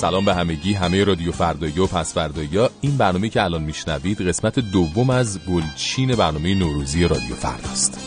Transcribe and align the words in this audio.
سلام 0.00 0.24
به 0.24 0.34
همگی 0.34 0.72
همه 0.72 1.04
رادیو 1.04 1.32
فردایی 1.32 1.78
و 1.78 1.86
پس 1.86 2.14
فردایی 2.14 2.68
این 2.80 2.96
برنامه 2.96 3.28
که 3.28 3.42
الان 3.42 3.62
میشنوید 3.62 4.28
قسمت 4.28 4.58
دوم 4.58 5.10
از 5.10 5.38
گلچین 5.48 6.14
برنامه 6.16 6.54
نوروزی 6.54 7.04
رادیو 7.08 7.34
فرداست. 7.34 7.98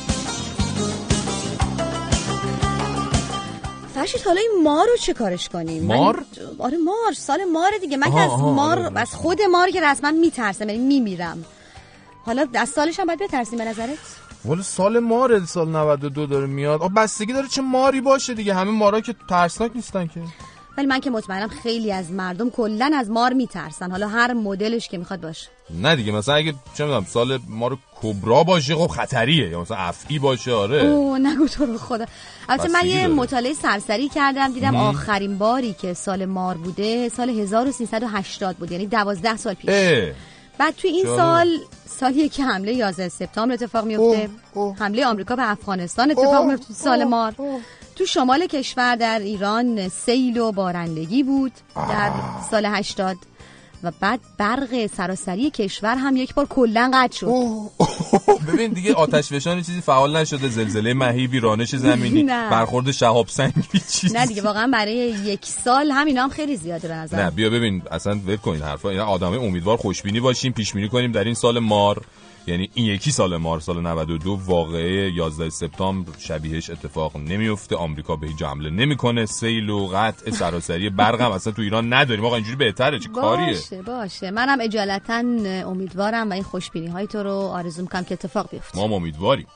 فرشید 3.95 4.21
حالا 4.25 4.41
این 4.41 4.63
مار 4.63 4.87
رو 4.87 4.97
چه 4.97 5.13
کارش 5.13 5.49
کنیم؟ 5.49 5.83
مار؟ 5.83 6.15
من... 6.15 6.23
آره 6.65 6.77
مار 6.77 7.13
سال 7.13 7.39
مار 7.53 7.71
دیگه. 7.81 7.97
من 7.97 8.11
که 8.11 8.19
از 8.19 8.29
آها، 8.29 8.53
مار 8.53 8.79
آره. 8.79 8.99
از 8.99 9.15
خود 9.15 9.41
مار 9.51 9.69
که 9.69 9.81
رسما 9.81 10.11
میترسم 10.11 10.69
یعنی 10.69 10.83
میمیرم. 10.83 11.45
حالا 12.25 12.47
از 12.53 12.69
سالش 12.69 12.99
هم 12.99 13.05
باید 13.05 13.19
بترسیم 13.19 13.59
به 13.59 13.65
نظرت؟ 13.65 13.97
ولی 14.45 14.63
سال 14.63 14.99
مار 14.99 15.45
سال 15.45 15.69
92 15.69 16.25
داره 16.25 16.45
میاد. 16.47 16.81
آه 16.81 16.93
بستگی 16.93 17.33
داره 17.33 17.47
چه 17.47 17.61
ماری 17.61 18.01
باشه 18.01 18.33
دیگه. 18.33 18.53
همه 18.53 18.71
مارا 18.71 19.01
که 19.01 19.15
ترسناک 19.29 19.71
نیستن 19.75 20.07
که. 20.07 20.21
ولی 20.77 20.87
من 20.87 20.99
که 20.99 21.09
مطمئنم 21.09 21.47
خیلی 21.47 21.91
از 21.91 22.11
مردم 22.11 22.49
کلا 22.49 22.91
از 22.95 23.09
مار 23.09 23.33
میترسن. 23.33 23.91
حالا 23.91 24.07
هر 24.07 24.33
مدلش 24.33 24.89
که 24.89 24.97
می‌خواد 24.97 25.21
باشه. 25.21 25.47
نه 25.69 25.95
دیگه 25.95 26.11
مثلا 26.11 26.35
اگه 26.35 26.53
چه 26.77 26.83
می‌دونم 26.83 27.05
سال 27.05 27.39
مار 27.47 27.77
کبرا 28.01 28.43
باشه 28.43 28.75
خب 28.75 28.87
خطریه. 28.87 29.49
یا 29.49 29.61
مثلا 29.61 29.77
افعی 29.77 30.19
باشه 30.19 30.53
آره. 30.53 30.81
اوه 30.83 31.19
نگو 31.19 31.47
تو 31.47 31.65
رو 31.65 31.77
خدا. 31.77 32.05
البته 32.49 32.69
من 32.69 32.85
یه. 32.85 33.07
مطالعه 33.07 33.53
سرسری 33.53 34.09
کردم 34.09 34.53
دیدم 34.53 34.69
مم. 34.69 34.75
آخرین 34.75 35.37
باری 35.37 35.73
که 35.73 35.93
سال 35.93 36.25
مار 36.25 36.57
بوده 36.57 37.09
سال 37.09 37.29
1380 37.29 38.55
بود 38.55 38.71
یعنی 38.71 38.85
12 38.85 39.37
سال 39.37 39.53
پیش. 39.53 39.69
اه. 39.69 40.11
بعد 40.57 40.75
توی 40.75 40.89
این. 40.89 41.05
سال 41.05 41.57
سالیه 41.85 42.29
که 42.29 42.43
حمله 42.43 42.73
11 42.73 43.09
سپتامبر 43.09 43.53
اتفاق 43.53 43.85
میفته. 43.85 44.29
حمله 44.79 45.05
آمریکا 45.05 45.35
به 45.35 45.51
افغانستان 45.51 46.11
اتفاق 46.11 46.45
میفته 46.45 46.73
سال 46.73 47.01
اوه، 47.01 47.09
مار. 47.09 47.33
تو 47.97 48.05
شمال 48.05 48.47
کشور 48.47 48.95
در 48.95 49.19
ایران 49.19 49.89
سیل 49.89 50.37
و 50.37 50.51
بارندگی 50.51 51.23
بود 51.23 51.51
در 51.75 52.11
سال 52.51 52.65
80 52.65 53.17
و 53.83 53.91
بعد 53.99 54.19
برق 54.37 54.87
سراسری 54.97 55.49
کشور 55.49 55.95
هم 55.95 56.15
یک 56.17 56.33
بار 56.33 56.45
کلا 56.45 56.91
قطع 56.93 57.17
شد. 57.17 57.31
ببین 58.47 58.71
دیگه 58.71 58.93
آتش 58.93 59.29
فشان 59.29 59.61
چیزی 59.61 59.81
فعال 59.81 60.17
نشده 60.17 60.49
زلزله 60.49 60.93
مهیبی 60.93 61.39
رانش 61.39 61.75
زمینی 61.75 62.23
نه. 62.33 62.49
برخورد 62.49 62.91
شهاب 62.91 63.27
سنگی 63.27 63.79
چیزی. 63.91 64.17
نه 64.17 64.25
دیگه 64.25 64.41
واقعا 64.41 64.67
برای 64.73 64.95
یک 65.25 65.45
سال 65.45 65.91
همینا 65.91 66.23
هم 66.23 66.29
خیلی 66.29 66.55
زیاده 66.55 66.87
به 66.87 66.93
نظر. 66.93 67.23
نه 67.23 67.31
بیا 67.31 67.49
ببین 67.49 67.81
اصلا 67.91 68.19
ول 68.27 68.35
کن 68.35 68.51
این 68.51 68.61
حرفا. 68.61 68.89
اینا 68.89 69.05
آدمای 69.05 69.37
امیدوار 69.37 69.77
خوشبینی 69.77 70.19
باشیم 70.19 70.51
پیش 70.53 70.73
بینی 70.73 70.89
کنیم 70.89 71.11
در 71.11 71.23
این 71.23 71.33
سال 71.33 71.59
مار. 71.59 72.01
یعنی 72.47 72.69
این 72.73 72.85
یکی 72.85 73.11
سال 73.11 73.37
مار 73.37 73.59
سال 73.59 73.81
92 73.81 74.39
واقعه 74.45 75.11
11 75.11 75.49
سپتامبر 75.49 76.11
شبیهش 76.17 76.69
اتفاق 76.69 77.17
نمیفته. 77.17 77.75
آمریکا 77.75 78.15
به 78.15 78.27
هیچ 78.27 78.41
حمله 78.41 78.69
نمی‌کنه. 78.69 79.25
سیل 79.25 79.69
و 79.69 79.87
قطع 79.87 80.31
سراسری 80.31 80.89
برق 80.89 81.21
هم 81.21 81.31
اصلا 81.31 81.53
تو 81.53 81.61
ایران 81.61 81.93
نداریم. 81.93 82.25
آقا 82.25 82.35
اینجوری 82.35 82.57
بهتره. 82.57 82.99
چه 82.99 83.09
کاریه؟ 83.09 83.47
باشه 83.47 83.81
باشه. 83.81 84.31
منم 84.31 84.57
اجالتا 84.61 85.23
امیدوارم 85.67 86.29
و 86.29 86.33
این 86.33 86.43
خوشبینی 86.43 86.87
های 86.87 87.07
تو 87.07 87.23
رو 87.23 87.31
آرزو 87.31 87.81
می‌کنم 87.81 88.03
که 88.03 88.13
اتفاق 88.13 88.49
بیفته. 88.51 88.79
ما 88.79 88.95
امیدواریم. 88.95 89.47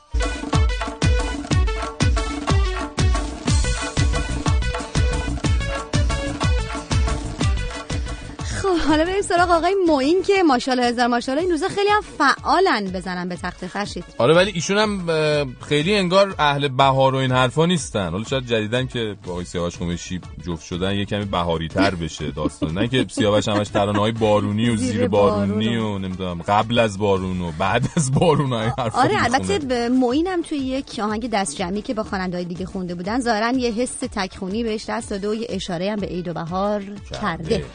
حالا 8.87 9.05
بریم 9.05 9.21
سراغ 9.21 9.51
آقای 9.51 9.75
معین 9.87 10.23
که 10.23 10.43
ماشاءالله 10.43 10.87
هزار 10.87 11.07
ماشاءالله 11.07 11.43
این 11.43 11.51
روزا 11.51 11.67
خیلی 11.67 11.89
هم 11.89 12.01
فعالن 12.17 12.91
بزنن 12.91 13.29
به 13.29 13.35
تخت 13.35 13.67
فرشید 13.67 14.03
آره 14.17 14.33
ولی 14.33 14.51
ایشون 14.51 14.77
هم 14.77 15.55
خیلی 15.61 15.95
انگار 15.95 16.35
اهل 16.39 16.67
بهار 16.67 17.15
و 17.15 17.17
این 17.17 17.31
حرفا 17.31 17.65
نیستن. 17.65 18.09
حالا 18.09 18.23
شاید 18.23 18.45
جدیدن 18.45 18.87
که 18.87 19.15
با 19.25 19.31
آقای 19.31 19.45
سیاوش 19.45 19.77
قمیشی 19.77 20.21
جفت 20.47 20.65
شدن 20.65 20.95
یه 20.95 21.05
کمی 21.05 21.25
بهاری 21.25 21.67
تر 21.67 21.95
بشه 21.95 22.31
داستان. 22.31 22.77
نه 22.77 22.87
که 22.87 23.05
سیاوش 23.09 23.47
همش 23.47 23.67
ترانه‌های 23.67 24.11
بارونی 24.11 24.69
و 24.69 24.75
زیر 24.75 25.07
بارونی 25.07 25.77
بارون. 25.77 25.95
و 25.95 25.99
نمی‌دونم 25.99 26.41
قبل 26.41 26.79
از 26.79 26.97
بارون 26.97 27.41
و 27.41 27.51
بعد 27.59 27.85
از 27.97 28.11
بارون 28.11 28.49
و 28.49 28.55
این 28.55 28.71
حرفا 28.77 29.01
آره. 29.01 29.23
البته 29.23 29.59
به 29.59 29.89
معین 29.89 30.27
هم 30.27 30.41
توی 30.41 30.57
یک 30.57 30.99
آهنگ 31.03 31.29
دست 31.29 31.55
جمعی 31.55 31.81
که 31.81 31.93
با 31.93 32.03
خواننده‌های 32.03 32.45
دیگه 32.45 32.65
خونده 32.65 32.95
بودن 32.95 33.19
ظاهرا 33.19 33.57
یه 33.57 33.71
حس 33.71 33.97
تکخونی 34.11 34.63
بهش 34.63 34.85
دست 34.89 35.09
داده 35.09 35.29
و 35.29 35.35
یه 35.35 35.47
اشاره 35.49 35.91
هم 35.91 35.99
به 35.99 36.07
عید 36.07 36.27
و 36.27 36.33
بهار 36.33 36.83
کرده. 37.21 37.65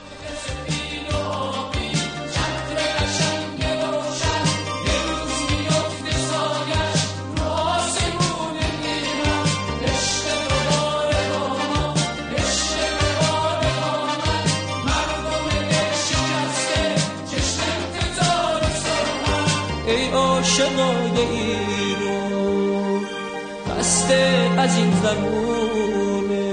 عاشقای 20.56 21.20
ایران 21.20 23.06
بسته 23.78 24.50
از 24.58 24.76
این 24.76 24.92
زمونه. 25.02 26.52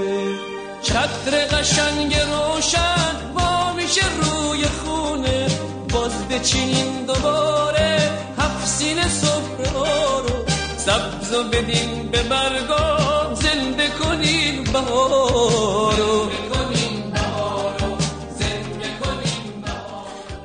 چتر 0.82 1.44
قشنگ 1.50 2.16
روشن 2.16 3.32
با 3.34 3.72
میشه 3.72 4.02
روی 4.20 4.64
خونه. 4.64 5.46
باز 5.92 6.28
بچینین 6.28 7.06
دوباره 7.06 8.10
هفت 8.38 8.68
صبح 9.08 9.72
رو. 9.72 10.44
سبز 10.76 11.34
و 11.34 11.44
بدین 11.44 12.08
به 12.12 12.22
برگا 12.22 13.34
زنده 13.34 13.88
کنین 13.88 14.64
بهارو 14.64 16.28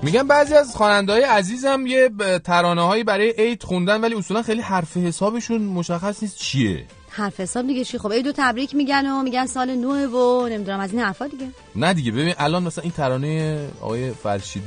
میگن 0.10 0.28
بعضی 0.28 0.54
از 0.54 0.76
خواننده 0.76 1.14
های 1.14 1.22
عزیزم 1.22 1.86
یه 1.88 2.10
ترانه 2.44 2.82
هایی 2.82 3.04
برای 3.04 3.34
عید 3.38 3.64
خوندن 3.64 4.02
ولی 4.02 4.16
اصولا 4.16 4.42
خیلی 4.42 4.62
حرف 4.62 4.98
حسابشون 4.98 5.62
مشخص 5.62 6.24
نیست 6.24 6.38
چیه. 6.38 6.86
حرف 7.10 7.40
حساب 7.40 7.68
دیگه 7.68 7.84
چی؟ 7.84 7.98
خب 7.98 8.14
عیدو 8.14 8.32
تبریک 8.36 8.76
میگن 8.76 9.06
و 9.06 9.24
میگن 9.24 9.46
سال 9.46 9.76
نوه 9.76 10.00
و 10.00 10.48
نمی‌دونم 10.48 10.80
از 10.80 10.92
این 10.92 11.02
حرفا 11.02 11.28
دیگه. 11.28 11.48
نه 11.76 11.94
دیگه 11.94 12.12
ببین 12.12 12.34
الان 12.38 12.64
مثلا 12.64 12.82
این 12.82 12.92
ترانه 12.92 13.60
آقای 13.82 14.12
فرشید 14.12 14.64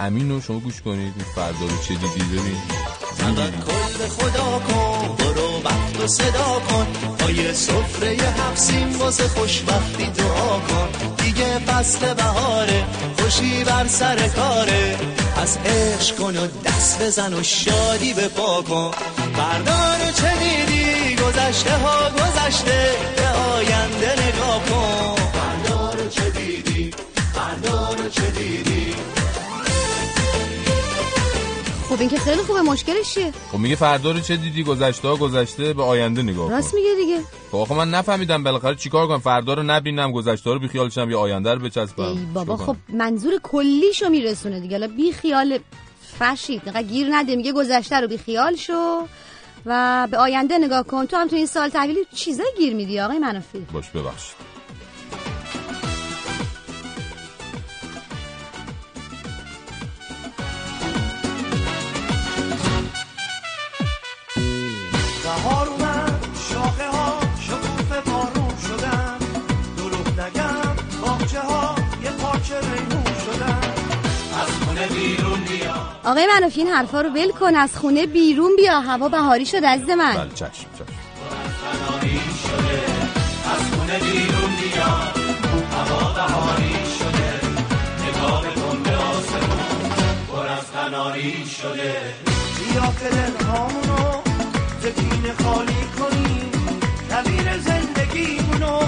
امین 0.00 0.30
رو 0.30 0.40
شما 0.40 0.58
گوش 0.58 0.82
کنید 0.82 1.14
این 1.16 1.24
فردا 1.34 1.66
رو 1.66 1.82
چه 1.88 1.94
دیدی؟ 1.94 2.24
ببین. 2.32 2.56
کل 3.66 4.06
خدا 4.08 4.58
کن 4.58 5.16
برو 5.18 5.62
وقت 5.64 6.00
و 6.04 6.06
صدا 6.06 6.62
کن 6.68 6.86
پای 7.18 7.54
سفره 7.54 8.08
هفسین 8.08 8.96
واسه 8.96 9.28
خوشبختی 9.28 10.06
دعا 10.06 10.58
کن. 10.60 10.88
دیگه 11.40 11.58
فصل 11.58 12.14
بهاره 12.14 12.84
خوشی 13.18 13.64
بر 13.64 13.86
سر 13.86 14.28
کاره. 14.28 14.96
از 15.42 15.58
عشق 15.66 16.16
کن 16.16 16.36
و 16.36 16.46
دست 16.64 17.02
بزن 17.02 17.34
و 17.34 17.42
شادی 17.42 18.12
به 18.12 18.28
پا 18.28 18.62
کن. 18.62 18.90
بردار 19.38 19.98
چه 20.14 20.32
دیدی؟ 20.38 21.14
گذشته 21.14 21.76
ها 21.76 22.10
گذشته 22.10 22.90
به 23.16 23.28
آینده 23.28 24.12
نگاه 24.12 24.59
خب 31.90 32.00
این 32.00 32.08
که 32.08 32.18
خیلی 32.18 32.42
خوبه 32.42 32.60
مشکلش 32.60 33.14
چیه؟ 33.14 33.32
خب 33.52 33.58
میگه 33.58 33.76
فردا 33.76 34.10
رو 34.10 34.20
چه 34.20 34.36
دیدی؟ 34.36 34.64
گذشته 34.64 35.08
ها 35.08 35.16
گذشته 35.16 35.72
به 35.72 35.82
آینده 35.82 36.22
نگاه 36.22 36.48
کن. 36.48 36.52
راست 36.52 36.74
میگه 36.74 36.94
دیگه. 36.94 37.20
خب 37.50 37.56
آخه 37.56 37.74
من 37.74 37.90
نفهمیدم 37.90 38.44
بالاخره 38.44 38.74
چیکار 38.74 39.06
کنم. 39.06 39.18
فردا 39.18 39.54
رو 39.54 39.62
نبینم 39.62 40.12
گذشته 40.12 40.50
رو 40.50 40.58
بیخیال 40.58 40.88
شم 40.88 41.10
یا 41.10 41.20
آینده 41.20 41.54
رو 41.54 41.60
بچسبم. 41.60 42.04
ای 42.04 42.18
بابا 42.34 42.56
خب؟ 42.56 42.76
منظور 42.88 43.32
کلیشو 43.42 44.08
میرسونه 44.08 44.60
دیگه. 44.60 44.78
حالا 44.78 44.88
بی 44.96 45.12
خیال 45.12 45.58
فرشید 46.18 46.62
نقدر 46.66 46.82
گیر 46.82 47.08
نده 47.10 47.36
میگه 47.36 47.52
گذشته 47.52 48.00
رو 48.00 48.08
بی 48.08 48.18
خیال 48.18 48.56
شو 48.56 49.06
و 49.66 50.08
به 50.10 50.16
آینده 50.18 50.58
نگاه 50.58 50.82
کن. 50.82 51.06
تو 51.06 51.16
هم 51.16 51.28
تو 51.28 51.36
این 51.36 51.46
سال 51.46 51.68
تحویلی 51.68 52.00
چیزای 52.14 52.52
گیر 52.58 52.74
میدی 52.74 53.00
آقای 53.00 53.18
منافی 53.18 53.66
باش 53.72 53.90
ببخشید. 53.90 54.49
آقای 76.04 76.26
منافی 76.34 76.60
این 76.60 76.70
حرفا 76.70 77.00
رو 77.00 77.10
ول 77.10 77.30
کن 77.30 77.54
از 77.56 77.76
خونه 77.76 78.06
بیرون 78.06 78.56
بیا 78.56 78.80
هوا 78.80 79.08
بهاری 79.08 79.46
شد 79.46 79.64
عزیز 79.64 79.88
من. 79.90 80.14
بله 80.14 80.30
چشم 80.34 80.50
چشم. 80.50 80.84
از 83.54 83.70
خونه 83.70 83.98
بیرون 83.98 84.50
بیا 84.60 84.84
هوا 85.76 86.12
بهاری 86.12 86.74
شده 86.98 87.40
نگاه 88.08 88.42
کن 88.54 88.82
به 88.82 88.96
آسمون 88.96 89.90
پر 90.32 90.46
از 90.48 90.72
قناری 90.72 91.46
شده 91.62 91.94
بیا 92.58 92.82
که 93.00 93.16
دلهامونو 93.16 94.20
زکین 94.82 95.32
خالی 95.44 95.84
کنیم 95.98 96.50
کویر 97.10 97.58
زندگیمونو 97.58 98.78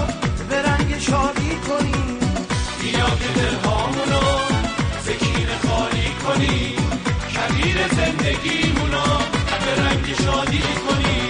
به 0.49 0.61
رنگ 0.61 0.99
شادی 0.99 1.55
کنیم. 1.69 2.19
بیا 2.81 3.05
که 3.05 3.39
زندگیمونو 7.87 9.17
به 9.65 9.83
رنگ 9.83 10.05
شادی 10.05 10.59
کنیم 10.59 11.23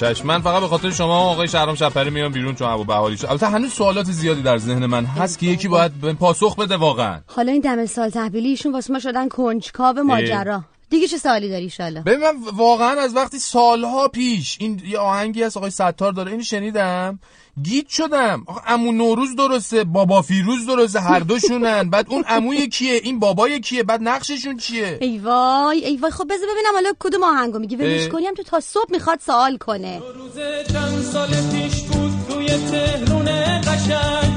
چشم. 0.00 0.26
من 0.26 0.40
فقط 0.40 0.60
به 0.60 0.68
خاطر 0.68 0.90
شما 0.90 1.18
آقای 1.18 1.48
شهرام 1.48 1.74
شپری 1.74 2.10
میام 2.10 2.32
بیرون 2.32 2.54
چون 2.54 2.68
ابو 2.68 2.84
بهاری 2.84 3.16
شد 3.16 3.26
البته 3.26 3.46
هنوز 3.46 3.72
سوالات 3.72 4.06
زیادی 4.06 4.42
در 4.42 4.58
ذهن 4.58 4.86
من 4.86 5.04
هست 5.04 5.38
که 5.38 5.46
یکی 5.46 5.68
باید 5.68 5.92
به 5.92 6.12
پاسخ 6.12 6.56
بده 6.56 6.76
واقعا. 6.76 7.20
حالا 7.26 7.52
این 7.52 7.60
دم 7.60 7.86
سال 7.86 8.10
تحویلی 8.10 8.48
ایشون 8.48 8.72
واسه 8.72 8.92
ما 8.92 8.98
شدن 8.98 9.28
کنجکاو 9.28 10.02
ماجرا. 10.02 10.62
دیگه 10.90 11.08
چه 11.08 11.18
سوالی 11.18 11.48
داری 11.48 11.62
ایشالا؟ 11.62 12.02
ببین 12.02 12.20
من 12.20 12.36
واقعا 12.52 13.00
از 13.00 13.16
وقتی 13.16 13.38
سالها 13.38 14.08
پیش 14.08 14.56
این 14.60 14.82
یه 14.86 14.98
آهنگی 14.98 15.42
از 15.42 15.56
آقای 15.56 15.70
ستار 15.70 16.12
داره 16.12 16.30
اینو 16.30 16.42
شنیدم. 16.42 17.18
گیت 17.62 17.88
شدم. 17.88 18.42
آقا 18.46 18.60
عمو 18.66 18.92
نوروز 18.92 19.36
درسته 19.36 19.84
بابا 19.84 20.22
فیروز 20.22 20.66
درسته 20.66 21.00
هر 21.00 21.20
دوشونن. 21.20 21.90
بعد 21.90 22.06
اون 22.10 22.24
عموی 22.24 22.68
کیه؟ 22.68 23.00
این 23.04 23.18
بابای 23.18 23.60
کیه؟ 23.60 23.82
بعد 23.82 24.02
نقششون 24.02 24.56
چیه؟ 24.56 24.98
ای 25.00 25.18
وای 25.18 25.84
ای 25.84 25.96
وای. 25.96 26.12
خب 26.12 26.24
بذار 26.24 26.48
ببینم 26.52 26.74
حالا 26.74 26.92
کدوم 26.98 27.22
آهنگو 27.22 27.58
میگی. 27.58 27.76
ولش 27.76 28.02
اه. 28.02 28.08
کنیم. 28.08 28.34
تو 28.34 28.42
تا 28.42 28.60
صبح 28.60 28.90
می‌خواد 28.90 29.20
سوال 29.20 29.56
کنه. 29.56 30.00
روز 30.14 30.34
چند 30.72 31.02
سال 31.02 31.28
پیش 31.28 31.82
بود 31.82 32.12
توی 32.28 32.46
تهرون 32.46 33.60
قشنگ. 33.60 34.27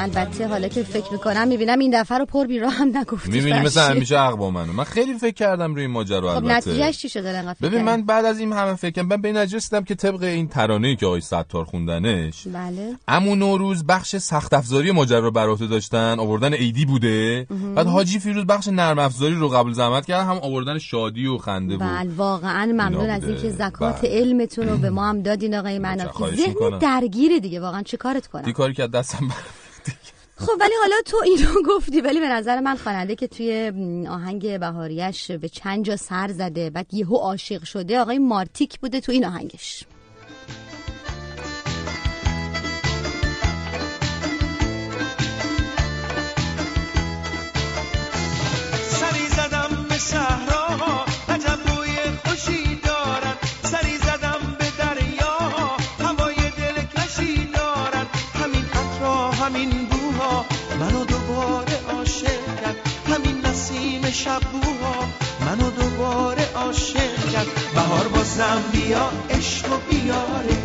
البته 0.00 0.48
حالا 0.48 0.68
که 0.68 0.82
فکر 0.82 1.12
می‌کنم 1.12 1.48
می‌بینم 1.48 1.78
این 1.78 2.00
دفعه 2.00 2.18
رو 2.18 2.24
پر 2.26 2.46
بیرا 2.46 2.70
هم 2.70 2.96
نگفتی. 2.96 3.30
می‌بینی 3.30 3.60
مثل. 3.60 3.80
همیشه 3.80 4.18
حق 4.18 4.34
با 4.34 4.50
منه. 4.50 4.72
من 4.72 4.84
خیلی 4.84 5.14
فکر 5.14 5.34
کردم 5.34 5.74
روی 5.74 5.82
این 5.82 5.90
ماجرا 5.90 6.20
خب 6.20 6.44
البته. 6.44 6.70
نتیجهش 6.70 6.98
چی 6.98 7.08
شده 7.08 7.28
انقدر 7.28 7.54
فکر 7.54 7.68
ببین؟ 7.68 7.82
من 7.82 8.02
بعد 8.02 8.24
از 8.24 8.38
این 8.38 8.52
همه 8.52 8.74
فکر 8.74 8.90
کردم. 8.90 9.08
من 9.08 9.20
به 9.20 9.28
این 9.28 9.36
نتیجه 9.36 9.56
رسیدم 9.56 9.84
که 9.84 9.94
طبق 9.94 10.22
این 10.22 10.48
ترانه‌ای 10.48 10.96
که 10.96 11.06
آقای 11.06 11.20
ستار 11.20 11.64
خوندنش 11.64 12.42
بله. 12.46 12.96
امو 13.08 13.36
نوروز 13.36 13.84
بخش 13.86 14.16
سخت 14.16 14.54
افزاری 14.54 14.90
ماجرا 14.90 15.18
رو 15.18 15.30
بر 15.30 15.48
عهده 15.48 15.66
داشتن 15.66 16.16
آوردن 16.18 16.52
ایدی 16.52 16.84
بوده. 16.84 17.46
بعد 17.74 17.86
حاجی 17.86 18.18
فیروز 18.18 18.46
بخش 18.46 18.68
نرم 18.68 18.98
افزاری 18.98 19.34
رو 19.34 19.48
قبول 19.48 19.72
زحمت 19.72 20.06
کردن 20.06 20.26
هم 20.26 20.38
آوردن 20.42 20.78
شادی 20.78 21.26
و 21.26 21.38
خنده 21.38 21.76
بود. 21.76 21.86
بله 21.86 22.10
واقعا 22.16 22.66
ممنون 22.66 23.10
از. 23.10 23.24
اینکه 23.24 23.50
زکات 23.50 24.00
بله. 24.00 24.10
علمتون 24.10 24.68
رو 24.68 24.76
به 24.76 24.90
ما 24.90 25.08
هم 25.08 25.22
دادین 25.22 25.54
آقای 25.54 25.78
منافی. 25.78 26.36
ذهن. 26.36 26.78
درگیره 26.78 27.40
دیگه 27.40 27.60
واقعا 27.60 27.82
چه 27.82 27.96
کارت 27.96 28.26
کنم؟ 28.26 28.52
کاری 28.52 28.74
که 28.74 28.86
دستم 28.86 29.28
بر 29.28 29.34
خب 30.40 30.52
ولی 30.60 30.72
حالا 30.80 30.96
تو 31.06 31.16
اینو 31.24 31.62
گفتی 31.68 32.00
ولی 32.00 32.20
به 32.20 32.28
نظر 32.28 32.60
من 32.60 32.76
خواننده 32.76 33.16
که 33.16 33.26
توی 33.26 33.72
آهنگ 34.08 34.58
بهاریش 34.58 35.30
به 35.30 35.48
چند 35.48 35.84
جا 35.84 35.96
سر 35.96 36.28
زده 36.28 36.70
بعد 36.70 36.94
یهو 36.94 37.16
عاشق 37.16 37.64
شده 37.64 38.00
آقای 38.00 38.18
مارتیک 38.18 38.78
بوده 38.78 39.00
تو 39.00 39.12
این 39.12 39.24
آهنگش. 39.24 39.84
بیا 68.58 69.10
عشق 69.30 69.72
و 69.72 69.76
بیارش 69.88 70.59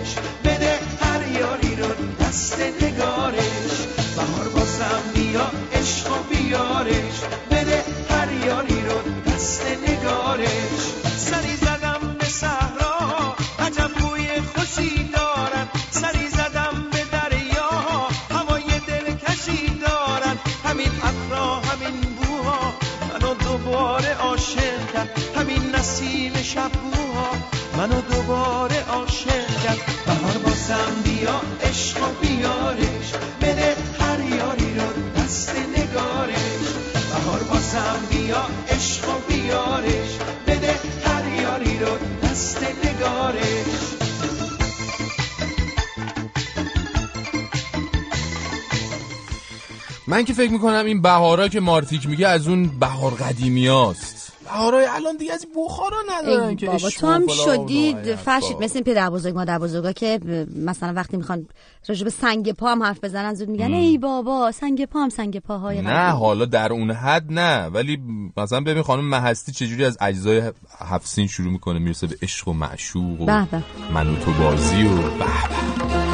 فکر 50.35 50.51
می‌کنم 50.51 50.85
این 50.85 51.01
بهارا 51.01 51.47
که 51.47 51.59
مارتیک 51.59 52.09
میگه 52.09 52.27
از 52.27 52.47
اون 52.47 52.79
بهار 52.79 53.11
قدیمیاست 53.11 54.25
بهارای 54.45 54.85
الان 54.85 55.17
دیگه 55.17 55.33
از 55.33 55.45
این 55.45 55.65
بخارا 55.65 55.97
ندارن 56.17 56.55
که 56.55 56.65
بابا 56.65 56.89
تو 56.89 57.07
هم 57.07 57.27
شدید 57.27 58.15
فرشید. 58.15 58.57
مثل 58.61 58.73
این 58.75 58.83
پدر 58.83 59.09
بزرگ 59.09 59.35
مادر 59.35 59.59
بزرگا 59.59 59.91
که 59.91 60.19
مثلا 60.55 60.93
وقتی 60.93 61.17
می‌خوان 61.17 61.47
راجع 61.87 62.03
به 62.03 62.09
سنگ 62.09 62.51
پا 62.51 62.71
هم 62.71 62.83
حرف 62.83 63.03
بزنن 63.03 63.33
زود 63.33 63.49
میگن 63.49 63.73
ای 63.73 63.97
بابا 63.97 64.51
سنگ 64.51 64.85
پا 64.85 64.99
هم 64.99 65.09
سنگ 65.09 65.39
پاهای 65.39 65.81
نه 65.81 65.89
قدیمی. 65.89 66.19
حالا 66.19 66.45
در 66.45 66.73
اون 66.73 66.91
حد 66.91 67.25
نه 67.29 67.65
ولی 67.65 67.99
مثلا 68.37 68.61
ببین 68.61 68.83
خانم 68.83 69.09
مهستی 69.09 69.51
چجوری 69.51 69.85
از 69.85 69.97
اجزای 70.01 70.51
هفت 70.79 71.25
شروع 71.25 71.51
می‌کنه 71.51 71.79
می‌رسه 71.79 72.07
به 72.07 72.15
عشق 72.21 72.47
و 72.47 72.53
معشوق 72.53 73.21
و 73.21 73.25
به 73.25 73.47
به. 73.51 73.63
من 73.93 74.09
و 74.09 74.15
تو 74.15 74.31
بازی 74.31 74.83
و 74.83 74.95
به 74.95 76.04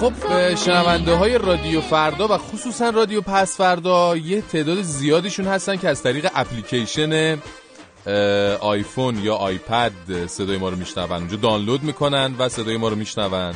خب 0.00 0.12
شنونده 0.54 1.14
های 1.14 1.38
رادیو 1.38 1.80
فردا 1.80 2.28
و 2.28 2.38
خصوصا 2.38 2.90
رادیو 2.90 3.20
پس 3.20 3.56
فردا 3.56 4.16
یه 4.16 4.40
تعداد 4.40 4.82
زیادیشون 4.82 5.46
هستن 5.46 5.76
که 5.76 5.88
از 5.88 6.02
طریق 6.02 6.30
اپلیکیشن 6.34 7.38
آیفون 8.60 9.24
یا 9.24 9.34
آیپد 9.34 9.92
صدای 10.26 10.56
ما 10.56 10.68
رو 10.68 10.76
میشنون. 10.76 11.12
اونجا 11.12 11.36
دانلود 11.36 11.82
می‌کنن 11.82 12.34
و 12.38 12.48
صدای 12.48 12.76
ما 12.76 12.88
رو 12.88 12.96
میشنون. 12.96 13.54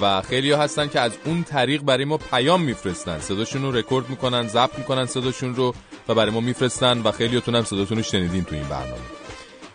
و 0.00 0.22
خیلی 0.22 0.50
ها 0.50 0.62
هستن 0.62 0.88
که 0.88 1.00
از 1.00 1.12
اون 1.24 1.44
طریق 1.44 1.82
برای 1.82 2.04
ما 2.04 2.16
پیام 2.16 2.62
میفرستن. 2.62 3.18
صداشون 3.20 3.62
رو 3.62 3.72
رکورد 3.72 4.10
می‌کنن 4.10 4.48
ضبط 4.48 4.78
می‌کنن 4.78 5.06
صداشون 5.06 5.54
رو 5.54 5.74
و 6.08 6.14
برای 6.14 6.30
ما 6.30 6.40
میفرستن 6.40 6.98
و 6.98 7.10
خیلی 7.10 7.42
هم 7.46 7.64
صداتون 7.64 7.96
رو 7.96 8.02
شنیدین 8.02 8.44
تو 8.44 8.54
این 8.54 8.64
برنامه. 8.64 9.23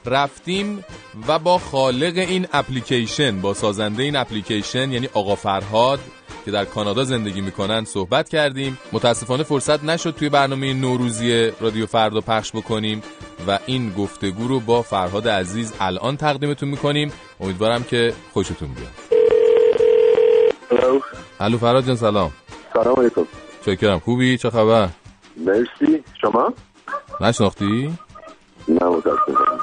رفتیم 0.06 0.86
و 1.28 1.40
با 1.40 1.58
خالق 1.58 2.18
این 2.18 2.48
اپلیکیشن 2.54 3.42
با 3.42 3.54
سازنده 3.54 4.04
این 4.04 4.16
اپلیکیشن 4.16 4.92
یعنی 4.92 5.10
آقا 5.14 5.36
فرهاد 5.36 6.00
که 6.46 6.52
در 6.52 6.66
کانادا 6.66 7.04
زندگی 7.04 7.42
می‌کنن 7.42 7.86
صحبت 7.86 8.30
کردیم. 8.30 8.78
متاسفانه 8.92 9.44
فرصت 9.44 9.84
نشد 9.84 10.16
توی 10.16 10.30
برنامه 10.30 10.74
نوروزی 10.74 11.52
رادیو 11.60 11.86
فردا 11.86 12.22
پخش 12.22 12.52
بکنیم 12.52 13.04
و 13.48 13.60
این 13.66 13.94
گفتگو 13.94 14.48
رو 14.48 14.60
با 14.60 14.82
فرهاد 14.82 15.28
عزیز 15.28 15.74
الان 15.80 16.18
تقدیمتون 16.18 16.70
می‌کنیم. 16.70 17.12
امیدوارم 17.40 17.84
که 17.84 18.14
خوشتون 18.34 18.70
بیاد. 18.74 18.92
الو 21.40 21.58
فرهاد 21.58 21.86
جان 21.86 21.96
سلام. 21.96 22.32
سلام 22.74 23.00
علیکم. 23.00 23.26
چکرم 23.66 24.00
خوبی؟ 24.00 24.38
چه 24.38 24.50
خبر؟ 24.50 24.90
مرسی. 25.38 26.04
شما؟ 26.22 26.54
نشناختی؟ 27.22 27.98
نه 28.68 28.86
متاسفم 28.86 29.60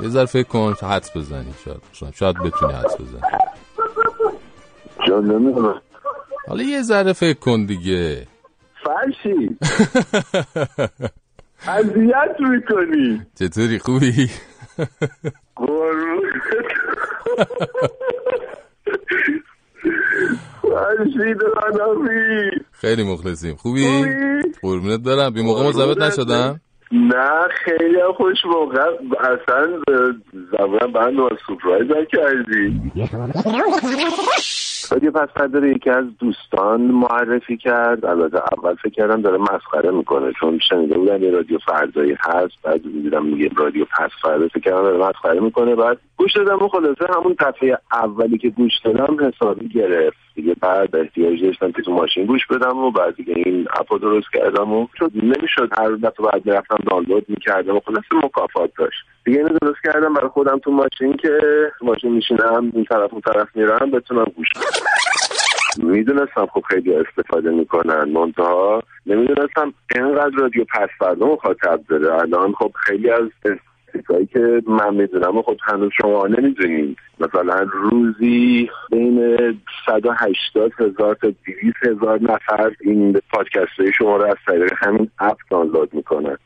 یه 0.00 0.08
ذره 0.08 0.26
فکر 0.26 0.48
کن 0.48 0.74
حدس 0.82 1.16
بزنی. 1.16 1.54
شاید 1.64 1.80
شاید, 1.92 2.14
شاید 2.14 2.36
بتونی 2.36 2.72
حدس 2.72 2.96
بزنی. 3.00 3.20
نمی‌دونم. 5.08 5.82
حالا 6.48 6.62
یه 6.62 6.82
ذره 6.82 7.12
فکر 7.12 7.38
کن 7.38 7.66
دیگه. 7.66 8.26
فرشی. 8.84 9.56
اذیت 11.68 12.36
می‌کنی. 12.40 13.26
چطوری؟ 13.38 13.78
خوبی؟ 13.78 14.30
خیلی 22.72 23.12
مخلصیم. 23.12 23.56
خوبی؟ 23.56 24.04
قربونت 24.62 25.02
دارم 25.02 25.34
بی 25.34 25.42
موقع 25.42 25.68
مزبط 25.68 25.98
نشدم. 25.98 26.60
نه 26.92 27.48
خیلی 27.64 28.02
خوش 28.16 28.44
موقع 28.44 28.80
اصلا 29.20 29.68
زبان 30.52 30.92
بند 30.92 31.18
و 31.18 31.28
سپرایز 31.46 32.08
کردی 32.12 32.92
رادیو 34.90 35.10
پس 35.10 35.50
داره 35.52 35.70
یکی 35.70 35.90
از 35.90 36.04
دوستان 36.18 36.80
معرفی 36.80 37.56
کرد. 37.56 38.04
البته 38.04 38.40
اول 38.58 38.74
فکر 38.74 38.92
کردم 38.92 39.22
داره 39.22 39.38
مسخره 39.38 39.90
می‌کنه 39.90 40.32
چون 40.40 40.58
شنیده 40.68 40.94
بودم 40.94 41.22
یه 41.22 41.30
رادیو 41.30 41.58
فردایی 41.58 42.16
هست 42.20 42.54
بعد 42.62 42.82
دیدم 42.82 43.24
میگه 43.24 43.50
رادیو 43.56 43.84
پس 43.84 44.10
فردا. 44.22 44.48
فکر 44.48 44.60
کردم 44.60 44.82
داره 44.82 44.98
مسخره 44.98 45.40
می‌کنه. 45.40 45.74
بعد 45.74 45.98
گوش 46.16 46.36
دادم. 46.36 46.62
و 46.62 46.68
خلاصه 46.68 47.06
همون 47.16 47.36
دفعه 47.40 47.78
اولی 47.92 48.38
که 48.38 48.48
گوش 48.48 48.72
دادم 48.84 49.16
حسابی 49.26 49.68
گرفت. 49.68 50.16
دیگه 50.34 50.54
بعد 50.60 50.96
احتیاج 50.96 51.44
داشتم 51.44 51.72
که 51.72 51.82
تو 51.82 51.92
ماشین 51.92 52.26
گوش 52.26 52.46
بدم 52.46 52.78
و 52.78 52.90
بعد 52.90 53.16
دیگه 53.16 53.34
این 53.36 53.66
اپو 53.80 53.98
درست 53.98 54.26
کردم 54.32 54.72
و 54.72 54.86
چون 54.98 55.10
نمی‌شد. 55.14 55.68
هر 55.78 55.90
دفعه 55.90 56.26
بعد 56.32 56.46
می‌رفتم 56.46 56.76
دانلود 56.90 57.24
می‌کردم 57.28 57.76
و 57.76 57.80
خلاصه 57.80 58.26
مکافات 58.26 58.70
داشت. 58.78 58.98
دیگه 59.24 59.38
اینو 59.38 59.58
درست 59.62 59.78
کردم 59.84 60.14
برای 60.14 60.28
خودم 60.28 60.58
تو 60.58 60.70
ماشین 60.70 61.16
که 61.16 61.40
ماشین 61.82 62.12
میشینم 62.12 62.72
این 62.74 62.84
طرف 62.84 63.12
اون 63.12 63.20
طرف 63.20 63.48
میرم 63.54 63.90
بتونم 63.90 64.26
گوش 64.36 64.48
بدم. 64.56 64.77
می‌دونستم 65.78 66.46
خب 66.46 66.62
خیلی 66.68 66.94
استفاده 66.94 67.50
می‌کنن. 67.50 68.04
منتها 68.04 68.82
نمی‌دونستم 69.06 69.74
اینقدر 69.94 70.36
رادیو 70.36 70.64
پس 70.64 70.88
فردا 70.98 71.26
مخاطب 71.26 71.80
داره. 71.88 72.14
الان 72.14 72.52
خب 72.52 72.72
خیلی 72.74 73.10
از 73.10 73.28
چیزهایی 73.92 74.26
که 74.26 74.62
من 74.66 74.94
می‌دونم 74.94 75.36
و 75.36 75.42
خب 75.42 75.56
هنوز 75.62 75.92
شما 76.02 76.26
نمی‌دونید. 76.26 76.96
مثلا 77.20 77.66
روزی 77.72 78.70
بین 78.90 79.36
180 79.86 80.72
هزار 80.78 81.14
تا 81.14 81.32
200 81.46 81.76
هزار 81.86 82.22
نفر 82.22 82.70
این 82.80 83.20
پادکست 83.32 83.80
های 83.80 83.92
شما 83.92 84.16
رو 84.16 84.24
از 84.24 84.36
طریق 84.46 84.72
همین 84.76 85.10
اپ 85.18 85.36
دانلود 85.50 85.94
می‌کنن. 85.94 86.36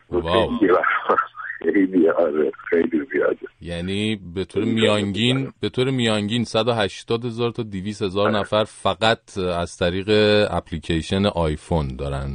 خیلی 1.62 2.09
آره 2.09 2.52
خیلی 2.71 3.07
زیاده. 3.12 3.37
یعنی 3.61 4.21
به 4.35 4.45
طور 4.45 4.64
میانگین 4.64 5.52
به 5.61 5.69
طور 5.69 5.90
میانگین 5.90 6.45
180 6.45 7.25
هزار 7.25 7.50
تا 7.50 7.62
200 7.62 8.02
هزار 8.02 8.31
نفر 8.31 8.64
فقط 8.64 9.38
از 9.38 9.76
طریق 9.76 10.09
اپلیکیشن 10.50 11.26
آیفون 11.26 11.97
دارن 11.99 12.28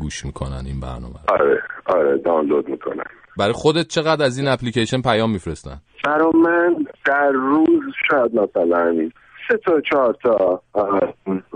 گوش 0.00 0.24
می‌کنن 0.24 0.62
این 0.66 0.80
برنامه. 0.80 1.14
آره 1.28 1.62
آره 1.86 2.18
دانلود 2.18 2.68
می‌کنن. 2.68 3.04
برای 3.38 3.52
خودت 3.52 3.88
چقدر 3.88 4.24
از 4.24 4.38
این 4.38 4.48
اپلیکیشن 4.48 5.00
پیام 5.02 5.30
میفرستن؟ 5.32 5.76
برا 6.04 6.30
من 6.30 6.86
در 7.06 7.30
روز 7.30 7.82
شاید 8.10 8.34
مثلا 8.34 9.10
سه 9.48 9.56
تا 9.56 9.80
چهار 9.80 10.16
تا. 10.22 10.62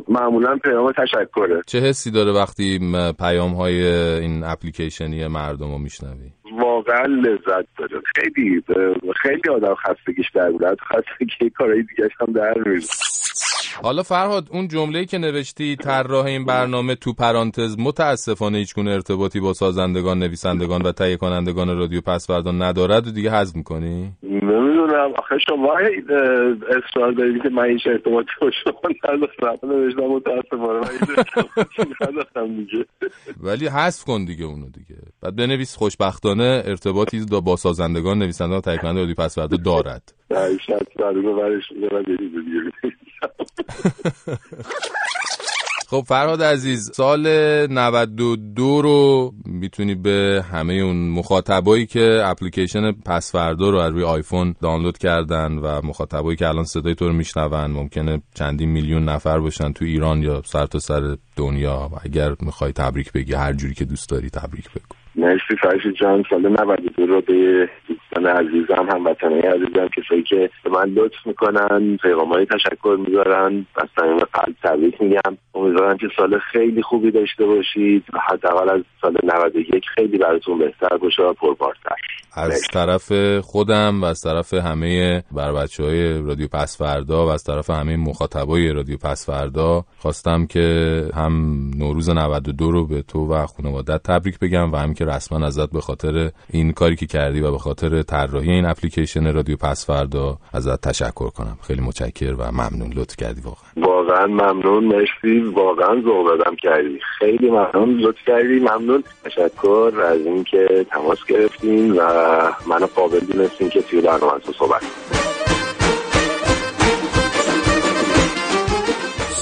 معمولا 0.08 0.56
پیام 0.56 0.92
تشکره. 0.92 1.62
چه 1.66 1.80
حسی 1.80 2.10
داره 2.10 2.32
وقتی 2.32 2.80
پیام 3.18 3.54
های 3.54 3.86
این 4.20 4.44
اپلیکیشنی 4.44 5.26
مردم 5.26 5.70
رو 5.72 5.78
میشنوی؟ 5.78 6.32
واقعا 6.60 7.04
لذت 7.04 7.66
داره. 7.78 8.00
خیلی 8.16 8.62
خیلی 9.22 9.48
آدم 9.54 9.74
خستگیش 9.74 10.26
در 10.34 10.50
بود 10.50 10.62
خستگی 10.80 11.50
کارهای 11.50 11.82
دیگه 11.82 12.08
هم 12.20 12.32
در 12.32 12.54
میره 12.66 12.80
حالا 13.82 14.02
فرهاد 14.02 14.48
اون 14.50 14.68
جمله‌ای 14.68 15.06
که 15.06 15.18
نوشتی 15.18 15.76
طراح 15.76 16.24
این 16.24 16.44
برنامه 16.44 16.94
تو 16.94 17.12
پرانتز 17.12 17.76
متاسفانه 17.78 18.58
هیچ 18.58 18.74
گونه 18.74 18.90
ارتباطی 18.90 19.40
با 19.40 19.52
سازندگان، 19.52 20.18
نویسندگان 20.18 20.82
و 20.82 20.92
تهیه 20.92 21.16
کنندگان 21.16 21.78
رادیو 21.78 22.00
پسوردا 22.00 22.52
ندارد 22.52 23.06
و 23.06 23.10
دیگه 23.10 23.30
حذف 23.30 23.56
می‌کنی؟ 23.56 24.12
نمی‌دونم 24.98 25.14
آخه 25.18 25.38
شما 25.38 25.78
اصرار 26.68 27.12
دارید 27.12 27.42
که 27.42 27.48
من 27.48 27.64
هیچ 27.64 27.86
ارتباطی 27.86 28.28
با 28.40 28.50
شما 28.64 28.80
نداشتم 29.04 29.68
نوشتم 29.68 30.00
متاسفانه 30.00 30.80
من 30.80 32.08
نداشتم 32.08 32.56
دیگه 32.56 32.84
ولی 33.42 33.66
حذف 33.66 34.04
کن 34.04 34.24
دیگه 34.24 34.44
اونو 34.44 34.66
دیگه. 34.66 35.00
بعد 35.22 35.36
بنویس 35.36 35.76
خوشبختانه 35.76 36.62
ارتباطی 36.64 37.26
با 37.44 37.56
سازندگان، 37.56 38.18
نویسندگان 38.18 38.58
و 38.58 38.60
تهیه 38.60 38.78
کنندگان 38.78 39.08
رادیو 39.08 39.14
پسوردا 39.14 39.56
دارد. 39.56 40.14
نه 40.30 40.58
شاید 40.66 40.88
برش 41.36 41.72
دیگه 41.72 42.72
خب 45.90 46.02
فرهاد 46.06 46.42
عزیز 46.42 46.90
سال 46.94 47.26
92 47.66 48.82
رو 48.82 49.32
می‌تونی 49.46 49.94
به 49.94 50.44
همه 50.52 50.74
اون 50.74 51.10
مخاطبایی 51.10 51.86
که 51.86 52.22
اپلیکیشن 52.24 52.92
پسوردا 52.92 53.70
رو 53.70 53.78
از 53.78 53.92
روی 53.92 54.02
آیفون 54.02 54.54
دانلود 54.62 54.98
کردن 54.98 55.58
و 55.58 55.80
مخاطبایی 55.84 56.36
که 56.36 56.48
الان 56.48 56.64
صدای 56.64 56.94
تو 56.94 57.08
رو 57.08 57.12
میشنون 57.12 57.70
ممکنه 57.70 58.22
چندین 58.34 58.68
میلیون 58.68 59.04
نفر 59.04 59.38
باشن 59.38 59.72
تو 59.72 59.84
ایران 59.84 60.22
یا 60.22 60.42
سر 60.44 60.66
تا 60.66 60.78
سر 60.78 61.16
دنیا 61.36 61.90
اگر 62.04 62.34
می‌خوای 62.40 62.72
تبریک 62.72 63.12
بگی 63.12 63.34
هر 63.34 63.52
جوری 63.52 63.74
که 63.74 63.84
دوست 63.84 64.10
داری 64.10 64.30
تبریک 64.30 64.70
بگو. 64.70 64.94
مرسی 65.14 65.56
فرشید 65.62 65.94
جان 65.94 66.24
سال 66.30 66.48
92 66.48 67.06
رو 67.06 67.20
به 67.20 67.68
دوستان 68.18 68.46
عزیزم 68.46 68.88
هموطنهای 68.92 69.40
عزیزم 69.40 69.88
کسایی 69.88 70.22
که 70.22 70.50
به 70.64 70.70
من 70.70 70.84
لطف 70.84 71.26
می‌کنن 71.26 71.96
پیغامهای 71.96 72.46
تشکر 72.46 72.98
می‌ذارن 73.06 73.66
از 73.76 73.88
صمیم 73.98 74.18
قلب 74.18 74.54
تبریک 74.62 75.02
میگم. 75.02 75.38
امیدوارم 75.54 75.96
که 75.96 76.08
سال 76.16 76.38
خیلی 76.38 76.82
خوبی 76.82 77.10
داشته 77.10 77.46
باشید 77.46 78.04
و 78.12 78.18
حداقل 78.18 78.68
از 78.70 78.82
سال 79.00 79.16
91 79.22 79.84
خیلی 79.94 80.18
براتون 80.18 80.58
بهتر 80.58 80.96
باشه 80.96 81.22
و 81.22 81.32
پربارتر. 81.32 81.96
از 82.38 82.62
طرف 82.72 83.12
خودم 83.40 84.02
و 84.02 84.04
از 84.04 84.20
طرف 84.20 84.54
همه 84.54 85.22
بر 85.32 85.52
بچه 85.52 85.84
های 85.84 86.22
رادیو 86.22 86.48
پسوردا 86.48 87.26
و 87.26 87.28
از 87.28 87.44
طرف 87.44 87.70
همه 87.70 87.96
مخاطبای 87.96 88.72
رادیو 88.72 88.96
پسوردا 88.96 89.84
خواستم 89.98 90.46
که 90.46 91.04
هم 91.14 91.54
نوروز 91.76 92.10
92 92.10 92.70
رو 92.70 92.86
به 92.86 93.02
تو 93.02 93.34
و 93.34 93.46
خانوادت 93.46 94.02
تبریک 94.02 94.38
بگم 94.38 94.72
و 94.72 94.76
هم 94.76 94.94
که 94.94 95.04
رسما 95.04 95.46
ازت 95.46 95.70
به 95.70 95.80
خاطر 95.80 96.30
این 96.50 96.72
کاری 96.72 96.96
که 96.96 97.06
کردی 97.06 97.40
و 97.40 97.50
به 97.50 97.58
خاطر 97.58 98.02
طراحی 98.02 98.50
این 98.50 98.66
اپلیکیشن 98.66 99.32
رادیو 99.32 99.56
پسوردا 99.56 100.38
ازت 100.52 100.80
تشکر 100.80 101.30
کنم. 101.30 101.58
خیلی 101.62 101.80
متشکر 101.80 102.34
و 102.38 102.52
ممنون. 102.52 102.92
لطف 102.96 103.16
کردی 103.16 103.40
واقعا. 103.40 103.68
واقعا 103.76 104.26
ممنون. 104.26 104.84
مرسی. 104.84 105.40
واقعا 105.40 106.02
ذوق 106.02 106.54
کردی. 106.62 106.98
خیلی 107.18 107.50
ممنون. 107.50 107.98
لطف 108.00 108.18
کردی. 108.26 108.60
ممنون. 108.60 109.04
تشکر 109.24 109.92
از 110.04 110.20
اینکه 110.20 110.86
تماس 110.90 111.26
گرفتین 111.26 111.92
و 111.92 112.27
منو 112.66 112.86
قابل 112.86 113.20
دونستین 113.20 113.70
که 113.70 113.82
توی 113.82 114.00
برنامه 114.00 114.40
تو 114.40 114.52
صحبت. 114.52 114.82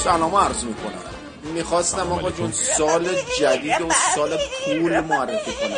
سلام 0.04 0.34
عرض 0.34 0.64
می‌کنم. 0.64 1.02
می‌خواستم 1.42 2.12
آقا 2.12 2.30
جون 2.30 2.52
سال 2.52 3.08
جدید 3.38 3.80
و 3.80 3.88
سال 4.14 4.38
پول 4.64 5.00
معرفی 5.00 5.52
کنم. 5.52 5.76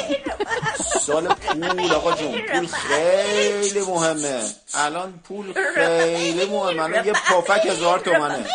سال 1.00 1.29
پول 1.29 1.93
آقا 1.93 2.12
جون 2.12 2.33
پول 2.33 2.67
خیلی 2.67 3.81
مهمه. 3.81 4.41
الان 4.75 5.15
پول 5.29 5.55
خیلی 5.75 6.47
مهمه. 6.47 6.83
الان 6.83 7.07
یه 7.07 7.12
پفک 7.12 7.67
هزار 7.67 7.99
تومنه. 7.99 8.47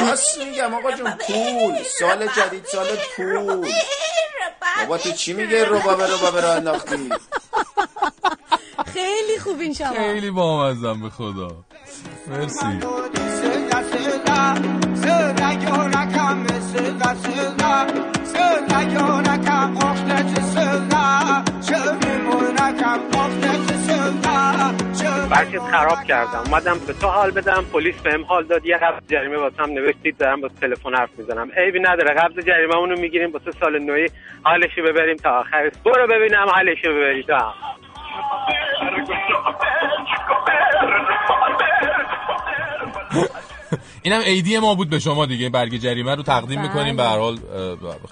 راست 0.00 0.38
میگم 0.38 0.74
آقا 0.74 0.92
جون 0.92 1.10
پول. 1.10 1.74
سال 2.00 2.26
جدید 2.26 2.64
سال 2.72 2.86
پول. 3.16 3.72
بابا 4.80 4.98
تو 4.98 5.12
چی 5.12 5.32
میگه 5.32 5.64
ربابه 5.64 6.04
ربابه 6.06 6.40
را 6.40 6.54
انداختی؟ 6.54 7.10
خیلی 8.86 9.38
خوبین 9.38 9.74
شما 9.74 9.88
خیلی 9.88 10.30
بامزم 10.30 11.00
به 11.00 11.10
خدا. 11.10 11.48
مرسی. 12.26 12.80
برچیز 25.30 25.60
خراب 25.60 26.04
کردم. 26.08 26.42
اومدم 26.46 26.78
به 26.86 26.92
تو 26.92 27.06
حال 27.06 27.30
بدم 27.30 27.64
پلیس 27.72 27.94
بهم 28.02 28.24
حال 28.24 28.44
داد. 28.44 28.66
یه 28.66 28.76
قبض 28.76 29.06
جریمه 29.08 29.36
واسم 29.36 29.72
نوشتید 29.72 30.18
دارم 30.18 30.40
با 30.40 30.48
تلفن 30.60 30.94
حرف 30.94 31.10
می‌زنم. 31.18 31.50
عیبی 31.56 31.80
نداره 31.80 32.14
قبض 32.14 32.46
جریمه 32.46 32.76
اونو 32.76 32.96
می‌گیریم 33.00 33.32
واسه 33.32 33.50
سال 33.60 33.78
نوی 33.78 34.08
حالشو 34.42 34.82
ببریم 34.82 35.16
تا 35.16 35.30
آخرش 35.30 35.72
برو 35.84 36.06
ببینم 36.06 36.48
حالشو 36.48 36.88
ببری 36.88 37.22
تا. 37.22 37.54
اینم 44.02 44.20
عیدی 44.20 44.58
ما 44.58 44.74
بود 44.74 44.90
به 44.90 44.98
شما 44.98 45.26
دیگه 45.26 45.48
برگ 45.48 45.76
جریمه 45.78 46.14
رو 46.14 46.22
تقدیم 46.22 46.60
می‌کنیم. 46.60 46.96
به 46.96 47.02
هر 47.02 47.18
حال 47.18 47.38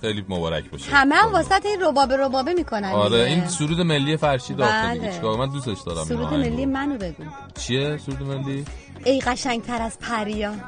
خیلی 0.00 0.25
مبارک 0.28 0.71
باشه. 0.71 0.90
همه 0.90 1.14
هم 1.14 1.33
واسط 1.33 1.66
این 1.66 1.80
ربابه 1.83 2.16
ربابه 2.16 2.54
می‌کنن 2.54 2.88
آره. 2.92 3.18
این 3.18 3.47
سرود 3.47 3.80
ملی 3.80 4.16
فرشی 4.16 4.54
داخلی 4.54 4.99
بله. 4.99 5.12
چیکار؟ 5.12 5.37
من 5.37 5.50
دوستش 5.52 5.78
دارم 5.87 6.04
سرود. 6.04 6.35
ملی 6.35 6.66
منو 6.66 6.99
بگو. 6.99 7.25
چیه 7.59 7.97
سرود 8.07 8.23
ملی؟ 8.23 8.64
ای 9.04 9.21
قشنگتر 9.21 9.83
از 9.83 9.99
پریان 9.99 10.61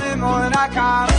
me 0.00 0.14
more 0.20 1.09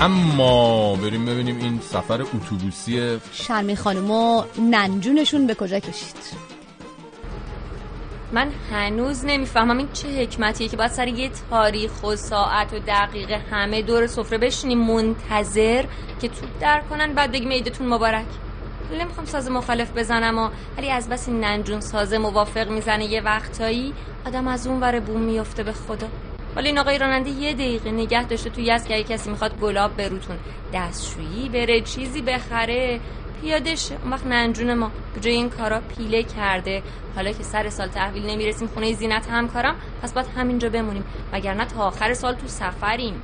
اما 0.00 0.96
بریم 0.96 1.26
ببینیم 1.26 1.58
این 1.58 1.80
سفر 1.80 2.22
اتوبوسی 2.22 3.18
شرمی 3.32 3.76
خانم 3.76 4.10
و 4.10 4.44
ننجونشون 4.58 5.46
به 5.46 5.54
کجا 5.54 5.78
کشید؟ 5.78 6.16
من 8.32 8.50
هنوز 8.72 9.24
نمی‌فهمم 9.24 9.78
این 9.78 9.88
چه 9.92 10.08
حکمتیه 10.08 10.68
که 10.68 10.76
باید 10.76 10.90
سر 10.90 11.08
یه 11.08 11.30
تاریخ 11.50 12.04
و 12.04 12.16
ساعت 12.16 12.72
و 12.72 12.78
دقیقه 12.78 13.40
همه 13.50 13.82
دور 13.82 14.06
سفره 14.06 14.38
بشینیم 14.38 14.78
منتظر 14.78 15.84
که 16.20 16.28
توپ 16.28 16.48
در 16.60 16.80
کنن 16.90 17.12
بعد 17.12 17.32
بگیم 17.32 17.50
عیدتون 17.50 17.86
مبارک. 17.86 18.26
نمی‌خوام 19.00 19.26
ساز 19.26 19.50
مخالف 19.50 19.90
بزنم 19.96 20.38
و 20.38 20.50
ولی 20.78 20.90
از 20.90 21.08
بس 21.08 21.28
این 21.28 21.40
ننجون 21.40 21.80
ساز 21.80 22.12
موافق 22.12 22.68
می‌زنه 22.68 23.04
یه 23.04 23.20
وقتایی 23.20 23.94
آدم 24.26 24.48
از 24.48 24.66
اون 24.66 24.80
ور 24.80 25.00
بوم 25.00 25.20
میفته 25.20 25.62
به 25.62 25.72
خدا. 25.72 26.08
ولی 26.56 26.68
این 26.68 26.78
آقای 26.78 26.98
راننده 26.98 27.30
یه 27.30 27.54
دقیقه 27.54 27.90
نگه 27.90 28.24
داشته 28.24 28.50
توی 28.50 28.70
از 28.70 28.88
که 28.88 29.02
کسی 29.02 29.30
می‌خواد 29.30 29.58
گلاب 29.60 29.96
بروتون 29.96 30.36
دستشویی 30.74 31.48
بره 31.48 31.80
چیزی 31.80 32.22
بخره 32.22 33.00
پیاده 33.40 33.74
شه. 33.74 33.96
اون 34.02 34.12
وقت 34.12 34.26
ننجون 34.26 34.74
ما 34.74 34.90
این 35.24 35.50
کارا 35.50 35.80
پیله 35.80 36.22
کرده. 36.22 36.82
حالا 37.14 37.32
که 37.32 37.42
سر 37.42 37.70
سال 37.70 37.88
تحویل 37.88 38.26
نمی‌رسیم 38.26 38.68
خونه 38.68 38.92
زینت 38.92 39.26
همکارم 39.30 39.76
پس 40.02 40.12
باید 40.12 40.26
همینجا 40.36 40.68
بمونیم. 40.68 41.04
وگرنه 41.32 41.64
تا 41.64 41.80
آخر 41.82 42.14
سال 42.14 42.34
تو 42.34 42.46
سفریم. 42.46 43.22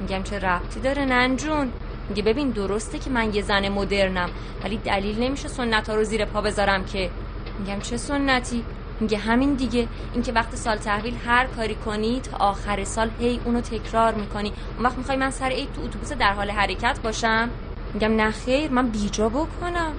میگم 0.00 0.22
چه 0.22 0.38
ربطی 0.38 0.80
داره 0.80 1.04
ننجون 1.04 1.72
میگه 2.08 2.22
ببین 2.22 2.50
درسته 2.50 2.98
که 2.98 3.10
من 3.10 3.34
یه 3.34 3.42
زن 3.42 3.68
مدرنم 3.68 4.30
ولی 4.64 4.76
دلیل 4.76 5.22
نمیشه 5.22 5.48
سنت 5.48 5.88
ها 5.88 5.94
رو 5.94 6.04
زیر 6.04 6.24
پا 6.24 6.40
بذارم 6.40 6.84
که. 6.84 7.10
میگم 7.58 7.80
چه 7.80 7.96
سنتی؟ 7.96 8.64
میگه 9.00 9.18
همین 9.18 9.54
دیگه 9.54 9.88
اینکه 10.14 10.32
وقت 10.32 10.56
سال 10.56 10.76
تحویل 10.76 11.16
هر 11.26 11.46
کاری 11.46 11.74
کنی 11.74 12.20
تا 12.20 12.36
آخر 12.36 12.84
سال 12.84 13.10
هی 13.20 13.40
اونو 13.44 13.60
تکرار 13.60 14.14
می‌کنی. 14.14 14.52
اون 14.76 14.86
وقت 14.86 14.98
می‌خوای 14.98 15.16
من 15.16 15.30
سر 15.30 15.48
عید 15.48 15.72
تو 15.72 15.82
اتوبوس 15.82 16.12
در 16.12 16.32
حال 16.32 16.50
حرکت 16.50 17.00
باشم؟ 17.00 17.50
میگم 17.94 18.16
نه 18.16 18.30
خیر 18.30 18.70
من 18.70 18.88
بیجا 18.88 19.28
بکنم. 19.28 19.92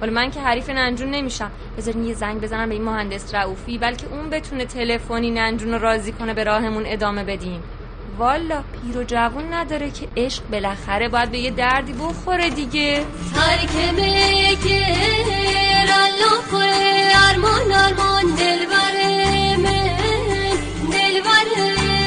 ولی 0.00 0.10
من 0.10 0.30
که 0.30 0.40
حریف 0.40 0.70
ننجون 0.70 1.10
نمیشم. 1.10 1.50
بذارین 1.78 2.04
یه 2.04 2.14
زنگ 2.14 2.40
بزنم 2.40 2.68
به 2.68 2.74
این 2.74 2.84
مهندس 2.84 3.34
رعوفی 3.34 3.78
بلکه 3.78 4.06
اون 4.06 4.30
بتونه 4.30 4.64
تلفنی 4.64 5.30
ننجون 5.30 5.72
رو 5.72 5.78
راضی 5.78 6.12
کنه 6.12 6.34
به 6.34 6.44
راهمون 6.44 6.82
ادامه 6.86 7.24
بدیم. 7.24 7.62
والا 8.18 8.62
پیر 8.62 8.98
و 8.98 9.04
جوون 9.04 9.54
نداره 9.54 9.90
که 9.90 10.08
عشق 10.16 10.42
بالاخره 10.52 11.08
باید 11.08 11.30
به 11.30 11.38
یه 11.38 11.50
دردی 11.50 11.92
بخوره 11.92 12.50
دیگه. 12.50 13.04
ترک 13.34 13.70
ارمان 17.30 17.72
ارمان 17.72 18.24
دلبر 18.34 18.96
من 19.56 19.96
دلبر 20.92 21.48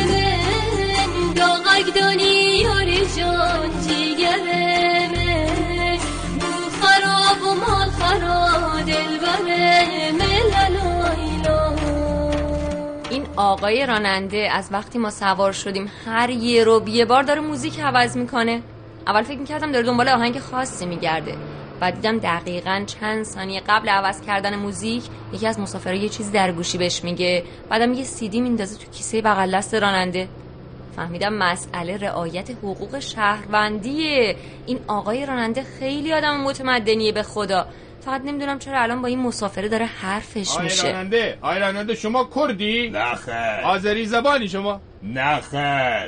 من 0.09 1.33
داغک 1.35 1.95
دانی 1.95 2.59
یاری 2.59 3.01
جان 3.17 3.69
جیگر 3.87 4.39
من 5.15 5.97
بو 6.39 6.51
خراب 6.81 7.41
و 7.43 7.53
مال 7.55 7.89
خراب 7.89 8.85
دلبر 8.85 9.47
این 13.09 13.25
آقای 13.35 13.85
راننده 13.85 14.49
از 14.51 14.69
وقتی 14.71 14.99
ما 14.99 15.09
سوار 15.09 15.51
شدیم 15.51 15.91
هر 16.05 16.29
یه 16.29 16.63
رو 16.63 16.89
یه 16.89 17.05
بار 17.05 17.23
داره 17.23 17.41
موزیک 17.41 17.79
عوض 17.79 18.17
می‌کنه. 18.17 18.61
اول 19.07 19.23
فکر 19.23 19.39
می‌کردم 19.39 19.71
داره 19.71 19.85
دنبال 19.85 20.09
آهنگ 20.09 20.39
خاصی 20.39 20.85
میگرده. 20.85 21.35
بعد 21.83 21.95
دیدم 21.95 22.17
دقیقا 22.17 22.83
چند 22.85 23.23
ثانیه 23.23 23.61
قبل 23.67 23.89
عوض 23.89 24.21
کردن 24.21 24.55
موزیک 24.55 25.03
یکی 25.33 25.47
از 25.47 25.59
مسافرها 25.59 25.95
یه 25.95 26.09
چیزی 26.09 26.31
در 26.31 26.51
گوشی 26.51 26.77
بهش 26.77 27.03
میگه. 27.03 27.43
بعدم 27.69 27.93
یه 27.93 28.03
سیدی 28.03 28.41
میندازه 28.41 28.85
تو 28.85 28.91
کیسه 28.91 29.21
بغل 29.21 29.55
دست 29.57 29.75
راننده. 29.75 30.27
فهمیدم 30.95 31.33
مسئله 31.33 31.97
رعایت 31.97 32.51
حقوق 32.51 32.99
شهروندیه. 32.99 34.35
این 34.65 34.79
آقای 34.87 35.25
راننده 35.25 35.63
خیلی 35.79 36.13
آدم 36.13 36.39
متمدنیه 36.39 37.11
به 37.11 37.23
خدا. 37.23 37.67
فقط 38.05 38.21
نمی‌دونم 38.21 38.59
چرا 38.59 38.81
الان 38.81 39.01
با 39.01 39.07
این 39.07 39.19
مسافره 39.19 39.67
داره 39.67 39.85
حرفش 39.85 40.57
آی 40.57 40.63
میشه. 40.63 40.91
راننده 40.91 41.37
آی 41.41 41.59
راننده 41.59 41.95
شما 41.95 42.29
کردی؟ 42.35 42.89
نه 42.89 43.15
خیر 43.15 43.65
آذری 43.65 44.05
زبانی 44.05 44.47
شما؟ 44.47 44.81
نه 45.03 45.41
خیر 45.41 45.59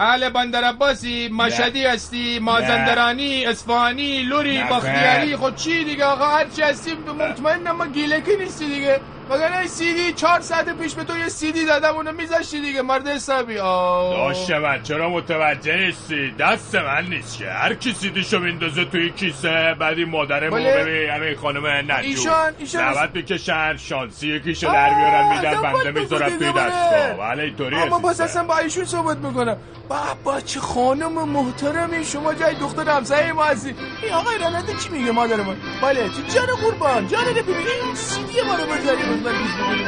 اهل 0.01 0.29
بندر 0.29 0.63
عباسی 0.63 1.29
مشهدی 1.33 1.85
هستی 1.85 2.39
مازندرانی 2.39 3.45
اصفهانی 3.45 4.23
لوری 4.23 4.57
نه 4.57 4.69
بختیاری. 4.69 5.35
خود 5.35 5.55
چی 5.55 5.83
دیگه 5.83 6.05
آقا؟ 6.05 6.25
هر 6.25 6.45
چی 6.55 6.61
هستی 6.61 6.91
مطمئنم 7.19 7.75
ما 7.75 7.87
گیلکی 7.87 8.35
نیستی 8.39 8.65
دیگه. 8.67 8.99
مگر 9.29 9.57
این 9.57 9.67
سیدی 9.67 10.13
چهار 10.13 10.41
ساعت 10.41 10.69
پیش 10.77 10.93
به 10.93 11.03
تو 11.03 11.17
یه 11.17 11.29
سیدی 11.29 11.65
دادم 11.65 11.95
اونو 11.95 12.11
میذاشتی 12.11 12.61
دیگه 12.61 12.81
مرد 12.81 13.07
حسابی؟ 13.07 13.53
داشت 13.55 14.51
من 14.51 14.83
چرا 14.83 15.09
متوجه 15.09 15.75
نیستی؟ 15.77 16.31
دست 16.39 16.75
من 16.75 17.05
نیست 17.09 17.37
که. 17.37 17.49
هر 17.49 17.73
کی 17.73 17.93
سیدیشو 17.93 18.39
میندازه 18.39 18.85
توی 18.85 19.09
کیسه 19.09 19.73
بعد 19.79 19.97
این 19.97 20.09
مادر 20.09 20.49
ما 20.49 20.55
بله. 20.55 20.77
ببین 20.77 21.09
همین 21.09 21.35
خانم 21.35 21.67
نجو 21.67 21.93
ایشان- 22.07 22.53
ایشان- 22.59 22.83
نوت 22.83 23.09
بکشن 23.13 23.77
شانسی 23.77 24.27
یکیشو 24.27 24.67
در 24.73 24.89
بیارن 24.89 25.29
میدن 25.29 25.61
بنده 25.61 25.91
دیگه 25.91 26.05
توی 26.37 26.51
بله. 26.51 26.51
دستگاه. 26.51 27.29
بله 27.29 27.43
اینطوری 27.43 27.75
اما 27.75 27.99
باز 27.99 28.21
اصلا 28.21 28.43
با 28.43 28.57
ایشون 28.57 28.84
صحبت 28.85 29.17
می‌کنم؟ 29.17 29.57
بابا 29.89 30.41
چه 30.41 30.59
خانم 30.59 31.29
محترمی؟ 31.29 32.05
شما 32.05 32.33
جای 32.33 32.55
دختر 32.55 32.89
همسایه 32.89 33.33
ما 33.33 33.43
هستی. 33.43 33.75
این 34.03 34.13
آقای 34.13 34.37
راننده 34.37 34.73
چی 34.73 34.89
میگه 34.89 35.11
مادر 35.11 35.35
من 35.35 35.55
بله 35.81 36.09
تو 36.09 36.21
جان 36.35 36.45
قربان 36.45 37.07
جان 37.07 37.23
ببین 37.23 37.55
این 37.55 37.95
سیدی 37.95 38.41
ما 38.41 38.55
رو 38.55 38.65
بذاری 38.65 39.03
من 39.03 39.17
گوش 39.17 39.53
بکنی 39.61 39.85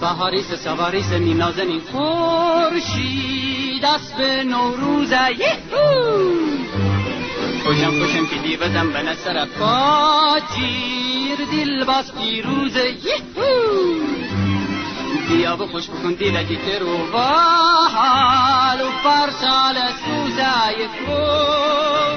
بهاریس 0.00 0.52
سواریس 0.64 1.12
نازنین 1.12 1.80
خورشید 1.92 3.84
است 3.84 4.16
به 4.16 4.44
نوروز. 4.44 5.10
یهو! 5.12 6.32
خوشم 7.64 7.90
خوشم 8.00 8.26
که 8.26 8.36
دیوزم 8.48 8.92
به 8.92 9.02
نسر 9.02 9.46
با 9.60 10.40
جیر 10.56 11.36
دل 11.52 11.84
باز 11.84 12.14
پیروز. 12.14 12.76
یهو! 12.76 13.48
يا 15.30 15.52
ابو 15.52 15.66
خشب 15.66 15.92
كنتي 16.02 16.30
لجيت 16.30 16.82
روبا 16.82 17.32
حال 17.94 18.82
وفرش 18.82 19.44
على 19.44 19.82
السوسه 19.88 20.70
يفوت 20.70 22.07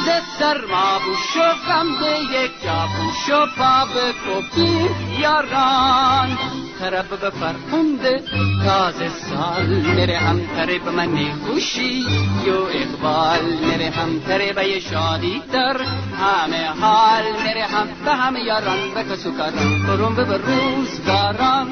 سوز 0.00 0.08
سرما 0.38 0.98
بوشو 1.04 1.48
غم 1.68 1.86
به 2.00 2.36
یک 2.36 2.50
جا 2.64 2.86
بوشو 2.96 3.46
پا 3.56 3.84
به 3.94 4.12
کپی 4.12 4.88
یاران. 5.20 6.38
طرف 6.78 7.08
به 7.08 7.30
فرخنده 7.30 8.22
تازه 8.64 9.08
سال 9.08 9.66
نره 9.66 10.18
هم 10.18 10.40
به 10.84 10.90
من 10.90 11.32
خوشی 11.32 12.04
یو 12.46 12.54
اقبال 12.54 13.40
نره 13.66 13.90
هم 13.90 14.20
یه 14.68 14.80
شادی 14.80 15.42
در 15.52 15.76
همه 16.16 16.66
حال 16.66 17.24
نره 17.46 17.64
هم 17.64 17.88
به 18.04 18.14
همه 18.14 18.40
یاران 18.40 18.94
به 18.94 19.04
کسو 19.04 19.30
کاران 19.30 19.86
برون 19.86 20.14
به 20.14 20.24
روزگاران. 20.24 21.68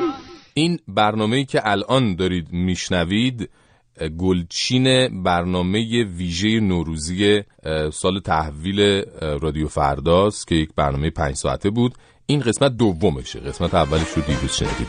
این 0.54 0.78
برنامه‌ای 0.88 1.44
که 1.44 1.60
الان 1.64 2.16
دارید 2.16 2.52
میشنوید 2.52 3.50
گلچین 4.18 5.08
برنامه 5.22 6.04
ویژه 6.04 6.60
نوروزی 6.60 7.42
سال 7.92 8.20
تحویل 8.20 9.02
رادیو 9.20 9.68
فرداست 9.68 10.48
که 10.48 10.54
یک 10.54 10.70
برنامه 10.76 11.10
پنج 11.10 11.34
ساعته 11.34 11.70
بود. 11.70 11.94
این 12.26 12.40
قسمت 12.40 12.76
دومشه. 12.76 13.40
قسمت 13.40 13.74
اولش 13.74 14.08
رو 14.08 14.22
دیروز 14.22 14.52
شنیدید. 14.52 14.88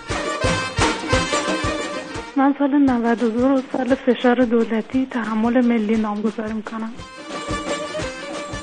من 2.37 2.55
سال 2.59 2.69
92 2.69 3.47
رو 3.47 3.61
سال 3.71 3.95
فشار 3.95 4.45
دولتی 4.45 5.05
تحمل 5.05 5.65
ملی 5.65 5.97
نامگذاری 5.97 6.53
می‌کنم. 6.53 6.91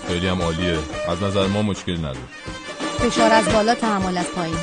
خیلی 0.09 0.27
هم 0.27 0.43
عالیه. 0.43 0.79
از 1.09 1.23
نظر 1.23 1.47
ما 1.47 1.63
مشکلی 1.63 1.99
نداره. 1.99 2.19
فشار 2.99 3.33
از 3.33 3.53
بالا 3.53 3.75
تحمل 3.75 4.19
از 4.19 4.31
پایین. 4.31 4.57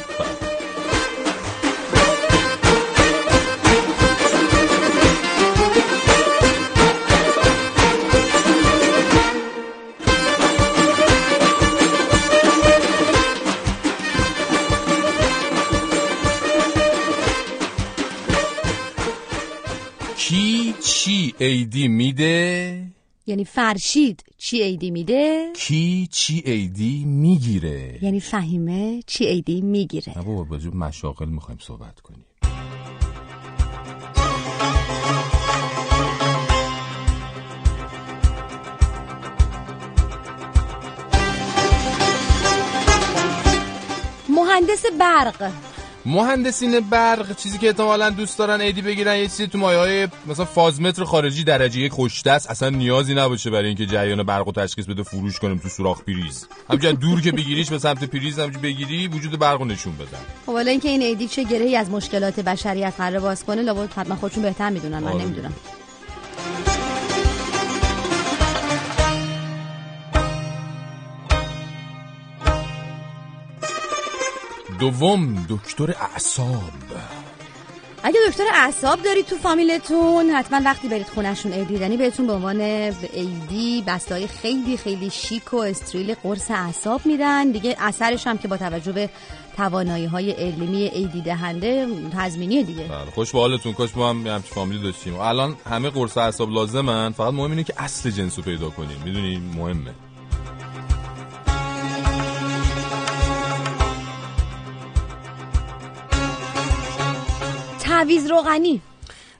عیدی 21.44 21.88
میده؟ 21.88 22.88
یعنی 23.28 23.46
فرشید 23.46 24.24
چی 24.38 24.64
عیدی 24.64 24.92
میده؟ 24.92 25.52
کی 25.56 26.08
چی 26.12 26.42
عیدی 26.46 27.06
می‌گیره؟ 27.06 28.00
یعنی 28.02 28.20
فهیمه 28.20 29.02
چی 29.08 29.26
عیدی 29.26 29.62
می‌گیره. 29.62 30.14
بابا 30.14 30.48
راجع 30.52 30.70
مشاغل 30.70 31.30
می‌خوایم 31.30 31.60
صحبت 31.64 32.00
کنیم. 32.00 32.26
مهندس 44.30 44.86
برق. 45.00 45.52
مهندسین 46.06 46.80
برق 46.80 47.36
چیزی 47.36 47.58
که 47.58 47.68
احتمالا 47.68 48.10
دوست 48.10 48.38
دارن 48.38 48.62
ایدی 48.62 48.82
بگیرن 48.82 49.16
یه 49.16 49.28
چیزی 49.28 49.48
تو 49.48 49.58
مایه 49.58 49.80
های 49.80 50.08
مثلا 50.28 50.46
فازمتر 50.46 51.04
خارجی 51.04 51.44
درجه 51.44 51.80
یک 51.80 51.92
خوشدست 51.92 52.50
اصلا 52.50 52.70
نیازی 52.70 53.14
نباشه 53.14 53.50
برای 53.50 53.68
اینکه 53.68 53.86
جریان 53.86 54.24
برق 54.24 54.48
و 54.48 54.52
تشخیص 54.52 54.86
بده 54.86 55.04
فروش 55.04 55.40
کنیم 55.40 55.58
تو 55.58 55.70
سوراخ 55.70 56.02
پریز. 56.02 56.48
همینجا 56.70 56.92
دور 57.04 57.22
که 57.22 57.32
بگیریش 57.32 57.70
به 57.70 57.80
سمت 57.80 58.04
پریز 58.04 58.40
همینجا 58.40 58.60
بگیری 58.60 59.08
وجود 59.08 59.40
برق 59.40 59.60
رو 59.60 59.66
نشون 59.66 59.96
بدن 59.96 60.20
خب 60.46 60.52
حالا 60.52 60.72
اینکه 60.72 60.90
این 60.90 61.02
ایدی 61.02 61.28
چه 61.28 61.44
گرهی 61.44 61.76
از 61.76 61.90
مشکلات 61.90 62.40
بشریت 62.40 62.94
قرار 62.98 63.20
باز 63.20 63.44
کنه 63.44 63.62
لابد 63.62 63.94
حتما 63.94 64.16
خودشون 64.16 64.44
بهتر 64.44 64.70
می‌دونن 64.70 65.00
من 65.00 65.12
آره. 65.12 65.24
نمی‌دونم. 65.24 65.54
دوم 74.84 75.46
دکتر 75.50 75.96
اعصاب. 76.14 76.74
اگه 78.04 78.20
دکتر 78.30 78.44
اعصاب 78.54 79.02
دارید 79.02 79.26
تو 79.26 79.36
فامیلتون 79.36 80.30
حتما 80.30 80.62
وقتی 80.66 80.88
برید 80.88 81.08
خونشون 81.08 81.52
عید 81.54 81.68
دیدنی 81.68 81.98
بهتون 81.98 82.28
به 82.28 82.34
عنوان 82.34 82.62
ایدی 82.62 83.84
بستای 83.88 84.28
خیلی 84.28 84.78
خیلی 84.78 85.10
شیک 85.10 85.54
و 85.54 85.58
استریل 85.58 86.14
قرص 86.24 86.52
اعصاب 86.52 87.06
میدن. 87.06 87.52
دیگه 87.52 87.76
اثرش 87.80 88.28
هم 88.28 88.38
که 88.38 88.48
با 88.48 88.58
توجه 88.58 88.92
به 88.92 89.10
توانایی 89.58 90.06
های 90.06 90.32
علمی 90.32 90.84
ایدی 90.84 91.22
دهنده 91.22 91.88
تضمینیه 92.18 92.64
دیگه. 92.64 92.84
بله 92.84 93.12
خوش 93.16 93.32
به 93.32 93.40
حالتون. 93.40 93.74
کاش 93.74 93.98
ما 93.98 94.10
هم 94.10 94.26
یه 94.26 94.34
همچین 94.34 94.54
فامیلی 94.54 94.84
داشتیم. 94.84 95.20
الان 95.20 95.56
همه 95.70 95.90
قرص 95.90 96.18
اعصاب 96.18 96.50
لازمن. 96.50 97.12
فقط 97.12 97.34
مهم 97.34 97.52
اینه 97.52 97.64
که 97.64 97.74
اصل 97.78 98.10
جنس 98.10 98.38
رو 98.38 98.44
پیدا 98.44 98.70
کنیم. 98.70 98.98
می‌دونی؟ 99.06 99.38
مهمه. 99.38 99.94
تعویض 108.04 108.32
روغنی. 108.32 108.82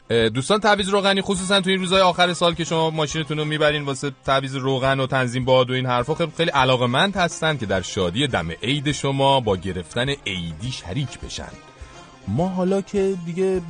دوستان 0.10 0.60
تعویض 0.60 0.90
روغنی 0.90 1.22
خصوصا 1.22 1.62
تو 1.62 1.70
این 1.70 1.80
روزهای 1.80 2.02
آخر 2.02 2.34
سال 2.34 2.54
که 2.54 2.64
شما 2.64 2.90
ماشینتون 2.90 3.38
رو 3.38 3.46
می‌برین 3.46 3.86
واسه 3.86 4.12
تعویض 4.26 4.56
روغن 4.56 5.00
و 5.00 5.08
تنظیم 5.08 5.46
باد 5.46 5.70
و 5.70 5.74
این 5.74 5.86
حرفا 5.86 6.16
خیلی 6.16 6.32
خیلی 6.38 6.52
علاقمند 6.52 7.16
هستن 7.16 7.58
که 7.58 7.66
در 7.66 7.82
شادی 7.82 8.28
دم 8.28 8.52
عید 8.64 8.92
شما 8.92 9.40
با 9.40 9.58
گرفتن 9.58 10.10
عیدی 10.10 10.72
شریک 10.72 11.20
بشن. 11.20 11.73
ما 12.28 12.48
حالا 12.48 12.82
که 12.82 13.16
دیگه 13.26 13.62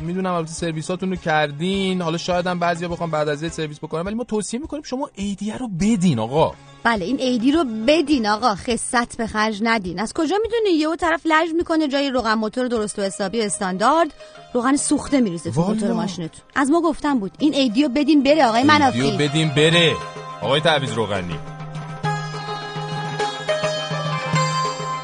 می‌دونم 0.00 0.32
البته 0.32 0.52
سرویساتون 0.52 1.10
رو 1.10 1.16
کردین 1.16 2.02
حالا 2.02 2.18
شاید 2.18 2.46
هم 2.46 2.58
بعضیا 2.58 2.88
بخوام 2.88 3.10
بعد 3.10 3.28
از 3.28 3.42
عید 3.42 3.52
سرویس 3.52 3.78
بکنم 3.78 4.06
ولی 4.06 4.14
ما 4.14 4.24
توصیه 4.24 4.60
می‌کنیم 4.60 4.82
شما 4.82 5.10
عیدیه 5.18 5.56
رو 5.56 5.68
بدین 5.68 6.18
آقا. 6.18 6.52
بله 6.84 7.04
این 7.04 7.20
ایدی 7.20 7.52
رو 7.52 7.64
بدین 7.86 8.26
آقا 8.26 8.54
خصت 8.54 9.16
به 9.16 9.26
خرج 9.26 9.60
ندین. 9.62 10.00
از 10.00 10.12
کجا 10.12 10.36
می‌دونی؟ 10.42 10.70
یهو 10.70 10.96
طرف 10.96 11.20
لج 11.24 11.48
می‌کنه 11.56 11.88
جای 11.88 12.10
روغن 12.10 12.34
موتور 12.34 12.68
درست 12.68 12.98
و 12.98 13.02
حسابی 13.02 13.42
استاندارد 13.42 14.14
روغن 14.54 14.76
سوخته 14.76 15.20
میریزه 15.20 15.50
تو. 15.50 15.62
موتور 15.62 15.92
ماشینتون. 15.92 16.40
از 16.54 16.70
ما 16.70 16.80
گفتم 16.80 17.18
بود 17.18 17.32
این 17.38 17.54
ایدی 17.54 17.82
رو 17.82 17.88
بدین 17.88 18.22
بره 18.22 18.46
آقای 18.46 18.62
منافی. 18.64 19.16
بدین 19.16 19.48
بره. 19.48 19.96
آقای 20.42 20.60
تعویض 20.60 20.92
روغنی. 20.92 21.36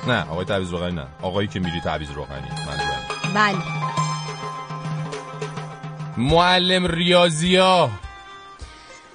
نه 0.08 0.30
آقای 0.30 0.44
تعویض 0.44 0.70
روغنی 0.70 0.94
نه. 0.94 1.06
آقایی 1.22 1.48
که 1.48 1.60
میری 1.60 1.80
تعویض 1.80 2.10
روغنی 2.10 2.48
منظورم. 2.66 2.95
بله. 3.34 3.56
معلم 6.16 6.86
ریاضیا. 6.86 7.90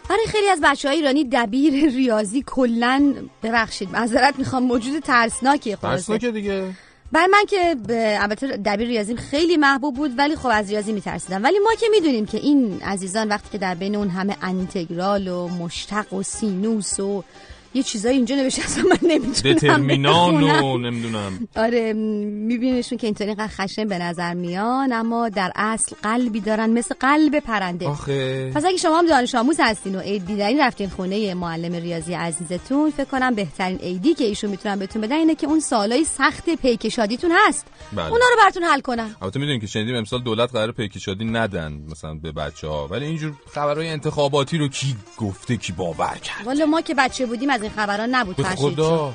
برای 0.10 0.26
خیلی 0.28 0.50
از 0.50 0.60
بچه 0.63 0.88
های 0.88 0.97
ایرانی 0.97 1.24
دبیر 1.32 1.89
ریاضی 1.89 2.43
کلا 2.45 3.13
ببخشید 3.43 3.91
معذرت 3.91 4.39
می‌خوام 4.39 4.63
موجود 4.63 5.04
ترسناکیه 5.04 5.76
خلاصه. 5.76 5.97
ترسناکه 5.97 6.32
دیگه. 6.32 6.74
برای 7.12 7.28
من 7.28 7.45
که 7.50 7.76
البته 8.21 8.47
دبیر 8.47 8.88
ریاضیم 8.88 9.17
خیلی 9.17 9.58
محبوب 9.58 9.95
بود 9.95 10.12
ولی 10.17 10.36
خب 10.36 10.50
از 10.52 10.69
ریاضی 10.69 10.93
میترسیدم. 10.93 11.43
ولی 11.43 11.60
ما 11.60 11.76
که 11.80 11.86
می‌دونیم 11.91 12.26
که 12.26 12.38
این 12.38 12.82
عزیزان 12.82 13.28
وقتی 13.28 13.50
که 13.52 13.58
در 13.58 13.76
بین 13.76 13.95
اون 13.95 14.10
همه 14.10 14.36
انتگرال 14.41 15.28
و 15.28 15.47
مشتق 15.47 16.13
و 16.13 16.24
سینوس 16.24 17.00
و 17.00 17.24
یه 17.73 17.84
چیزایی 17.84 18.15
اینجا 18.15 18.36
نوشته 18.36 18.63
اصلا 18.63 18.84
من 18.84 19.10
نمی‌تونم 19.10 19.55
دترمینان. 19.55 20.43
و 20.43 20.77
نمی‌دونم. 20.77 21.47
آره 21.55 21.93
میبینیشون 21.93 22.97
که 22.97 23.07
اینطوری 23.07 23.36
خشن 23.39 23.86
به 23.86 23.97
نظر 23.97 24.34
میان 24.34 24.93
اما 24.93 25.29
در 25.29 25.51
اصل 25.55 25.95
قلبی 26.03 26.39
دارن 26.39 26.69
مثل 26.69 26.95
قلب 26.99 27.39
پرنده. 27.39 27.88
آخه. 27.88 28.51
پس 28.55 28.65
اگه 28.65 28.77
شما 28.77 28.97
هم 28.97 29.07
دانش 29.07 29.36
آموز 29.36 29.57
هستین 29.60 29.95
و 29.95 29.99
عید 29.99 30.25
دیدنی 30.25 30.57
رفتین 30.57 30.89
خونه 30.89 31.34
معلم 31.34 31.73
ریاضی 31.73 32.13
عزیزتون 32.13 32.91
فکر 32.91 33.05
کنم 33.05 33.36
بهترین 33.36 33.77
عیدی 33.77 34.13
که 34.13 34.23
ایشون 34.23 34.49
می‌تونن 34.49 34.75
بهتون 34.75 35.01
بدن 35.01 35.15
اینه 35.15 35.36
که 35.36 35.47
اون 35.47 35.60
سالای 35.60 36.03
سخت 36.03 36.49
پیک 36.49 36.89
شادیتون 36.89 37.31
هست. 37.47 37.65
بله. 37.93 38.05
اونا 38.05 38.25
رو 38.31 38.38
براتون 38.38 38.63
حل 38.63 38.79
کنن 38.79 39.15
البته 39.21 39.39
می‌دونین 39.39 39.62
که 39.62 39.67
شنیدیم 39.67 39.95
امسال 39.95 40.21
دولت 40.23 40.51
قرار 40.51 40.71
پیکی 40.71 40.99
شادی 40.99 41.25
ندن 41.25 41.81
مثلا 41.91 42.13
به 42.13 42.31
بچه 42.31 42.67
ها 42.67 42.88
ولی 42.88 43.05
اینجور 43.05 43.34
خبرهای 43.51 43.88
انتخاباتی 43.88 44.57
رو 44.57 44.67
کی 44.67 44.95
گفته 45.17 45.57
کی 45.57 45.71
باور 45.71 46.17
کرد؟ 46.23 46.45
والا 46.45 46.65
ما 46.65 46.81
که 46.81 46.93
بچه 46.93 47.25
بودیم 47.25 47.49
از 47.49 47.61
این 47.62 47.71
خبران 47.71 48.10
نبود 48.15 48.36
به 48.36 48.43
خدا. 48.43 49.13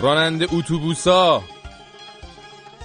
راننده 0.00 0.46
اتوبوسا. 0.52 1.42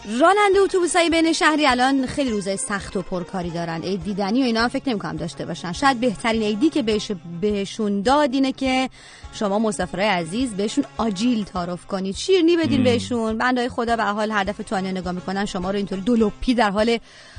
راننده 0.09 0.59
اتوبوس 0.63 0.95
های 0.95 1.09
بین 1.09 1.33
شهری 1.33 1.67
الان 1.67 2.05
خیلی 2.05 2.29
روزای 2.29 2.57
سخت 2.57 2.97
و 2.97 3.01
پرکاری 3.01 3.49
دارن. 3.49 3.81
عید 3.81 4.03
دیدنی 4.03 4.41
و 4.41 4.45
اینا 4.45 4.61
هم 4.61 4.67
فکر 4.67 4.89
نمی‌کنم 4.89 5.15
داشته 5.15 5.45
باشن. 5.45 5.71
شاید 5.71 5.99
بهترین 5.99 6.43
عیدی 6.43 6.69
که 6.69 6.81
بهش 6.81 7.11
بهشون 7.41 8.01
داد 8.01 8.33
اینه 8.33 8.51
که 8.51 8.89
شما 9.33 9.59
مسافرای 9.59 10.07
عزیز 10.07 10.53
بهشون 10.53 10.85
آجیل 10.97 11.43
تعارف 11.43 11.85
کنید. 11.85 12.15
شیرنی 12.15 12.57
بدین 12.57 12.77
مم. 12.77 12.83
بهشون. 12.83 13.37
بندای 13.37 13.69
خدا 13.69 13.95
به 13.95 14.03
حال 14.03 14.43
دفعه 14.43 14.65
توانه 14.65 14.91
نگاه 14.91 15.13
می‌کنن. 15.13 15.45
شما 15.45 15.71
رو 15.71 15.77
اینطوری 15.77 16.01
دلوپی 16.01 16.53
در 16.53 16.69
حال 16.69 16.97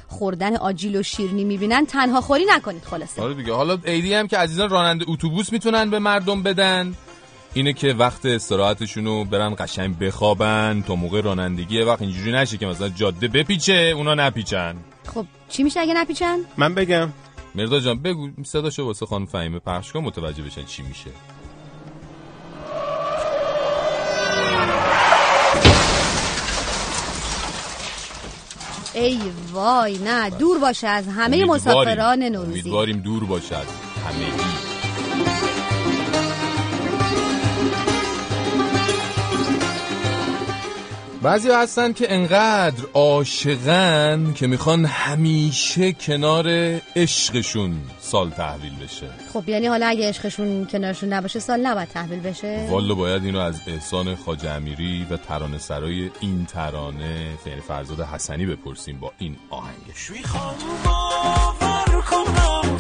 خوردن 0.09 0.57
آجیل 0.57 0.97
و 0.97 1.03
شیرنی 1.03 1.45
می‌بینن. 1.45 1.87
تنها 1.87 2.21
خوری 2.21 2.47
نکنید 2.49 2.83
خلاصه. 2.83 3.23
آره 3.23 3.35
دیگه. 3.35 3.53
حالا 3.53 3.79
ایدی 3.85 4.15
هم 4.15 4.29
که 4.29 4.39
عزیزان 4.39 4.71
راننده 4.71 5.05
اتوبوس 5.09 5.53
می‌تونن 5.53 5.91
به 5.91 5.99
مردم 5.99 6.43
بدن. 6.43 6.95
اینه 7.57 7.73
که 7.73 7.93
وقت 7.93 8.27
استراحتشونو 8.27 9.25
برن 9.25 9.55
قشنگ 9.59 9.99
بخوابن 9.99 10.85
تا 10.87 10.95
موقع 10.95 11.21
رانندگی 11.21 11.81
وقت 11.83 12.03
اینجوری 12.03 12.33
نشه 12.33 12.57
که 12.57 12.67
مثلا 12.67 12.89
جاده 12.89 13.29
بپیچه 13.29 13.93
اونا 13.97 14.15
نپیچن. 14.15 14.77
خب 15.15 15.27
چی 15.49 15.63
میشه 15.63 15.81
اگه 15.81 15.95
نپیچن؟ 15.95 16.37
من 16.57 16.75
بگم. 16.75 17.13
مردا 17.55 17.81
جان 17.81 18.03
بگو 18.03 18.29
صداشو 18.45 18.85
واسه 18.85 19.07
خانم 19.07 19.27
فهیمه 19.27 19.59
پخش 19.59 19.93
کن 19.93 20.01
متوجه 20.01 20.43
بشن 20.43 20.65
چی 20.65 20.83
میشه. 20.83 21.11
ای 28.95 29.21
وای 29.53 29.99
نه 29.99 30.31
دور 30.31 30.59
باشه 30.59 30.87
از 30.89 31.09
همه. 31.09 31.45
مسافران 31.45 32.23
نوروزی. 32.23 32.53
امیدواریم 32.53 33.01
دور 33.01 33.25
باشد 33.25 33.67
همه 34.07 34.76
بعضی 41.27 41.51
هستن 41.51 41.93
که 41.93 42.13
انقدر 42.15 42.85
عاشقن 42.95 44.33
که 44.35 44.47
می‌خوان 44.47 44.85
همیشه 44.85 45.93
کنار 45.93 46.49
عشقشون 46.97 47.81
سال 48.01 48.31
تحویل 48.31 48.73
بشه. 48.83 49.07
خب 49.33 49.49
یعنی 49.49 49.67
حالا 49.67 49.87
اگه 49.87 50.09
عشقشون 50.09 50.67
کنارشون 50.67 51.13
نباشه 51.13 51.39
سال 51.39 51.61
نباید 51.61 51.89
تحویل 51.89 52.21
بشه؟ 52.21 52.67
والا 52.71 52.95
باید 52.95 53.25
اینو 53.25 53.39
از 53.39 53.61
احسان 53.67 54.15
خاج 54.15 54.47
امیری 54.47 55.07
و 55.11 55.17
ترانه 55.17 55.59
سرای 55.59 56.11
این 56.21 56.47
ترانه 56.47 57.29
یعنی 57.47 57.61
فرزاد 57.61 58.01
حسنی 58.01 58.47
بپرسیم 58.47 58.99
با 59.01 59.13
این 59.19 59.37
آهنگش. 59.51 60.11
باور 60.85 62.03
کنم 62.11 62.79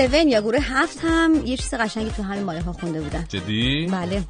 7 0.00 0.14
یا 0.14 0.40
گروه 0.40 0.60
7 0.60 0.98
هم 1.02 1.42
یه 1.44 1.56
چیز 1.56 1.74
قشنگی 1.74 2.10
تو 2.10 2.22
همین 2.22 2.42
مایه 2.42 2.62
ها 2.62 2.72
خونده 2.72 3.00
بودن. 3.00 3.24
جدی؟ 3.28 3.86
بله. 3.92 4.22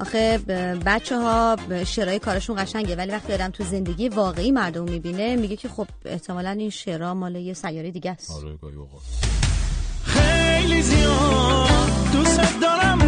آخه 0.00 0.38
بچه 0.86 1.16
ها 1.16 1.56
شعرهای 1.86 2.18
کارشون 2.18 2.64
قشنگه 2.64 2.96
ولی 2.96 3.10
وقتی 3.10 3.32
آدم 3.32 3.50
تو 3.50 3.64
زندگی 3.64 4.08
واقعی 4.08 4.50
مردم 4.50 4.84
می‌بینه 4.84 5.36
میگه 5.36 5.56
که 5.56 5.68
خب 5.68 5.86
احتمالا 6.04 6.50
این 6.50 6.70
شعرها 6.70 7.14
مال 7.14 7.36
یه 7.36 7.54
سیاره 7.54 7.90
دیگه 7.90 8.10
است. 8.10 8.30
آره. 8.30 8.58
خیلی 10.04 10.82
زیاد 10.82 11.78
دوست 12.12 12.60
دارم 12.60 12.98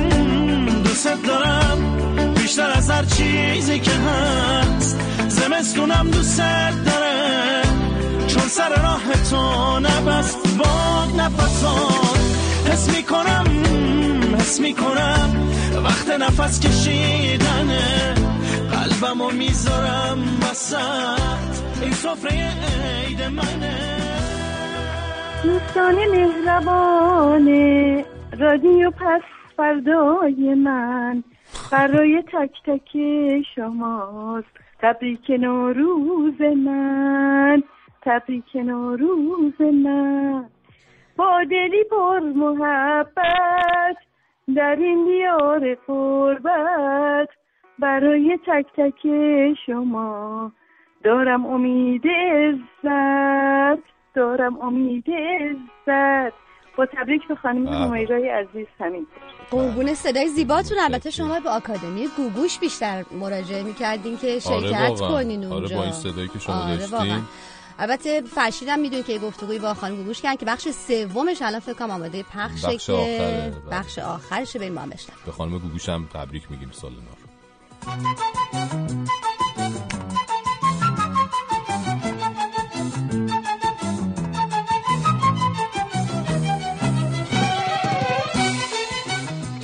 دوست 0.82 1.08
دارم. 1.26 2.34
بیشتر 2.34 2.70
از 2.70 2.90
هر 2.90 3.04
چیزی 3.04 3.78
که 3.78 3.90
هست. 3.90 4.98
زمستونم 5.28 6.10
دوست 6.10 6.38
داره. 6.86 7.17
چون 8.28 8.42
سر 8.42 8.68
راه 8.68 9.12
تو 9.30 9.42
نبست 9.80 10.58
باد 10.58 11.20
نفسات 11.20 12.18
حس 12.72 12.96
می‌کنم 12.96 13.46
حس 14.38 14.60
می‌کنم 14.60 15.48
وقت 15.84 16.10
نفس 16.20 16.60
کشیدنه 16.60 18.14
قلبمو 18.72 19.30
می‌ذارم 19.30 20.18
وسط. 20.42 21.82
این 21.82 21.92
سفره 21.92 22.50
عید 23.06 23.22
منه. 23.22 23.78
دوستان 25.42 25.94
مهربان 25.94 27.48
رادیو 28.38 28.90
پس 28.90 29.22
فردای 29.56 30.54
من. 30.54 31.24
برای 31.70 32.22
تک 32.32 32.50
تک 32.66 32.88
شماست. 33.54 34.48
تبریک 34.82 35.30
نوروز 35.30 36.40
من. 36.40 37.62
تبریک 38.08 38.56
نوروز 38.56 39.60
من. 39.60 40.44
با 41.16 41.44
دلی 41.50 41.84
پر 41.90 42.18
محبت 42.20 43.96
در 44.56 44.76
این 44.80 45.04
دیار 45.04 45.74
قربت. 45.86 47.28
برای 47.78 48.38
تک 48.46 48.66
تک 48.76 49.06
شما 49.66 50.52
دارم 51.04 51.46
امید 51.46 52.02
عزت 52.06 53.82
دارم 54.14 54.60
امید 54.60 55.04
عزت. 55.10 56.32
با 56.76 56.86
تبریک 56.86 57.28
به 57.28 57.34
خانم 57.34 57.64
بله. 57.64 57.74
همیرای 57.74 58.28
عزیز 58.28 58.66
همین 58.80 59.06
قربون 59.50 59.94
صدای 59.94 60.28
زیباتون. 60.28 60.78
البته 60.78 61.10
شما 61.10 61.40
به 61.40 61.50
آکادمی 61.50 62.08
گوگوش 62.16 62.58
بیشتر 62.58 63.04
مراجعه 63.20 63.62
می‌کردین 63.62 64.16
که 64.16 64.26
آره 64.26 64.40
شرکت. 64.40 65.00
کنین 65.00 65.44
اونجا 65.44 65.56
آره 65.56 65.76
با 65.76 65.82
این 65.82 65.92
صدایی 65.92 66.28
که 66.28 66.38
شما 66.38 66.54
آره 66.54 66.76
داشتین. 66.76 66.98
واقعا. 66.98 67.18
البته 67.78 68.20
فرشیدم 68.20 68.78
میدون 68.78 69.02
که 69.02 69.18
گفتگوی 69.18 69.58
با 69.58 69.74
خانم 69.74 69.96
گوگوش 69.96 70.20
کردن 70.20 70.36
که 70.36 70.46
بخش 70.46 70.68
سومش 70.68 71.42
الان 71.42 71.60
فکر 71.60 71.74
کنم 71.74 71.90
آماده 71.90 72.22
پخشه 72.22 72.68
بخش 72.68 72.86
که 72.86 72.92
بله. 72.92 73.78
بخش 73.78 73.98
آخرشه 73.98 74.58
بریم 74.58 74.72
ما 74.72 74.80
هم. 74.80 74.90
به 75.26 75.32
خانم 75.32 75.58
گوگوش 75.58 75.88
هم 75.88 76.08
تبریک 76.14 76.50
میگیم 76.50 76.70
سال 76.70 76.92
نو 76.92 76.98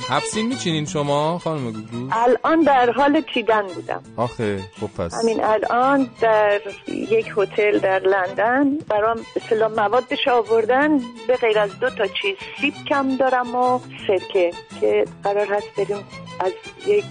حفسین 0.09 0.47
میچینین 0.47 0.85
شما 0.85 1.39
خانم 1.39 1.71
گوگو؟ 1.71 2.09
الان 2.11 2.61
در 2.61 2.91
حال 2.91 3.21
چیدن 3.33 3.67
بودم. 3.67 4.03
آخه 4.17 4.59
خب 4.81 4.87
پس. 4.87 5.13
همین 5.23 5.43
الان 5.43 6.09
در 6.21 6.61
یک 6.87 7.33
هتل 7.37 7.79
در 7.79 7.99
لندن 7.99 8.77
برام 8.77 9.17
اصطلاح 9.35 9.71
موادش 9.71 10.27
آوردن 10.27 10.97
به 11.27 11.35
غیر 11.41 11.59
از 11.59 11.79
دو 11.79 11.89
تا 11.89 12.07
چیز 12.07 12.35
سیب 12.61 12.73
کم 12.89 13.15
دارم 13.15 13.55
و 13.55 13.79
سرکه 14.07 14.51
که 14.81 15.05
قرار 15.23 15.53
هست 15.53 15.67
بریم 15.77 16.03
از 16.39 16.51
یک 16.87 17.05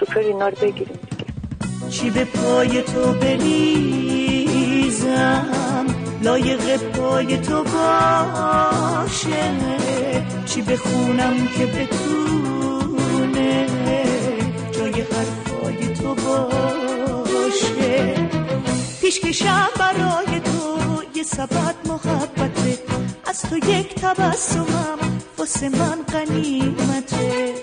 سوپر 0.00 0.20
اینا 0.20 0.48
رو 0.48 0.56
بگیریم. 0.56 0.98
چی 1.90 2.10
به 2.10 2.24
پای 2.24 2.82
تو 2.82 3.12
بریزم؟ 3.12 4.42
لایق 6.22 6.76
پای 6.76 7.38
تو 7.38 7.64
باشه. 7.64 9.52
چی 10.46 10.62
بخونم 10.62 11.48
که 11.58 11.66
بتونه؟ 11.66 13.66
جای 14.72 15.00
حرفای 15.00 15.94
تو 15.94 16.14
باشه. 16.14 18.14
پیشکشم 19.00 19.68
برای 19.78 20.40
تو 20.40 20.78
یه 21.14 21.22
سبد 21.22 21.74
محبته. 21.88 22.78
از 23.26 23.42
تو 23.42 23.56
یک 23.56 23.94
تبسمم 23.94 24.98
واسه 25.38 25.68
من 25.68 25.98
غنیمته. 26.12 27.54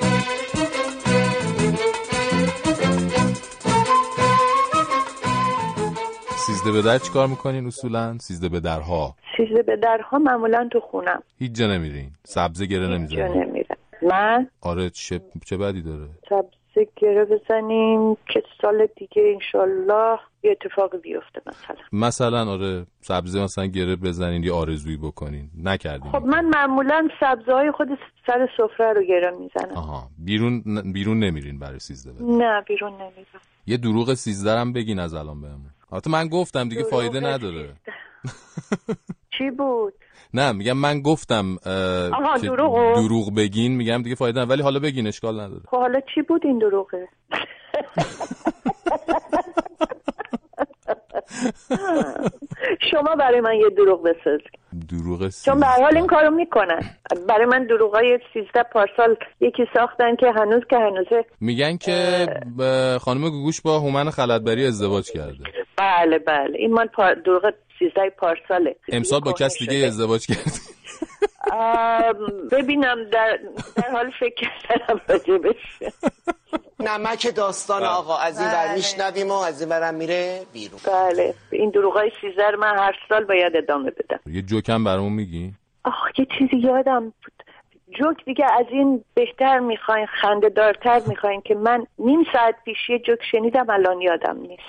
سیزده 6.70 6.82
به 6.82 6.88
در 6.88 6.98
چیکار 6.98 7.28
می‌کنین 7.28 7.68
اصولا؟ 7.68 8.18
سیزده 8.18 8.50
به 8.50 8.60
درها. 8.60 9.16
سیزده 9.38 9.64
به 9.64 9.76
درها 9.76 10.18
معمولا 10.20 10.70
تو 10.72 10.80
خونم. 10.80 11.24
هیچ 11.40 11.52
جا 11.52 11.68
نمیرین. 11.68 12.12
سبزه 12.24 12.66
گره 12.66 12.88
جا 12.88 12.98
نمی‌زنین 12.98 13.44
نمیرم. 13.44 13.78
من؟ 14.02 14.48
آره 14.62 14.90
چه 14.90 15.22
چه 15.46 15.58
بدی 15.58 15.82
داره؟ 15.82 16.10
سبزه 16.30 16.88
گره 16.96 17.26
بزنیم 17.26 18.16
که 18.16 18.44
سال 18.62 18.88
دیگه 18.96 19.34
انشالله 19.34 20.20
یه 20.44 20.52
اتفاقی 20.52 20.98
بیفته 20.98 21.42
مثلا. 21.46 21.76
مثلا 21.92 22.52
آره 22.52 22.86
سبزه 23.02 23.44
مثلا 23.44 23.66
گره 23.66 23.96
بزنین 23.96 24.44
یه 24.44 24.54
آرزویی 24.54 24.98
بکنین. 24.98 25.50
نکردین. 25.64 26.12
خب 26.12 26.26
من 26.26 26.46
معمولا 26.46 27.08
سبزه 27.20 27.54
های 27.54 27.72
خود 27.72 27.88
سر 28.28 28.50
سفره 28.58 28.94
رو 28.94 29.04
گره 29.04 29.32
می‌زنم. 29.32 29.78
آها. 29.78 30.08
بیرون 30.18 30.64
بیرون 30.94 31.20
نمیرین 31.20 31.60
برای 31.60 31.80
سیزده 31.80 32.12
به 32.14 32.20
در. 32.20 32.26
نه 32.26 32.62
بیرون 32.62 32.94
نمیرم. 32.94 33.42
یه 33.68 33.78
دروغ 33.78 34.14
سیزده 34.14 34.60
هم 34.60 34.74
بگین 34.74 35.00
از 35.00 35.14
الان 35.14 35.42
بهمون. 35.42 35.70
البته 35.92 36.12
من 36.12 36.28
گفتم 36.28 36.64
دیگه 36.70 36.76
دروغ 36.76 36.92
فایده 36.92 37.20
نداره. 37.20 37.74
چی 39.38 39.50
بود؟ 39.52 39.94
نه 40.34 40.52
میگم 40.52 40.78
من 40.78 41.02
گفتم 41.02 41.58
آها، 42.14 42.40
که 42.40 42.48
دروغو؟ 42.48 42.94
دروغ 42.94 43.36
بگین 43.36 43.76
میگم 43.76 44.02
دیگه 44.02 44.16
فایده 44.16 44.42
ولی 44.42 44.62
حالا 44.62 44.80
بگین 44.80 45.08
اشکال 45.08 45.40
نداره. 45.40 45.62
خب 45.68 45.78
حالا 45.78 46.00
چی 46.16 46.22
بود 46.22 46.46
این 46.46 46.60
دروغه؟ 46.60 47.08
شما 52.92 53.16
برای 53.16 53.42
من 53.42 53.56
یه 53.56 53.70
دروغ 53.70 54.04
بساز. 54.04 54.40
دروغ 54.90 55.30
چون 55.46 55.60
به 55.60 55.66
هر 55.66 55.82
حال 55.82 55.98
این 55.98 56.08
کارو 56.08 56.32
می‌کنن. 56.32 56.82
برای 57.28 57.46
من 57.46 57.66
دروغای 57.66 58.20
سیزده 58.34 58.64
پارسال 58.64 59.16
یکی 59.40 59.64
ساختن 59.74 60.16
که 60.16 60.32
هنوز 60.36 60.64
که 60.70 60.78
هنوزه 60.78 61.26
میگن 61.42 61.78
که 61.78 62.28
خانم 63.02 63.30
گوگوش 63.30 63.62
با 63.62 63.80
هومن 63.80 64.10
خلطبری 64.10 64.66
ازدواج 64.66 65.12
کرده. 65.12 65.44
بله 65.78 66.20
بله. 66.20 66.58
این 66.58 66.76
پار... 66.96 67.14
دروغ 67.14 67.54
سیزده 67.80 68.10
پارساله. 68.10 68.76
امسال 68.92 69.20
با 69.20 69.34
کس 69.34 69.58
دیگه 69.60 69.88
ازدواج 69.88 70.28
کرده. 70.28 70.42
آم، 70.42 70.50
ببینم 72.52 73.04
در, 73.04 73.40
در 73.76 73.92
حال 73.92 74.12
فکر 74.20 74.50
کردم 74.68 75.02
راجبش 75.08 75.80
نمک 76.80 77.36
داستان 77.36 77.84
آقا 77.84 78.18
از 78.18 78.40
این 78.40 78.50
ور 78.50 78.66
بله. 78.66 78.76
میشنویم 78.76 79.30
و 79.30 79.34
از 79.34 79.62
این 79.62 79.70
ورم 79.70 79.96
میره 79.96 80.42
بیرون. 80.54 80.80
بله. 80.88 81.34
این 81.52 81.70
دروغای 81.70 82.12
سیزده 82.22 82.52
رو 82.52 82.60
من 82.60 82.78
هر 82.78 82.96
سال 83.10 83.24
باید 83.24 83.56
ادامه 83.56 83.92
بدم. 83.92 84.20
یه 84.26 84.42
جوکم 84.42 84.84
برامون 84.84 85.14
میگی؟ 85.14 85.54
آخ 85.84 86.20
یه 86.20 86.28
چیزی 86.38 86.58
یادم 86.58 87.04
بود. 87.04 87.44
جوک 88.00 88.26
دیگه 88.26 88.46
از 88.60 88.66
این 88.72 89.04
بهتر 89.14 89.60
می‌خواین 89.60 90.06
خنده 90.06 90.50
دارتر 90.50 91.02
می‌خواین 91.08 91.42
که 91.42 91.56
من 91.56 91.86
نیم 92.00 92.26
ساعت 92.34 92.56
پیش 92.66 92.90
یه 92.90 93.00
جوک 93.00 93.20
شنیدم 93.32 93.70
الان 93.70 94.02
یادم 94.02 94.38
نیست. 94.42 94.64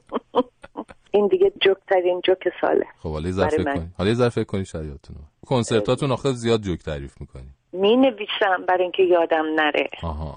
این 1.16 1.26
دیگه 1.26 1.52
جوک 1.60 1.76
ترین 1.88 2.20
جوک 2.24 2.48
ساله. 2.60 2.86
خب 2.98 3.12
حالا 3.12 3.28
من. 3.64 3.74
کنی. 3.74 3.88
حالا 3.98 4.14
ذره 4.14 4.28
فکر 4.28 4.44
کنی 4.44 4.64
شاید. 4.64 5.08
کنسرتاتون 5.46 6.12
آخه 6.12 6.32
زیاد 6.32 6.60
جوک 6.60 6.82
تعریف 6.82 7.20
می‌کنی. 7.20 7.48
می 7.72 7.96
نویسم 7.96 8.64
برای 8.68 8.82
اینکه 8.82 9.02
یادم 9.02 9.44
نره. 9.56 9.88
آها. 10.02 10.34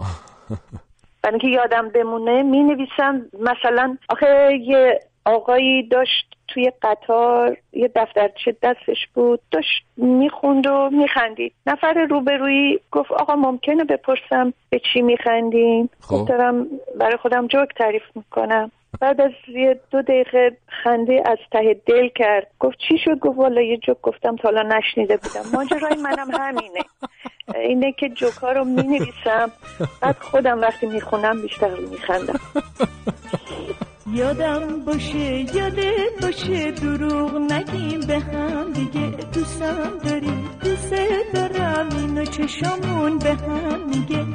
برای 1.23 1.39
اینکه 1.41 1.47
یادم 1.47 1.89
بمونه 1.89 2.43
می 2.43 2.63
نویسم 2.63 3.25
مثلا 3.39 3.97
آخه 4.09 4.59
یه 4.61 4.99
آقایی 5.25 5.87
داشت 5.87 6.35
توی 6.47 6.71
قطار 6.81 7.57
یه 7.73 7.91
دفترچه 7.95 8.57
دستش 8.63 9.07
بود 9.13 9.39
داشت 9.51 9.83
می‌خوند 9.97 10.67
و 10.67 10.89
میخندید. 10.91 11.53
نفر 11.67 12.07
روبرویی 12.09 12.79
گفت 12.91 13.11
آقا 13.11 13.35
ممکنه 13.35 13.83
بپرسم 13.83 14.53
به 14.69 14.81
چی 14.93 15.01
میخندین 15.01 15.89
خب. 15.99 16.15
خب 16.15 16.25
دارم 16.27 16.67
برای 16.99 17.17
خودم 17.17 17.47
جوک 17.47 17.69
تعریف 17.77 18.03
می‌کنم. 18.15 18.71
بعد 18.99 19.21
از 19.21 19.31
یه 19.47 19.79
دو 19.91 20.01
دقیقه 20.01 20.57
خنده 20.83 21.23
از 21.25 21.37
ته 21.51 21.81
دل 21.85 22.09
کرد. 22.15 22.47
گفت 22.59 22.77
چی 22.87 22.97
شد؟ 23.05 23.19
گفت 23.19 23.37
والا 23.37 23.61
یه 23.61 23.77
جوک 23.77 23.97
گفتم 24.01 24.35
تا 24.35 24.49
حالا 24.49 24.61
نشنیده 24.77 25.17
بودم. 25.17 25.49
ماجرای 25.53 25.95
منم 25.95 26.31
همینه. 26.31 26.79
اینه 27.55 27.91
که 27.91 28.09
جوک 28.09 28.33
ها 28.33 28.51
رو 28.51 28.65
می 28.65 28.83
نویسم 28.83 29.51
بعد 30.01 30.15
خودم 30.19 30.61
وقتی 30.61 30.85
می‌خونم 30.85 31.41
بیشتر 31.41 31.75
میخندم. 31.91 32.39
یادم 34.13 34.85
باشه 34.85 35.55
یادت 35.55 36.21
باشه. 36.21 36.71
دروغ 36.71 37.35
نگیم 37.51 37.99
به 38.07 38.19
هم 38.19 38.73
دیگه 38.73 39.07
دوستم 39.33 39.97
داری 40.05 40.49
دوست 40.63 40.93
دارم 41.33 41.89
اینو 41.97 42.25
چشامون 42.25 43.19
به 43.19 43.33
هم 43.33 43.89
میگه. 43.89 44.25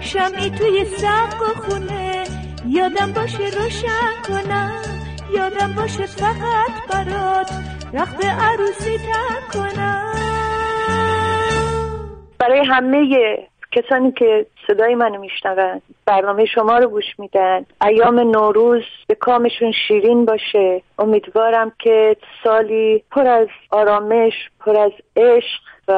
شمعی 0.00 0.50
توی 0.50 0.84
سقف 0.84 1.42
خونه 1.42 2.24
یادم 2.66 3.12
باشه 3.12 3.44
روشن 3.44 4.22
کنم 4.28 4.82
یادم 5.34 5.72
باشه 5.76 6.06
فقط 6.06 6.70
برات 6.90 7.50
رخت 7.94 8.24
عروسی 8.24 8.98
تن 8.98 9.52
کنم. 9.52 10.12
برای 12.38 12.60
همه 12.66 13.08
کسانی 13.72 14.12
که 14.12 14.46
صدای 14.66 14.94
منو 14.94 15.20
میشنون 15.20 15.82
برنامه 16.06 16.44
شما 16.44 16.78
رو 16.78 16.88
گوش 16.88 17.18
میدن 17.18 17.66
ایام 17.86 18.20
نوروز 18.20 18.82
به 19.06 19.14
کامشون 19.14 19.72
شیرین 19.88 20.24
باشه. 20.24 20.82
امیدوارم 20.98 21.72
که 21.78 22.16
سالی 22.44 23.04
پر 23.10 23.26
از 23.26 23.48
آرامش 23.70 24.32
پر 24.60 24.76
از 24.76 24.92
عشق 25.16 25.71
و 25.88 25.92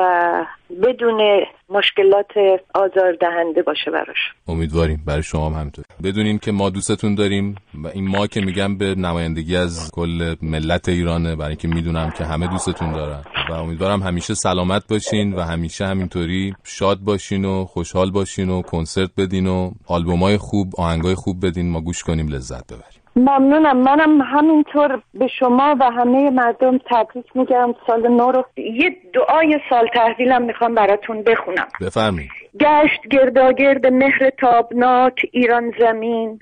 بدون 0.82 1.20
مشکلات 1.68 2.60
آزاردهنده 2.74 3.62
باشه 3.62 3.90
براش. 3.90 4.16
امیدواریم. 4.48 5.02
برای 5.06 5.22
شما 5.22 5.46
هم 5.46 5.52
همینطور. 5.52 5.84
بدونین 6.04 6.38
که 6.38 6.52
ما 6.52 6.70
دوستتون 6.70 7.14
داریم 7.14 7.54
و 7.84 7.88
این 7.88 8.08
ما 8.08 8.26
که 8.26 8.40
میگم 8.40 8.78
به 8.78 8.94
نمایندگی 8.94 9.56
از 9.56 9.90
کل 9.90 10.34
ملت 10.42 10.88
ایرانه. 10.88 11.36
برای 11.36 11.48
اینکه 11.48 11.68
می‌دونم 11.68 12.10
که 12.10 12.24
همه 12.24 12.46
دوستتون 12.46 12.92
دارن. 12.92 13.22
و 13.50 13.52
امیدوارم 13.52 14.02
همیشه 14.02 14.34
سلامت 14.34 14.82
باشین 14.88 15.32
و 15.32 15.40
همیشه 15.40 15.86
همینطوری 15.86 16.54
شاد 16.64 16.98
باشین 16.98 17.44
و 17.44 17.64
خوشحال 17.64 18.10
باشین 18.10 18.48
و 18.50 18.62
کنسرت 18.62 19.10
بدین 19.16 19.46
و 19.46 19.70
آلبومای 19.86 20.36
خوب 20.36 20.72
آهنگای 20.78 21.14
خوب 21.14 21.46
بدین. 21.46 21.70
ما 21.70 21.80
گوش 21.80 22.02
کنیم 22.02 22.28
لذت 22.28 22.66
ببریم. 22.66 23.03
ممنونم. 23.16 23.76
منم 23.76 24.20
همینطور 24.20 25.02
به 25.14 25.26
شما 25.26 25.76
و 25.80 25.84
همه 25.84 26.30
مردم 26.30 26.78
تبریک 26.78 27.26
میگم. 27.34 27.74
سال 27.86 28.08
نو 28.08 28.32
رو 28.32 28.44
یه 28.56 28.96
دعای 29.14 29.60
سال 29.70 29.88
تحویلم 29.94 30.42
می‌خوام 30.42 30.74
براتون 30.74 31.22
بخونم. 31.22 31.68
بفرمایید. 31.80 32.30
گشت 32.60 33.00
گرداگرد 33.10 33.86
مهر 33.86 34.30
تابناک 34.30 35.26
ایران 35.32 35.72
زمین. 35.80 36.38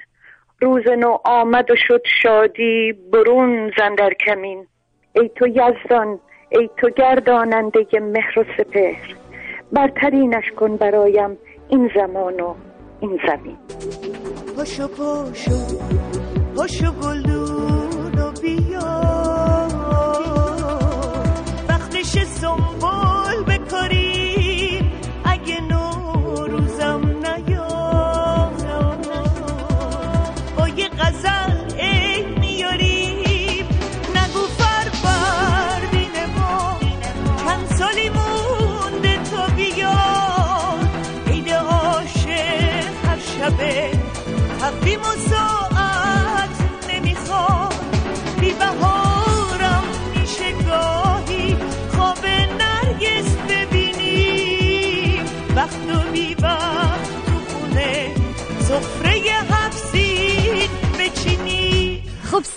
روز 0.61 0.89
نو 0.99 1.19
آمد 1.25 1.71
و 1.71 1.75
شد 1.77 2.03
شادی 2.23 2.95
برون 3.13 3.73
زندر 3.79 4.11
کمین. 4.27 4.67
ای 5.13 5.31
تو 5.37 5.47
یزدان 5.47 6.19
ای 6.51 6.71
تو 6.77 6.91
گرداننده 6.91 7.87
مهر 8.01 8.39
و 8.39 8.45
سپهر. 8.59 9.15
برترینش 9.73 10.51
کن 10.57 10.77
برایم 10.77 11.39
این 11.69 11.91
زمان 11.95 12.41
و 12.41 12.55
این 13.01 13.21
زمین. 13.27 13.57
پاشو 14.57 14.89
پاشو 14.89 15.53
پاشو 16.63 16.93
گلدون 16.93 17.52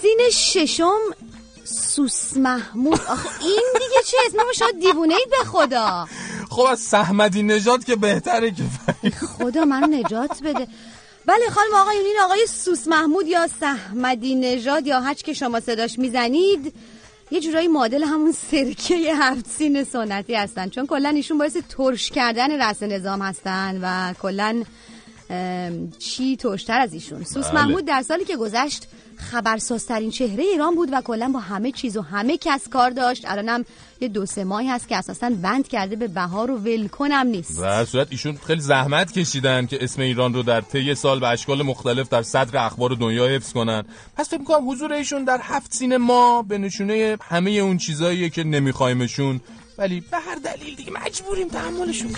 سین 0.06 0.30
ششم 0.32 1.00
سوس 1.64 2.38
محمود. 2.38 3.00
آخه 3.10 3.30
این 3.42 3.64
دیگه 3.74 4.02
چه 4.08 4.18
اسم 4.26 4.38
شما 4.56 4.80
دیوونه 4.80 5.16
اید 5.16 5.30
به 5.30 5.50
خدا. 5.50 6.08
خب 6.50 6.62
از 6.62 6.80
سحمدی 6.80 7.44
نژاد 7.44 7.84
که 7.84 7.96
بهتره 7.96 8.52
که 8.52 9.10
خدا 9.12 9.66
منو 9.66 9.88
نجات 9.88 10.44
بده. 10.44 10.68
بله 11.26 11.50
خانم 11.50 11.74
آقایون 11.76 12.06
این 12.06 12.16
آقای 12.24 12.48
سوس 12.48 12.88
محمود 12.88 13.28
یا 13.28 13.48
سحمدی 13.60 14.36
نژاد 14.36 14.88
یا 14.88 15.02
هچ 15.02 15.22
که 15.22 15.34
شما 15.34 15.60
صداش 15.60 16.00
می‌زنید 16.00 16.74
یه 17.32 17.40
جورایی 17.40 17.68
معادل 17.68 18.04
همون 18.04 18.32
سرکه 18.52 19.16
هفت 19.16 19.46
سین 19.58 19.84
سنتی 19.84 20.36
هستن. 20.36 20.70
چون 20.70 20.88
کلا 20.88 21.10
ایشون 21.10 21.38
باعث 21.38 21.58
ترش 21.70 22.10
کردن 22.10 22.62
رأس 22.62 22.84
نظام 22.84 23.22
هستن 23.22 23.80
و 23.82 24.14
کلا 24.14 24.64
چی 26.00 26.36
ترشتر 26.36 26.80
از 26.80 26.94
ایشون. 26.94 27.24
سوس 27.24 27.46
بله. 27.46 27.54
محمود 27.54 27.86
در 27.86 28.02
سالی 28.02 28.26
که 28.26 28.38
گذشت 28.38 28.88
خبرسازترین 29.20 30.10
چهره 30.10 30.44
ایران 30.44 30.76
بود 30.76 30.90
و 30.92 31.02
کلا 31.02 31.32
با 31.34 31.40
همه 31.40 31.72
چیز 31.72 31.98
و 31.98 32.02
همه 32.02 32.38
کس 32.38 32.70
کار 32.70 32.90
داشت. 32.90 33.26
الانم 33.28 33.66
یه 34.02 34.08
دو 34.08 34.26
سه 34.26 34.44
ماهی 34.44 34.68
هست 34.68 34.88
که 34.88 34.98
اساسا 34.98 35.30
بند 35.42 35.68
کرده 35.68 35.96
به 35.96 36.08
بهار 36.08 36.52
و 36.52 36.58
ولکنم 36.58 37.28
نیست. 37.28 37.60
و 37.62 37.86
صورت 37.86 38.08
ایشون 38.12 38.38
خیلی 38.48 38.62
زحمت 38.62 39.12
کشیدن 39.12 39.66
که 39.66 39.84
اسم 39.84 40.02
ایران 40.02 40.34
رو 40.34 40.44
در 40.44 40.62
طی 40.62 40.96
سال 40.96 41.20
به 41.20 41.28
اشکال 41.28 41.62
مختلف 41.62 42.10
در 42.10 42.22
صدر 42.22 42.66
اخبار 42.66 42.90
دنیا 42.90 43.28
حفظ 43.28 43.54
کنن. 43.54 43.84
پس 44.18 44.30
فکر 44.30 44.40
می‌کنم 44.40 44.70
حضور 44.70 44.94
ایشون 44.94 45.24
در 45.24 45.40
هفت 45.42 45.74
سین 45.74 45.98
ما 45.98 46.42
به 46.42 46.58
نشونه 46.58 47.18
همه 47.22 47.52
اون 47.52 47.78
چیزاییه 47.78 48.30
که 48.30 48.44
نمیخوایمشون 48.44 49.42
ولی 49.78 50.04
به 50.12 50.18
هر 50.18 50.36
دلیل 50.36 50.76
دیگه 50.76 50.92
مجبوریم 50.92 51.48
تحملشون 51.48 52.12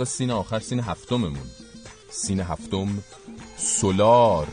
سراغ 0.00 0.08
سین 0.08 0.30
آخر 0.30 0.60
سین 0.60 0.80
هفتممون. 0.80 1.50
سین 2.10 2.40
هفتم 2.40 2.88
سولار. 3.56 4.46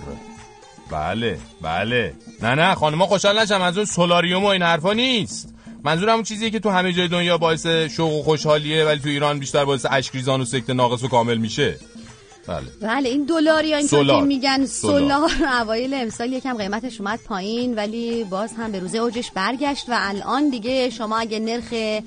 بله 0.92 1.40
بله. 1.62 2.14
نه 2.42 2.56
نه 2.56 2.76
خانما 2.76 3.06
خوشحال 3.06 3.40
نشم 3.40 3.58
منظور 3.58 3.86
سولاریوم 3.86 4.44
و 4.44 4.48
این 4.48 4.62
حرفا 4.62 4.94
نیست. 4.94 5.54
منظور 5.84 6.10
همون 6.10 6.24
چیزیه 6.24 6.50
که 6.50 6.60
تو 6.60 6.70
همه 6.70 6.94
جای 6.94 7.08
دنیا 7.08 7.38
باعث 7.38 7.68
شوق 7.68 8.14
و 8.14 8.24
خوشحالیه 8.24 8.86
ولی 8.86 9.00
تو 9.00 9.10
ایران 9.10 9.40
بیشتر 9.40 9.66
باعث 9.66 9.86
اشکریزان 9.90 10.42
و 10.42 10.46
سکته 10.46 10.74
ناقص 10.74 11.04
و 11.04 11.08
کامل 11.08 11.38
میشه. 11.38 11.80
بله. 12.48 12.66
بله 12.82 13.10
این 13.10 13.26
دلار 13.26 13.66
یا 13.66 13.82
سولار. 13.82 14.20
که 14.20 14.26
میگن 14.26 14.66
سولار. 14.66 15.30
سولار. 15.30 15.54
اوایل 15.62 15.94
امسال 15.94 16.34
یکم 16.34 16.58
قیمتش 16.58 17.02
اومد 17.02 17.20
پایین 17.26 17.76
ولی 17.76 18.24
باز 18.24 18.54
هم 18.58 18.72
به 18.72 18.80
روز 18.80 18.96
اوجش 18.96 19.32
برگشت 19.32 19.90
و 19.90 19.94
الان 19.96 20.50
دیگه 20.50 20.90
شما 20.90 21.18
اگه 21.18 21.40
نرخ 21.40 22.02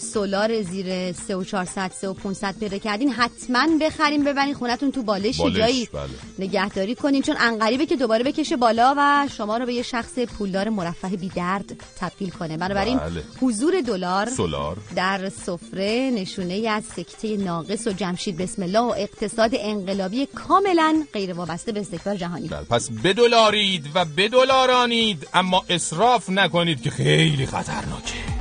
سولار 0.00 0.62
زیر 0.62 1.12
3 1.12 1.36
و 1.36 1.44
400 1.44 1.92
3 1.92 2.08
و 2.08 2.14
500 2.14 2.54
پیدا 2.60 2.78
کردین 2.78 3.10
حتما 3.10 3.66
بخرین 3.80 4.24
ببرین 4.24 4.54
خونتون 4.54 4.92
تو 4.92 5.02
بالش, 5.02 5.36
بالش، 5.36 5.56
جایی 5.56 5.88
بله. 5.92 6.08
نگهداری 6.38 6.94
کنین 6.94 7.22
چون 7.22 7.36
انقریبه 7.40 7.86
که 7.86 7.96
دوباره 7.96 8.24
بکشه 8.24 8.56
بالا 8.56 8.94
و 8.98 9.28
شما 9.36 9.56
رو 9.56 9.66
به 9.66 9.74
یه 9.74 9.82
شخص 9.82 10.18
پولدار 10.18 10.68
مرفه 10.68 11.08
بی 11.08 11.28
درد 11.28 11.80
تبدیل 12.00 12.30
کنه 12.30 12.56
بنابراین 12.56 12.98
بله. 12.98 13.22
حضور 13.40 13.80
دلار 13.80 14.28
سولار 14.28 14.76
در 14.96 15.28
سفره 15.28 16.10
نشونه 16.14 16.68
از 16.68 16.84
سکته 16.84 17.36
ناقص 17.36 17.86
و 17.86 17.92
جمشید 17.92 18.36
بسم 18.36 18.62
الله 18.62 18.78
و 18.78 18.94
اقتصاد 18.96 19.50
انقلابی 19.54 20.26
کاملا 20.26 21.04
غیر 21.12 21.32
وابسته 21.32 21.72
به 21.72 21.80
استکبار 21.80 22.16
جهانی 22.16 22.48
بله. 22.48 22.64
پس 22.70 22.90
بدلارید 22.90 23.86
و 23.94 24.04
بدلارانید 24.04 25.28
اما 25.34 25.64
اسراف 25.68 26.30
نکنید 26.30 26.82
که 26.82 26.90
خیلی 26.90 27.46
خطرناکه 27.46 28.39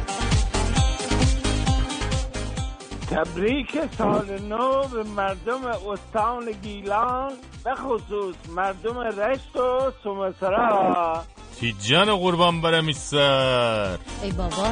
تبریک 3.09 3.77
سال 3.97 4.39
نو 4.49 4.87
به 4.87 5.03
مردم 5.03 5.65
استان 5.65 6.51
گیلان 6.63 7.31
به 7.63 7.75
خصوص 7.75 8.35
مردم 8.55 8.99
رشت 8.99 9.55
و 9.55 9.91
سمسرا 10.03 11.23
تیجان 11.59 12.15
قربان 12.15 12.61
برم 12.61 12.91
سر. 12.91 13.97
ای 14.23 14.31
بابا. 14.31 14.67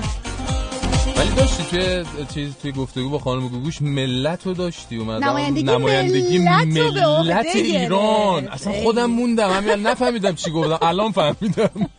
ولی 1.18 1.30
داشتی 1.30 1.64
توی 1.64 2.06
چیز 2.34 2.56
توی 2.58 2.72
گفتگو 2.72 3.10
با 3.10 3.20
خانم 3.20 3.48
گوگوش 3.48 3.82
ملت 3.82 4.48
رو 4.48 4.54
داشتی؟ 4.54 4.98
اومد 4.98 5.24
نمایندگی 5.24 5.64
نمایندگی 5.64 6.38
ملت 6.38 6.78
رو 6.78 6.92
به 6.92 7.08
ملت 7.08 7.46
ایران. 7.56 8.48
اصلا. 8.48 8.74
خودم 8.74 9.06
موندم. 9.06 9.50
همین 9.50 9.74
نفهمیدم 9.88 10.36
چی 10.36 10.52
گفتم. 10.52 10.88
الان 10.88 11.12
فهمیدم. 11.12 11.70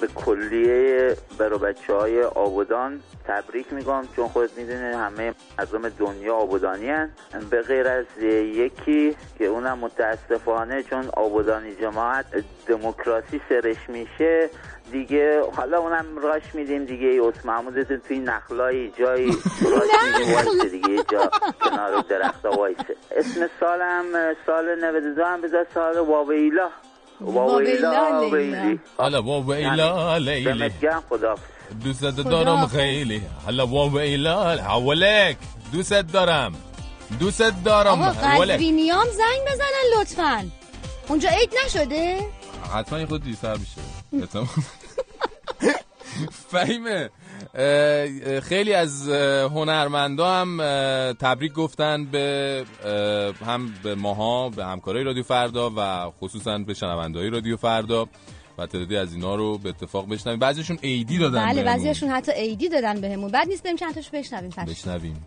به 0.00 0.06
کلیه 0.14 1.16
برو 1.38 1.58
بچه 1.58 1.94
های 1.94 2.22
آبودان 2.22 3.00
تبریک 3.24 3.72
میگم 3.72 4.02
چون 4.16 4.28
خود 4.28 4.50
می‌دونی 4.56 4.92
همه 4.94 5.34
مردم 5.58 5.88
دنیا 5.88 6.34
آبودانی 6.34 6.90
هن. 6.90 7.10
به 7.50 7.62
غیر 7.62 7.88
از 7.88 8.22
یکی 8.22 9.16
که 9.38 9.46
اونم 9.46 9.78
متاسفانه 9.78 10.82
چون 10.82 11.08
آبودانی 11.16 11.74
جماعت 11.74 12.26
دموکراسی 12.66 13.40
سرش 13.48 13.88
میشه 13.88 14.50
دیگه 14.92 15.42
حالا 15.56 15.78
اونم 15.78 16.18
راش 16.22 16.54
میدیم 16.54 16.84
دیگه. 16.84 17.08
ای 17.08 17.32
محمودتون 17.44 18.00
توی 18.08 18.18
نخلای 18.18 18.90
جایی 18.90 19.28
راش 19.62 19.90
میدیم 20.18 20.34
وایسه 20.34 20.68
دیگه. 20.68 21.02
جا 21.10 21.30
کنار 21.60 22.00
درخت 22.08 22.44
وایسه. 22.44 22.96
اسم 23.16 23.48
سالم 23.60 24.34
سال 24.46 24.84
92 24.84 25.24
هم 25.24 25.40
بذار 25.40 25.66
سال 25.74 25.98
واویلا. 25.98 26.70
واویلا 27.20 28.28
ویلی. 28.32 28.80
حالا 28.98 29.22
با 29.22 29.42
ویلا 29.42 30.16
لیلی. 30.16 30.70
خدا 31.08 31.34
دوست 31.84 32.02
دارم 32.04 32.66
خیلی. 32.66 33.22
حالا 33.44 33.66
با 33.66 33.88
ویلا 33.88 34.56
حولک 34.56 35.36
دوست 35.72 35.92
دارم. 35.92 36.54
دوست 37.20 37.42
دارم. 37.64 38.02
آقا 38.02 38.10
قزوینیام 38.42 39.06
زنگ 39.06 39.52
بزنن 39.52 40.00
لطفا. 40.00 40.44
اونجا 41.08 41.28
عید 41.28 41.50
نشده؟ 41.66 42.20
حتما 42.74 43.06
خود 43.06 43.24
دیرتر 43.24 43.56
میشه. 43.56 43.80
احتمال. 44.12 44.46
خیلی 48.42 48.74
از 48.74 49.08
هنرمندا 49.54 50.30
هم 50.30 50.58
تبریک 51.12 51.52
گفتن 51.52 52.04
به 52.04 52.64
هم 53.46 53.74
به 53.82 53.94
ماها 53.94 54.48
به 54.48 54.64
همکارای 54.64 55.04
رادیو 55.04 55.22
فردا 55.22 55.72
و 55.76 56.10
خصوصا 56.10 56.58
به 56.58 56.74
شنوندهای 56.74 57.30
رادیو 57.30 57.56
فردا 57.56 58.08
و 58.58 58.66
تعدادی 58.66 58.96
از 58.96 59.14
اینا 59.14 59.34
رو 59.34 59.58
به 59.58 59.68
اتفاق 59.68 60.08
بشنویم. 60.08 60.38
بعضیشون 60.38 60.78
ایدی 60.80 61.18
دادن 61.18 61.46
بله. 61.46 61.62
بعضیشون 61.62 62.08
حتی 62.08 62.32
عیدی 62.32 62.68
دادن 62.68 63.00
بهمون. 63.00 63.30
بعد 63.30 63.48
نیست 63.48 63.62
بریم 63.62 63.76
چند 63.76 63.94
تاشو 63.94 64.10
بشنویم 64.12 64.50
بشنویم. 64.66 65.26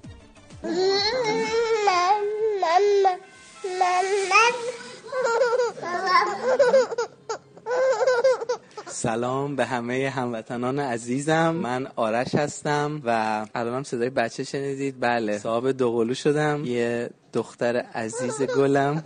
سلام 8.87 9.55
به 9.55 9.65
همه 9.65 10.09
هموطنان 10.09 10.79
عزیزم. 10.79 11.49
من 11.49 11.87
آرش 11.95 12.35
هستم 12.35 13.01
و 13.05 13.45
الانم 13.55 13.83
صدای 13.83 14.09
بچه 14.09 14.43
شنیدید. 14.43 14.95
بله 14.99 15.37
صاحب 15.37 15.71
دوقلو 15.71 16.13
شدم. 16.13 16.65
یه 16.65 17.09
دختر 17.33 17.77
عزیز 17.77 18.41
گلم 18.41 19.03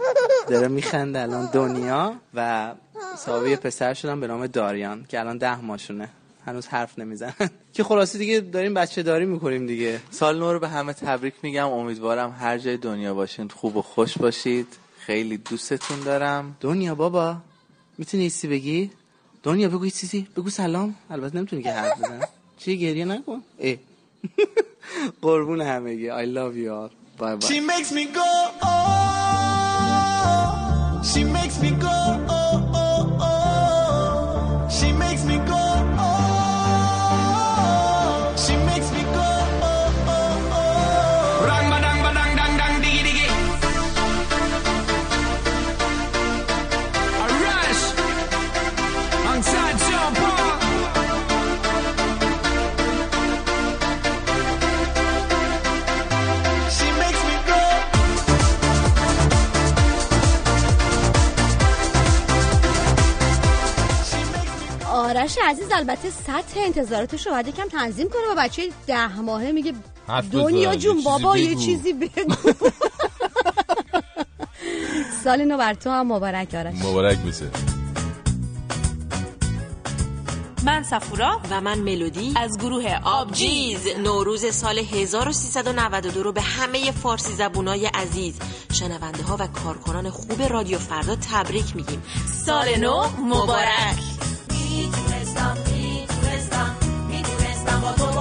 داره 0.49 0.67
میخنده 0.67 1.21
الان 1.21 1.49
دنیا 1.53 2.13
و 2.33 2.71
صاحب 3.17 3.47
یه 3.47 3.55
پسر 3.55 3.93
شدم 3.93 4.19
به 4.19 4.27
نام 4.27 4.47
داریان 4.47 5.05
که 5.09 5.19
الان 5.19 5.37
ده 5.37 5.61
ماشونه. 5.61 6.09
هنوز 6.45 6.67
حرف 6.67 6.99
نمی‌زنن 6.99 7.33
که 7.73 7.83
خلاصه 7.83 8.17
دیگه 8.17 8.39
داریم 8.39 8.73
بچه 8.73 9.03
داری 9.03 9.25
می‌کنیم 9.25 9.67
دیگه. 9.67 9.99
سال 10.11 10.39
نو 10.39 10.53
رو 10.53 10.59
به 10.59 10.69
همه 10.69 10.93
تبریک 10.93 11.33
میگم. 11.43 11.69
امیدوارم 11.69 12.35
هر 12.39 12.57
جای 12.57 12.77
دنیا 12.77 13.13
باشین. 13.13 13.47
خوب 13.49 13.77
و 13.77 13.81
خوش 13.81 14.17
باشید. 14.17 14.67
خیلی 14.99 15.37
دوستتون 15.37 15.99
دارم. 15.99 16.55
دنیا 16.61 16.95
بابا 16.95 17.35
می‌تونی 17.97 18.23
ایسی 18.23 18.47
بگی؟ 18.47 18.91
دنیا 19.43 19.69
بگو 19.69 19.89
چیزی. 19.89 20.27
بگو 20.37 20.49
سلام. 20.49 20.95
البته 21.09 21.37
نمی‌تونی 21.37 21.63
که 21.63 21.71
حرف 21.71 21.97
بزن 21.97 22.19
چی؟ 22.57 22.77
گریه 22.77 23.05
نکن. 23.05 23.41
اه. 23.59 23.75
قربون 25.21 25.61
همگی. 25.61 26.09
I 26.09 26.25
love 26.25 26.55
you 26.57 26.69
all. 26.69 26.89
Bye 27.19 27.35
bye. 27.35 27.47
She 27.47 27.59
makes 27.59 27.91
me 27.91 28.05
go 28.05 28.78
آرش 65.29 65.37
عزیز 65.43 65.67
البته 65.71 66.09
سطح 66.09 66.59
انتظاراتش 66.59 67.27
رو 67.27 67.33
باید 67.33 67.47
یکم 67.47 67.67
تنظیم 67.67 68.09
کنه 68.09 68.35
با 68.35 68.41
بچه 68.41 68.69
ده 68.87 69.19
ماهه 69.19 69.51
میگه 69.51 69.73
دنیا 70.31 70.75
جون 70.75 71.03
بابا 71.03 71.37
یه. 71.37 71.55
چیزی 71.55 71.93
بگو. 71.93 72.53
سال 75.23 75.45
نو 75.45 75.57
بر 75.57 75.73
تو 75.73 75.89
هم 75.89 76.11
مبارک 76.11 76.53
آرش. 76.53 76.75
مبارک 76.75 77.17
بشه 77.17 77.49
من 80.63 80.83
سفورا 80.83 81.41
و 81.51 81.61
من 81.61 81.79
ملودی 81.79 82.33
از 82.35 82.57
گروه 82.57 82.99
آبجیز 83.03 83.87
نوروز 84.03 84.53
سال 84.55 84.77
1392 84.77 86.23
رو 86.23 86.31
به 86.31 86.41
همه 86.41 86.91
فارسی 86.91 87.33
زبونای 87.33 87.85
عزیز 87.85 88.33
شنونده 88.73 89.23
ها 89.23 89.37
و 89.39 89.47
کارکنان 89.47 90.09
خوب 90.09 90.41
رادیو 90.41 90.77
فردا 90.77 91.15
تبریک 91.15 91.75
میگیم. 91.75 92.03
سال 92.45 92.79
نو 92.79 93.07
مبارک. 93.25 93.99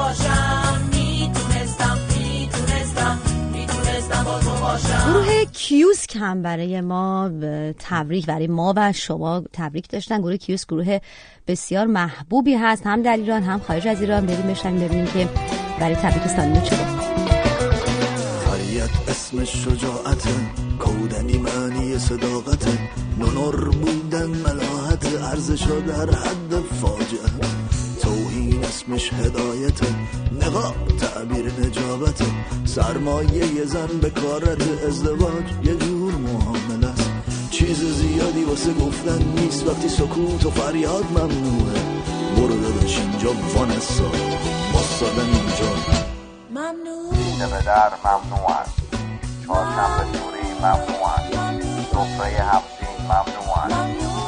باشم 0.09 0.81
می‌تونستم 0.93 1.99
می‌تونستم 2.19 3.19
می‌تونستم 3.53 4.25
با 4.25 4.41
تو 4.41 4.51
باشم. 4.51 5.13
گروه 5.13 5.45
کیوسک 5.45 6.17
هم 6.17 6.43
برای 6.43 6.81
ما 6.81 7.31
تبریک 7.79 8.27
برای 8.27 8.47
ما 8.47 8.75
و 8.77 8.93
شما 8.93 9.43
تبریک 9.53 9.89
داشتن. 9.89 10.21
گروه 10.21 10.37
کیوسک 10.37 10.69
گروه 10.69 10.99
بسیار 11.47 11.87
محبوبی 11.87 12.55
هست. 12.55 12.87
هم 12.87 13.03
در 13.03 13.17
ایران 13.17 13.43
هم 13.43 13.61
خارج 13.61 13.89
از 13.89 14.01
ایران. 14.01 14.27
بریم 14.27 14.43
بشنویم 14.43 14.81
ببینیم 14.81 15.07
که 15.07 15.29
برای 15.81 15.95
تبریک 15.95 16.27
سال 16.27 16.49
نو 16.49 16.61
چه 16.61 16.77
گفت. 16.77 16.99
فریت 18.45 18.91
اسم 19.09 19.45
شجاعت 19.45 20.29
کودنی 20.79 21.39
معنی 21.39 21.99
صداقت 21.99 22.69
نونر 23.19 23.65
بودن 23.65 24.27
ملاحت 24.27 25.07
ارزش 25.23 25.63
در 25.63 26.11
حد 26.11 26.55
فاجعه. 26.81 27.58
اسمش 28.69 29.12
هدایت. 29.12 29.81
نقاب 30.43 30.89
تعبیر 31.01 31.53
نجابت. 31.61 32.23
سرمایه 32.64 33.55
یه 33.55 33.64
زن 33.64 33.87
به 34.03 34.11
کارت 34.11 34.62
ازدواج. 34.89 35.47
یه 35.64 35.75
جور 35.75 36.12
معامله 36.12 36.87
است. 36.93 37.11
چیز 37.51 37.79
زیادی 37.79 38.45
واسه 38.45 38.73
گفتن 38.73 39.23
نیست. 39.37 39.66
وقتی 39.66 39.89
سکوت 39.89 40.47
و 40.47 40.51
فریاد 40.51 41.05
ممنوعه. 41.11 41.81
برو 42.37 42.61
داداش 42.61 42.99
اینجا 42.99 43.33
وانسا 43.55 44.11
باستادن 44.73 45.29
اینجا. 45.35 45.73
اینه 47.12 47.47
به 47.47 47.62
در 47.64 47.93
ممنوع 48.05 48.51
است. 48.51 48.79
چهارشنبه 49.47 50.19
سوری 50.19 50.53
ممنوع 50.59 51.09
است. 51.14 51.33
سفره 51.93 52.31
هفتین 52.53 52.99
ممنوع 53.05 53.59
است. 53.64 53.75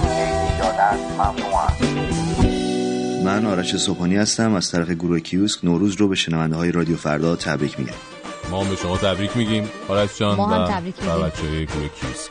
عیدی 0.04 0.58
دادن 0.58 0.98
ممنوع 1.18 1.56
است. 1.58 2.29
من 3.24 3.46
آرش 3.46 3.76
صبحانی 3.76 4.16
هستم. 4.16 4.54
از 4.54 4.70
طرف 4.70 4.90
گروه 4.90 5.20
کیوسک 5.20 5.64
نوروز 5.64 5.94
رو 5.94 6.08
به 6.08 6.16
شنونده 6.16 6.56
های 6.56 6.72
رادیو 6.72 6.96
فردا 6.96 7.36
تبریک 7.36 7.78
میگم. 7.78 7.92
ما 8.50 8.64
هم 8.64 8.70
به 8.70 8.76
شما 8.76 8.96
تبریک 8.96 9.36
میگیم. 9.36 9.70
آرش 9.88 10.18
جان 10.18 10.36
ما 10.36 10.46
هم 10.46 10.62
و 10.62 10.68
تبریک 10.68 10.94
میگیم. 11.02 11.22
بچه 11.22 11.42
های 11.42 11.66
گروه 11.66 11.88
کیوس 11.88 12.28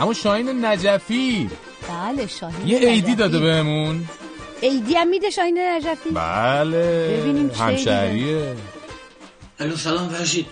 اما 0.00 0.12
شاهین 0.12 0.64
نجفی. 0.64 1.50
بله 1.88 2.26
شاهین 2.26 2.68
یه 2.68 2.78
عیدی. 2.78 3.14
داده 3.14 3.38
بهمون. 3.38 4.04
عیدی 4.62 4.94
هم 4.94 5.08
میده 5.08 5.30
شاهین 5.30 5.58
نجفی؟ 5.58 6.10
بله. 6.10 7.18
ببینیم 7.20 7.50
چه 7.50 7.56
همشهریه. 7.56 8.56
الو 9.60 9.76
سلام 9.76 10.08
فرشید. 10.08 10.46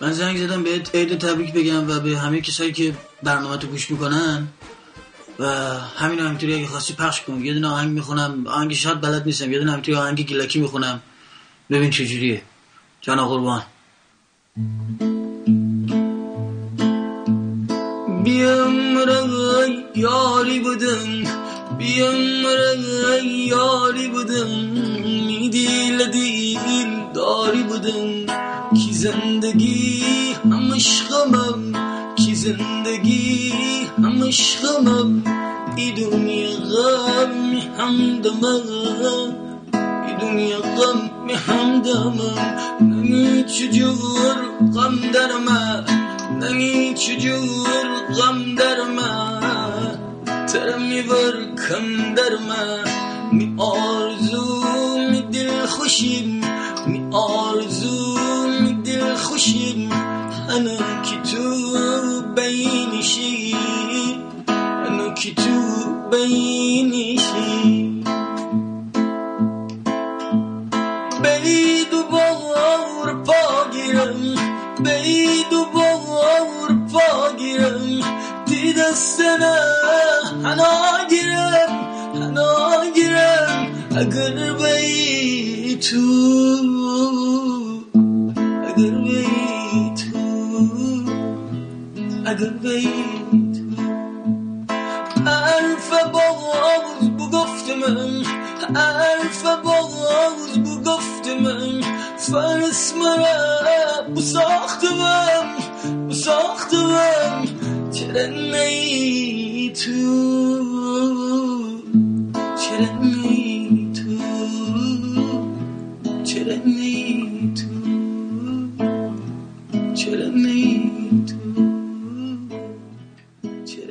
من 0.00 0.12
زنگ 0.12 0.38
زدم 0.38 0.62
بهت 0.62 0.94
عید 0.94 1.18
تبریک 1.18 1.52
بگم 1.52 1.90
و 1.90 2.00
به 2.00 2.18
همه 2.18 2.40
کسایی 2.40 2.72
که 2.72 2.94
برنامه 3.22 3.56
تو 3.56 3.66
گوش 3.66 3.90
می‌کنن. 3.90 4.48
و 5.38 5.46
همین 5.96 6.18
همینطوری 6.18 6.54
اگه 6.54 6.66
خواستی 6.66 6.94
پخش 6.94 7.20
کن. 7.20 7.44
یه 7.44 7.54
دونه 7.54 7.68
آهنگ 7.68 7.90
می‌خونم. 7.90 8.46
آهنگ 8.46 8.72
شاید 8.72 9.00
بلد 9.00 9.26
نیستم. 9.26 9.52
یه 9.52 9.58
دونه 9.58 9.70
همینطوری 9.70 9.98
آهنگ 9.98 10.20
گیلکی 10.20 10.60
می‌خونم. 10.60 11.00
ببین 11.70 11.90
چجوریه 11.90 12.42
جانا 13.00 13.28
قربان. 13.28 13.62
بیام 18.24 18.98
رای 18.98 19.84
یاری 19.94 20.60
بودم. 20.60 21.24
بیام 21.78 22.46
رای 23.04 23.26
یاری 23.26 24.08
بودم. 24.08 24.74
دیل 25.50 26.10
دیل 26.10 26.88
داری 27.14 27.62
بودم. 27.62 28.45
زندگی 28.96 30.02
هم 30.44 30.74
عشقمم 30.74 31.72
کی 32.16 32.34
زندگی 32.34 33.52
هم 33.98 34.24
عشقمم 34.24 35.22
ای 35.76 35.92
دنیا 35.92 36.50
غم 36.56 37.56
همدمه 37.78 38.56
می‌دونی 40.06 40.52
غم 40.52 41.10
می 41.26 41.32
همدمه 41.32 42.32
نمی 42.80 43.44
چجور 43.44 44.36
غم 44.74 45.10
در 45.12 45.36
من 45.46 45.84
نمی 46.40 46.94
چجور 46.94 47.86
غم 48.18 48.54
در 48.54 48.82
من 48.96 49.98
تر 50.46 50.78
میبر 50.78 51.34
کم 51.68 52.14
در 52.14 52.32
من 52.48 52.84
می 53.32 53.54
آرزو 53.58 54.64
می 55.10 55.22
دل 55.22 55.66
خوشیم 55.66 56.40
می 56.86 57.08
آرزو 57.12 57.90
می 57.90 57.95
خوشیم 59.46 59.90
انا 60.48 61.02
که 61.02 61.16
تو 61.30 62.22
بینشی 62.36 63.56
انا 64.86 65.14
که 65.14 65.34
تو 65.34 65.60
بینشی. 66.10 68.02
بید 71.22 71.94
و 71.94 72.02
بار 72.10 73.22
پا 73.26 73.70
گیرم 73.72 74.34
بید 74.84 75.52
و 75.52 75.64
بار 75.74 76.76
پا 76.92 77.32
گیرم 77.38 78.00
دی 78.46 78.72
دست 78.72 79.20
نه 79.20 79.56
هنا 80.44 81.06
گیرم 81.10 81.88
هنا 82.14 82.90
گیرم 82.94 83.66
اگر 83.96 84.52
بی 84.52 85.76
تو 85.76 86.46
تو 92.38 92.48
حرف 95.26 95.90
باز 96.12 97.10
بگفت 97.18 97.70
من. 97.70 98.24
حرف 98.76 99.42
باز 99.64 100.58
بگفت 100.58 101.28
من. 101.28 101.80
فرس 102.18 102.94
مرا 102.94 104.02
بساخت 104.16 104.84
من. 104.84 106.08
بساخت 106.08 106.74
من. 106.74 107.48
چرا 107.92 108.26
نی 108.26 109.72
تو؟ 109.74 109.92
چرا 112.56 112.86
تو؟ 113.94 114.18
چرا 116.24 116.54
نی 116.64 116.75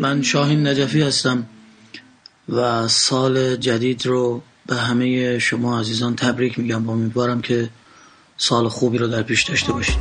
من 0.06 0.22
شاهین 0.22 0.68
نجفی 0.68 1.02
هستم 1.02 1.46
و 2.50 2.88
سال 2.88 3.56
جدید 3.56 4.06
رو 4.06 4.42
به 4.66 4.76
همه 4.76 5.40
شما 5.40 5.80
عزیزان 5.80 6.16
تبریک 6.16 6.60
میگم 6.60 6.88
و 6.88 6.92
امیدوارم 6.92 7.42
که 7.42 7.70
سال 8.38 8.68
خوبی 8.68 8.98
رو 8.98 9.08
در 9.08 9.24
پیش 9.24 9.44
داشته 9.44 9.74
باشید. 9.74 9.98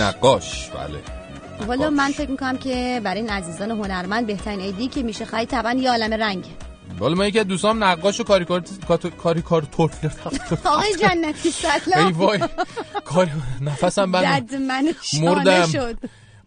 نقاش 0.00 0.68
بله. 0.70 0.98
والا 1.66 1.90
من 1.90 2.12
فکر 2.12 2.30
می‌کنم 2.30 2.58
که 2.58 3.00
برای 3.04 3.20
این 3.20 3.30
عزیزان 3.30 3.70
هنرمند 3.70 4.26
بهترین 4.26 4.60
ایدی 4.60 4.88
که 4.88 5.02
میشه 5.02 5.24
خرید 5.24 5.48
طبعا 5.48 5.72
یه 5.72 5.90
عالم 5.90 6.14
رنگ. 6.14 6.44
والا 6.98 7.14
من 7.14 7.28
یکی 7.28 7.38
از 7.38 7.46
دوستام 7.46 7.84
نقاش 7.84 8.20
و 8.20 8.24
کاریکار 8.24 8.62
کاریکاتور 9.22 9.90
آقای 10.64 10.94
جنتی 11.00 11.50
سلام. 11.50 12.06
ای 12.06 12.12
وای. 12.12 12.40
نفسم 13.60 14.12
بند 14.12 14.54
مردم. 15.22 15.66
شد. 15.66 15.96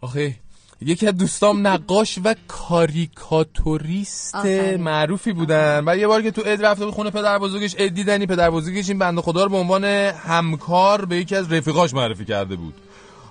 آخه 0.02 0.36
یکی 0.82 1.08
از 1.08 1.18
دوستام 1.18 1.68
نقاش 1.68 2.20
و 2.24 2.36
کاریکاتوریست. 2.48 4.36
معروفی 4.80 5.34
بودن. 5.34 5.84
و 5.88 5.98
یه 5.98 6.08
بار 6.08 6.22
که 6.22 6.32
تو 6.32 6.42
اد 6.46 6.66
رفته 6.66 6.86
بود 6.86 6.94
خونه 6.94 7.10
پدر 7.10 7.40
بزرگش 7.40 7.76
اد 7.78 7.90
دیدنی 7.90 8.26
پدر 8.26 8.52
بزرگش 8.52 8.90
این 8.90 9.00
بنده 9.00 9.22
خدا 9.22 9.44
رو 9.44 9.50
به 9.50 9.58
عنوان 9.58 9.84
همکار 9.84 11.06
به 11.06 11.18
یکی 11.18 11.36
از 11.36 11.54
رفیقاش 11.54 11.94
معرفی 11.94 12.26
کرده 12.26 12.56
بود. 12.56 12.74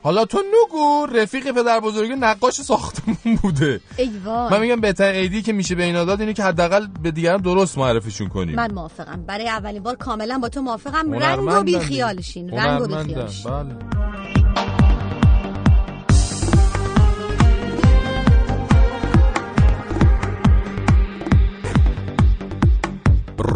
حالا 0.03 0.25
تو 0.25 0.39
نگو 0.39 1.07
رفیق 1.07 1.51
پدر 1.51 1.81
بزرگی 1.81 2.15
نقاش 2.15 2.55
ساختمون 2.55 3.37
بوده. 3.43 3.81
ای 3.97 4.11
وای. 4.25 4.51
من 4.51 4.61
میگم 4.61 4.81
بهترین 4.81 5.21
ایدی 5.21 5.43
که 5.43 5.53
میشه 5.53 5.75
به 5.75 5.83
اینا 5.83 6.05
داد 6.05 6.21
اینه 6.21 6.33
که 6.33 6.43
حداقل 6.43 6.87
به 7.03 7.11
دیگران 7.11 7.41
درست 7.41 7.79
معرفیشون 7.79 8.29
کنیم. 8.29 8.55
من 8.55 8.73
موافقم. 8.73 9.25
برای 9.27 9.49
اولین 9.49 9.83
بار 9.83 9.97
کاملا 9.97 10.39
با 10.39 10.49
تو 10.49 10.63
موافقم. 10.63 11.13
رنگ 11.13 11.49
و 11.49 11.63
بی. 11.63 11.79
خیالشین 11.79 12.51
رنگ 12.51 12.83
و 12.83 12.87
بی 12.87 12.95
خیالشین 12.95 13.51
بله. 13.51 13.77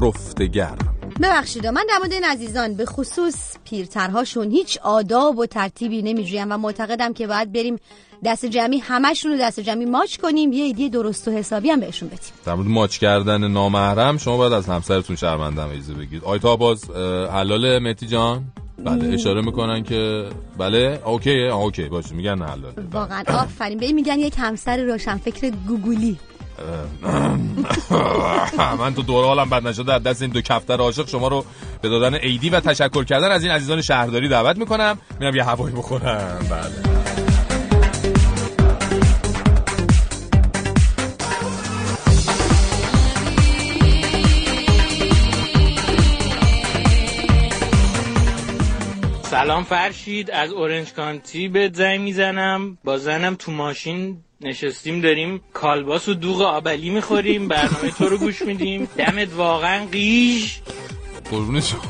رفتگر. 0.02 0.95
ببخشید 1.22 1.66
من 1.66 1.84
در 1.88 1.98
مورد 1.98 2.12
این 2.12 2.24
عزیزان 2.24 2.74
به 2.74 2.86
خصوص 2.86 3.56
پیرترهاشون 3.64 4.50
هیچ 4.50 4.78
آداب 4.82 5.38
و 5.38 5.46
ترتیبی 5.46 6.02
نمیجویم 6.02 6.52
و 6.52 6.56
معتقدم 6.56 7.12
که 7.12 7.26
باید 7.26 7.52
بریم 7.52 7.76
دست 8.24 8.46
جمعی 8.46 8.78
همشون 8.78 9.32
رو 9.32 9.38
دست 9.38 9.60
جمعی 9.60 9.84
ماچ 9.84 10.16
کنیم. 10.16 10.52
یه 10.52 10.64
ایدی 10.64 10.90
درست 10.90 11.28
و 11.28 11.30
حسابی 11.30 11.70
هم 11.70 11.80
بهشون 11.80 12.08
بدیم. 12.08 12.20
در 12.44 12.54
مورد 12.54 12.68
ماچ 12.68 12.98
کردن 12.98 13.48
نامحرم 13.48 14.18
شما 14.18 14.36
باید 14.36 14.52
از 14.52 14.66
همسرتون 14.66 15.16
شرمنده 15.16 15.66
ایزه 15.66 15.94
بگید 15.94 16.24
آیتا 16.24 16.56
باز 16.56 16.90
اه، 16.90 17.30
حلاله 17.30 17.78
متی 17.78 18.06
جان؟ 18.06 18.44
بله 18.84 19.14
اشاره 19.14 19.42
می‌کنن 19.42 19.82
که 19.82 20.28
بله 20.58 21.02
اوکیه 21.04 21.50
آه، 21.50 21.60
اوکی 21.62 21.88
باشه 21.88 22.14
میگن 22.14 22.42
حلاله 22.42 22.74
واقعا 22.92 23.22
آفرین. 23.28 23.78
به 23.78 23.86
این 23.86 23.94
میگن 23.94 24.18
یک 24.18 24.34
همسر 24.38 24.82
روشنفکر 24.82 25.50
گوگولی. 25.68 26.18
من 28.78 28.94
تو 28.94 29.02
دور 29.02 29.24
حالم 29.24 29.50
بد 29.50 29.66
نشده 29.66 29.92
از 29.92 30.02
دست 30.02 30.22
این 30.22 30.30
دو 30.30 30.40
کفتر 30.40 30.76
عاشق 30.76 31.08
شما 31.08 31.28
رو 31.28 31.44
به 31.82 31.88
دادن 31.88 32.14
ایدی 32.14 32.50
و 32.50 32.60
تشکر 32.60 33.04
کردن 33.04 33.30
از 33.30 33.42
این 33.42 33.52
عزیزان 33.52 33.82
شهرداری 33.82 34.28
دعوت 34.28 34.56
می‌کنم. 34.56 34.98
میرم 35.20 35.36
یه 35.36 35.44
هوایی 35.44 35.74
بخورم 35.74 36.46
بله. 36.50 36.96
سلام 49.22 49.64
فرشید. 49.64 50.30
از 50.30 50.52
اورنج 50.52 50.92
کانتی 50.92 51.48
به 51.48 51.70
زنگ 51.74 52.00
می‌زنم. 52.00 52.78
با 52.84 52.98
زنم 52.98 53.34
تو 53.34 53.52
ماشین 53.52 54.22
نشستیم 54.40 55.00
داریم 55.00 55.40
کالباس 55.52 56.08
و 56.08 56.14
دوغ 56.14 56.42
آبلی 56.42 56.90
می‌خوریم 56.90 57.48
برنامه 57.48 57.90
تو 57.98 58.08
رو 58.08 58.18
گوش 58.18 58.42
میدیم. 58.42 58.88
دمت 58.96 59.28
واقعا 59.36 59.86
قیش 59.86 60.60
قربون 61.30 61.60
شما. 61.60 61.80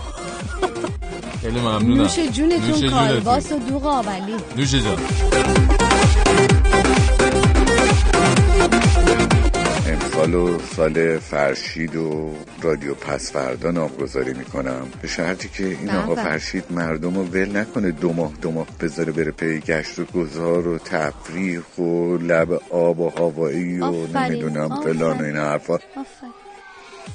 خیلی 1.40 1.61
ممنونم. 1.61 2.01
نوش 2.01 2.18
جونتون 2.18 2.90
کالباس 2.90 3.53
و 3.53 3.59
دوغ 3.59 3.86
آبلی. 3.86 4.34
نوش 4.57 4.74
جان 4.74 4.97
امسال 10.16 10.34
و 10.34 10.58
سال 10.58 11.18
فرشید 11.18 11.96
و 11.96 12.34
رادیو 12.62 12.94
پس 12.94 13.32
فردا 13.32 13.70
نامگذاری 13.70 14.34
می‌کنم. 14.34 14.86
به 15.02 15.08
شرطی 15.08 15.48
که 15.48 15.64
این 15.64 15.86
بله. 15.86 16.02
آقا 16.02 16.14
فرشید 16.14 16.64
مردم 16.70 17.14
رو 17.14 17.22
ول 17.22 17.56
نکنه 17.56 17.90
دو 17.90 18.12
ماه 18.12 18.32
دو 18.42 18.50
ماه 18.50 18.66
بذاره 18.80 19.12
بره 19.12 19.30
پی 19.30 19.60
گشت 19.60 19.98
و 19.98 20.04
گذار 20.04 20.68
و 20.68 20.78
تفریح 20.78 21.60
و 21.78 22.16
لب 22.16 22.62
آب 22.70 23.00
و 23.00 23.08
هوایی 23.10 23.80
و 23.80 24.06
نمی‌دونم 24.06 24.80
فلان 24.84 25.18
و 25.20 25.24
این 25.24 25.36
حرفا. 25.36 25.78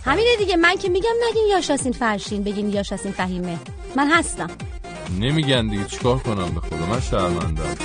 همینه 0.05 0.35
دیگه 0.37 0.55
من 0.55 0.75
که 0.75 0.89
میگم 0.89 1.15
نگین 1.29 1.45
یاشاسین 1.51 1.91
فرشین 1.91 2.43
بگین 2.43 2.69
یاشاسین 2.69 3.11
فهیمه. 3.11 3.57
من 3.95 4.11
هستم. 4.11 4.49
نمیگن 5.19 5.67
دیگه 5.67 5.85
چیکار 5.85 6.17
کنم 6.17 6.49
به 6.49 6.59
خدا؟ 6.61 6.85
من 6.85 6.99
شرمندم 6.99 7.75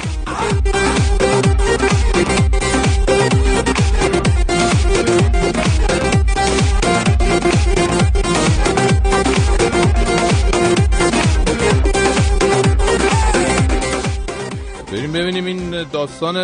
بریم 14.92 15.12
ببینیم 15.12 15.44
این 15.46 15.82
داستان 15.92 16.34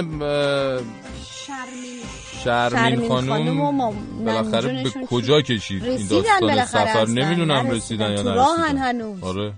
شرمین 2.44 2.98
و 3.00 3.08
خانوم 3.08 3.74
ما- 3.76 3.92
بالاخره 4.24 4.82
به 4.84 4.90
کجا 5.10 5.40
کشید 5.40 5.84
این 5.84 6.06
داستان 6.08 6.64
سفر. 6.64 7.04
نمی‌دونم. 7.08 7.70
رسیدن 7.70 8.12
یا 8.12 8.22
نرسیدن 8.22 8.78
هنوز. 8.78 9.22
آره 9.22 9.52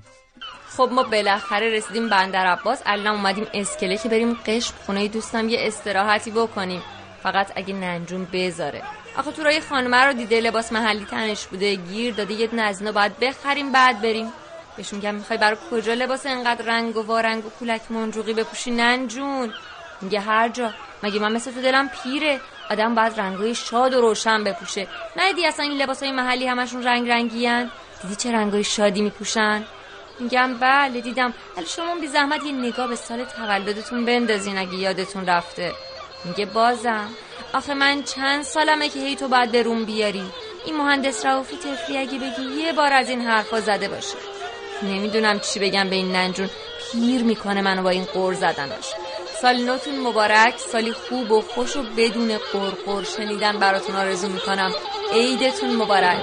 خب 0.77 0.89
ما 0.93 1.03
بالاخره 1.03 1.71
رسیدیم 1.77 2.09
بندر 2.09 2.47
عباس 2.47 2.79
الان 2.87 3.15
اومدیم 3.15 3.45
اسکله 3.55 3.97
که 3.97 4.09
بریم 4.09 4.37
قشم 4.47 4.75
خونه 4.87 5.09
دوستم 5.09 5.49
یه 5.49 5.59
استراحتی 5.61 6.31
بکنیم 6.31 6.81
فقط 7.25 7.53
اگه 7.57 7.75
ننجون 7.75 8.27
بذاره. 8.33 8.83
آخه 9.17 9.33
تو 9.33 9.43
رای 9.43 9.61
خانمه 9.61 9.97
رو 9.97 10.13
دیده 10.13 10.41
لباس 10.41 10.73
محلی 10.73 11.05
تنش 11.05 11.47
بوده 11.47 11.75
گیر 11.75 12.15
داده 12.15 12.35
یه 12.35 12.49
اینا 12.53 12.93
باید 12.93 13.19
بخریم 13.19 13.73
بعد 13.73 14.03
بریم. 14.03 14.33
بهشون 14.77 14.99
میگم 14.99 15.15
می‌خوای 15.15 15.39
برای 15.39 15.57
کجا 15.71 15.95
لباس 15.95 16.27
انقدر 16.27 16.65
رنگ 16.65 16.97
و 16.97 17.03
وارنگ 17.03 17.47
و 17.47 17.51
کولک 17.51 17.81
منجوقی 17.91 18.35
بپوشی 18.35 18.71
ننجون؟ 18.71 19.53
میگه 20.01 20.21
هر 20.21 20.49
جا. 20.49 20.71
مگه 21.03 21.21
من 21.21 21.33
مثل 21.33 21.53
تو 21.53 21.63
دلم 21.63 21.89
پیره؟ 21.89 22.41
آدم 22.71 22.95
باید 22.95 23.21
رنگای 23.21 23.55
شاد 23.55 23.95
و 23.95 24.01
روشن 24.01 24.45
بپوشه. 24.45 24.87
ندیدی 25.17 25.47
اصلا 25.47 25.65
این 25.65 25.83
لباس 25.83 26.03
های 26.03 26.13
محلی 26.13 26.47
همشون 26.47 26.83
رنگ 26.83 27.11
رنگیان؟ 27.11 27.71
دیدی 28.03 28.17
چه 28.17 28.33
رنگای 28.33 28.65
شادی 28.65 29.03
میپوشن؟ 29.03 29.65
میگم 30.21 30.55
بله 30.55 31.01
دیدم. 31.01 31.35
ولی 31.57 31.67
شما 31.67 31.95
بی 32.01 32.07
زحمت 32.07 32.45
یه 32.45 32.53
نگاه 32.53 32.89
به 32.89 32.97
سال 32.97 33.25
تولدتون 33.25 34.05
بندازین 34.05 34.59
اگه 34.59 34.75
یادتون 34.75 35.27
رفته. 35.27 35.73
میگه 36.25 36.47
بازم. 36.47 37.11
آخه 37.53 37.75
من 37.75 38.03
چند 38.03 38.43
سالمه 38.43 38.89
که 38.89 38.99
هی 38.99 39.17
تو 39.17 39.29
باید 39.29 39.53
به 39.53 39.63
روم 39.63 39.85
بیاری. 39.85 40.25
این 40.65 40.77
مهندس 40.77 41.27
رعوفی 41.27 41.57
تفلی 41.57 41.99
اگه 41.99 42.19
بگی 42.19 42.63
یه 42.63 42.73
بار 42.73 42.93
از 42.93 43.09
این 43.09 43.21
حرفا 43.21 43.61
زده 43.61 43.89
باشه. 43.89 44.17
نمی‌دونم 44.83 45.41
چی 45.41 45.61
بگم 45.61 45.91
به 45.91 45.97
این 45.97 46.13
ننجون. 46.13 46.51
پیر 46.93 47.23
می‌کنه 47.23 47.63
منو 47.63 47.83
با 47.83 47.91
این 47.91 48.05
قور 48.05 48.35
زدنش. 48.35 48.95
سال 49.43 49.57
نوتون 49.57 50.01
مبارک 50.01 50.59
سالی 50.59 50.93
خوب 50.93 51.31
و 51.31 51.41
خوش 51.41 51.77
و 51.77 51.83
بدون 51.97 52.39
قرقر 52.53 53.03
شنیدن 53.17 53.59
براتون 53.59 53.97
آرزو 53.97 54.29
می‌کنم. 54.29 54.73
عیدتون 55.13 55.77
مبارک. 55.77 56.19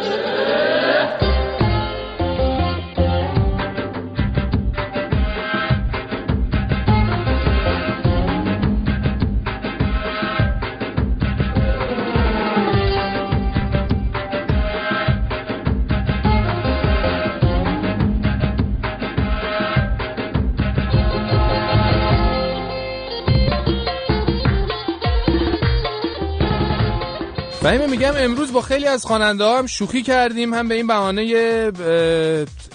فهیمه 27.62 27.88
میگم 27.88 28.14
امروز 28.18 28.51
با 28.51 28.62
خیلی 28.62 28.88
از 28.88 29.05
خواننده 29.05 29.45
هم 29.45 29.68
شوخی 29.68 30.01
کردیم 30.01 30.53
هم 30.53 30.68
به 30.68 30.76
این 30.76 30.88
بهانه 30.88 31.22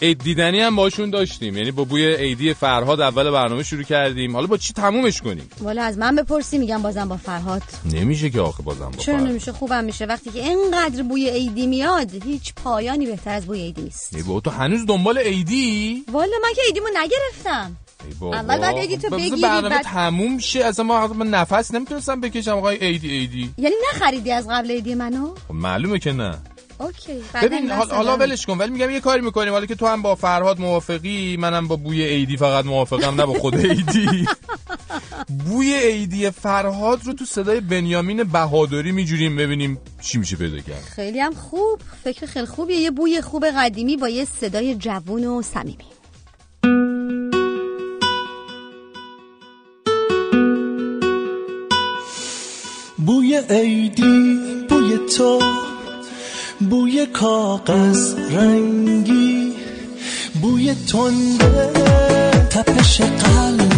عید 0.02 0.18
دیدنی 0.18 0.60
هم 0.60 0.76
باشون 0.76 1.10
داشتیم. 1.10 1.56
یعنی 1.56 1.70
با 1.70 1.84
بوی 1.84 2.14
عیدی 2.14 2.54
فرهاد 2.54 3.00
اول 3.00 3.30
برنامه 3.30 3.62
شروع 3.62 3.82
کردیم. 3.82 4.34
حالا 4.34 4.46
با 4.46 4.56
چی 4.56 4.72
تمومش 4.72 5.20
کنیم؟ 5.20 5.48
والا 5.60 5.82
از 5.82 5.98
من 5.98 6.16
بپرسی 6.16 6.58
میگم 6.58 6.82
بازم 6.82 7.08
با 7.08 7.16
فرهاد. 7.16 7.62
نمیشه 7.92 8.30
که 8.30 8.40
آخه 8.40 8.62
بازم 8.62 8.90
با 8.90 8.98
چرا. 8.98 9.20
نمیشه؟ 9.20 9.52
خوبم 9.52 9.84
میشه. 9.84 10.06
وقتی 10.06 10.30
که 10.30 10.38
اینقدر 10.38 11.02
بوی 11.02 11.30
عیدی 11.30 11.66
میاد 11.66 12.24
هیچ 12.24 12.54
پایانی 12.54 13.06
بهتر 13.06 13.30
از 13.30 13.46
بوی 13.46 13.60
عیدی 13.60 13.82
نیست. 13.82 14.16
تو 14.44 14.50
هنوز 14.50 14.86
دنبال 14.86 15.18
عیدی؟ 15.18 16.04
والا 16.12 16.36
من 16.42 16.54
که 16.54 16.62
عیدیمو 16.66 16.86
نگرفتم. 16.94 17.76
اول 18.22 18.58
بعد 18.58 18.76
عیدی 18.78 18.96
تو 18.96 19.16
بگیری، 19.16 19.40
برنامه 19.42 19.68
بعد- 19.68 19.84
تموم 19.84 20.38
شه. 20.38 20.64
اصلا 20.64 20.84
ما 20.84 21.06
من 21.06 21.30
نفس 21.30 21.74
نمی‌تونستم 21.74 22.20
بکشم. 22.20 22.50
آقای 22.50 22.76
عیدی 22.76 23.10
عیدی 23.10 23.50
یعنی 23.58 23.74
نخریدی 23.94 24.32
از 24.32 24.48
قبل 24.50 24.70
عیدی 24.70 24.94
منو؟ 24.94 25.34
خب 25.48 25.54
معلومه 25.54 25.98
که 25.98 26.12
نه. 26.12 26.38
اوکی. 26.78 27.22
ببین 27.42 27.70
حالا. 27.70 28.16
ولش 28.16 28.46
کن. 28.46 28.58
ولی 28.58 28.70
میگم 28.70 28.90
یه 28.90 29.00
کاری 29.00 29.20
می‌کنیم. 29.22 29.52
حالا 29.52 29.66
که 29.66 29.74
تو 29.74 29.86
هم 29.86 30.02
با 30.02 30.14
فرهاد 30.14 30.60
موافقی 30.60 31.36
منم 31.36 31.68
با 31.68 31.76
بوی 31.76 32.04
عیدی 32.06 32.36
فقط 32.36 32.64
موافقم 32.64 33.14
نه 33.20 33.26
با 33.26 33.34
خود 33.34 33.56
عیدی 33.56 34.26
بوی 35.46 35.74
عیدی 35.80 36.30
فرهاد 36.30 37.00
رو 37.04 37.12
تو 37.12 37.24
صدای 37.24 37.60
بنیامین 37.60 38.22
بهادری 38.24 38.92
میجوریم 38.92 39.36
ببینیم 39.36 39.78
چی 40.00 40.18
میشه 40.18 40.36
پیدا 40.36 40.58
کرد. 40.58 40.82
خیلی 40.82 41.20
هم 41.20 41.34
خوب. 41.34 41.80
فکر 42.04 42.26
خیلی 42.26 42.46
خوبیه. 42.46 42.76
یه 42.76 42.90
بوی 42.90 43.20
خوب 43.20 43.46
قدیمی 43.46 43.96
با 43.96 44.08
یه 44.08 44.24
صدای 44.24 44.74
جوون 44.74 45.24
و 45.24 45.42
صمیمی. 45.42 45.84
بوی 53.36 53.56
عیدی 53.56 54.38
بوی 54.68 54.98
تو 55.16 55.40
بوی 56.70 57.06
کاغذ 57.06 58.14
رنگی 58.30 59.52
بوی 60.42 60.74
تنده 60.74 61.72
تپش 62.50 63.00
قلب 63.00 63.75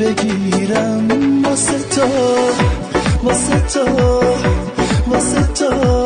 بگیرم 0.00 1.08
واسه 1.44 1.78
تو 1.94 2.06
واسه 3.22 3.60
تو 3.60 3.84
واسه 5.10 5.42
تو. 5.54 5.99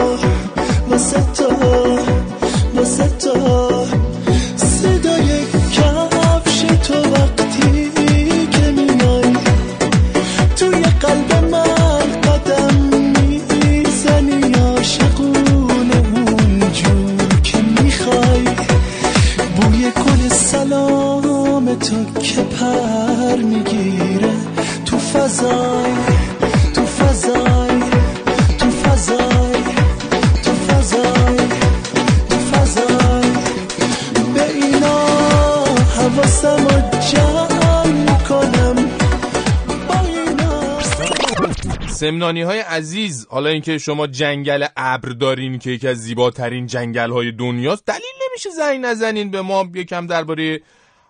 سمنانی 42.05 42.43
های 42.43 42.59
عزیز 42.59 43.27
حالا 43.31 43.51
اینکه 43.51 43.79
شما 43.79 44.07
جنگل 44.07 44.67
ابر 44.77 45.09
دارین 45.09 45.59
که 45.59 45.71
یکی 45.71 45.89
از 45.89 45.97
زیباترین 45.97 46.67
جنگل 46.67 47.11
های 47.11 47.33
دنیاست 47.33 47.87
دلیل 47.87 48.03
نمیشه 48.31 48.51
زنگ 48.51 48.85
نزنین 48.85 49.31
به 49.31 49.43
ما 49.43 49.69
یکم 49.75 50.07
درباره 50.07 50.61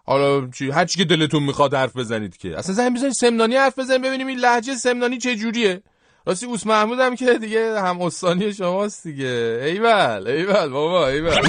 حالا 0.05 0.49
چی 0.51 0.71
هر 0.71 0.85
چی 0.85 0.99
که 0.99 1.05
دلتون 1.05 1.43
می‌خواد 1.43 1.75
حرف 1.75 1.97
بزنید 1.97 2.37
که. 2.37 2.59
اصلا 2.59 2.75
زنگ 2.75 2.95
بزنید 2.97 3.13
سمنانی 3.13 3.57
حرف 3.57 3.79
بزنید 3.79 4.03
ببینیم 4.03 4.27
این 4.27 4.39
لهجه 4.39 4.75
سمنانی 4.75 5.19
چه 5.19 5.37
جوریه. 5.37 5.83
راستی 6.27 6.47
اوس 6.47 6.67
محمود 6.67 7.01
هم 7.01 7.17
که 7.17 7.39
دیگه 7.39 7.81
هم 7.81 8.03
استانی 8.03 8.53
شماست 8.53 9.07
دیگه. 9.07 9.61
ایول 9.65 10.25
ایول 10.27 10.69
بابا 10.69 11.09
ایول. 11.09 11.49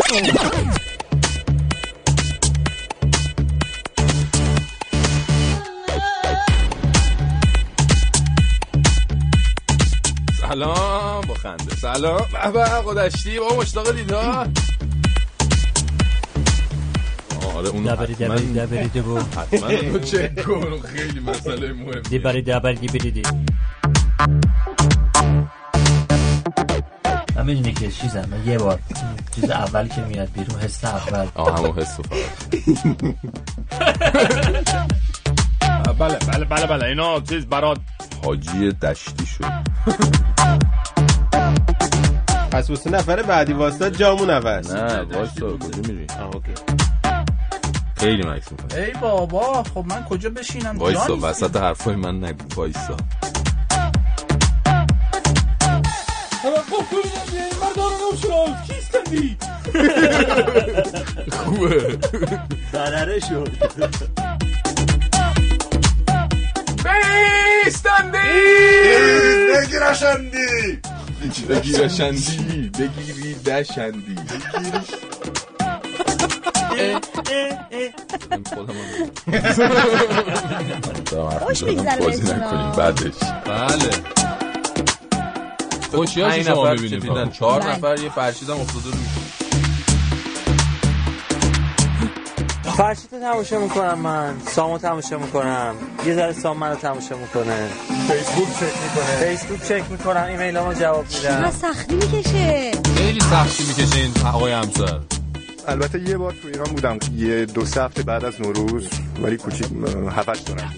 سلام 10.56 11.22
با 11.22 11.34
خنده. 11.34 11.76
سلام. 11.76 12.26
بابا 12.44 12.64
قدشتی 12.64 13.40
بابا 13.40 13.56
مشتاق 13.56 13.92
دیدار 13.96 14.48
آره 17.56 17.70
اون 17.70 17.84
دبری 17.84 18.14
دبری 18.16 18.54
دبری 18.54 18.88
دبو. 18.88 19.20
حتما 19.20 19.68
اونو 19.70 20.00
چک 20.00 20.44
کن. 20.46 20.80
خیلی 20.82 21.20
مسئله 21.20 21.74
مهم 21.74 22.02
دیبری 22.02 22.42
دبری 22.42 22.76
دیبری 22.76 23.12
دی. 23.12 23.22
من 27.36 27.46
می‌دونی 27.46 27.74
که 27.74 27.92
چیزم 27.92 28.26
من 28.32 28.48
یه 28.48 28.58
بار 28.58 28.80
چیز 29.36 29.50
اول 29.50 29.88
که 29.88 30.02
میاد 30.02 30.32
بیرون 30.32 30.60
حس 30.60 30.86
اول. 30.86 31.28
آه 31.36 31.58
همون 31.58 31.80
حس 31.80 32.00
فقط 32.00 32.16
بله 36.00 36.18
بله 36.20 36.46
بله 36.46 36.66
بله 36.68 36.86
اینا 36.86 37.20
چیز 37.20 37.46
برات 37.46 37.78
حاجی 38.24 38.72
دشتی 38.72 39.26
شد 39.26 39.46
پس 42.52 42.70
واسه 42.70 42.90
نفر 42.90 43.22
بعدی 43.22 43.54
واسه 43.54 43.92
جامون 43.92 44.30
عوض 44.30 44.76
نه 44.76 45.02
وایسا 45.02 45.58
کجا 45.58 45.82
میری 45.94 46.08
اوکی 46.34 46.52
خیلی 47.98 48.24
مکس 48.24 48.52
می‌کنی 48.52 48.80
ای 48.82 48.92
بابا 49.02 49.64
خب 49.64 49.86
من 49.88 50.04
کجا 50.04 50.30
بشینم 50.30 50.78
وایسا. 50.78 51.18
وسط 51.18 51.56
حرفای 51.58 51.96
من 51.96 52.24
نگو 52.24 52.46
وایسا 52.56 52.98
خوبه 61.32 61.98
ضرره 62.72 63.20
شد 63.20 63.52
بیستندی 66.86 68.18
بگیرشندی. 69.62 70.80
بگیرشندی. 71.50 72.72
بگیری 72.80 73.34
دشندی 73.36 74.16
خوش 81.40 81.64
می‌گذره. 81.64 82.72
بعدش. 82.78 83.14
بله. 83.46 83.90
خوشیاشو 85.92 86.36
پنج 86.36 86.46
شما 86.46 86.76
چپیدن. 86.76 87.30
چهار 87.30 87.62
بله. 87.62 87.72
نفر 87.72 88.00
یه 88.00 88.10
فرشیدم 88.10 88.60
افتاده 88.60 88.86
رو 88.86 88.98
فرشید 92.78 93.10
رو 93.12 93.20
تماشا 93.20 93.60
می‌کنم 93.60 94.00
من. 94.00 94.36
سامو 94.48 94.78
تماشا 94.78 95.18
می‌کنم. 95.18 95.76
یه 96.06 96.16
ذره 96.16 96.34
سام 96.34 96.58
منو 96.58 96.76
تماشا 96.76 97.18
می‌کنه. 97.18 97.68
فیسبوک 98.08 98.48
چک 98.48 98.74
می‌کنه. 98.84 99.18
فیسبوک 99.20 99.64
چک 99.64 99.92
می‌کنم. 99.92 100.24
ایمیل 100.24 100.58
رو 100.58 100.74
جواب 100.74 101.06
میدم. 101.16 101.52
سختی 101.52 101.96
می‌کشه؟ 101.96 102.72
خیلی 102.98 103.20
سختی 103.20 103.64
می‌کشه 103.64 103.98
این 103.98 104.12
آقای 104.26 104.54
همسر. 104.54 105.00
البته 105.68 106.10
یه 106.10 106.18
بار 106.18 106.32
تو 106.32 106.48
ایران 106.48 106.68
بودم. 106.68 106.98
یه 107.16 107.46
دو 107.46 107.66
سه 107.66 107.84
هفته 107.84 108.04
بعد 108.04 108.26
از 108.26 108.42
نوروز 108.42 108.90
ولی 109.22 109.38
کوچیک 109.38 109.68
هفتش 110.12 110.40
دارم. 110.40 110.74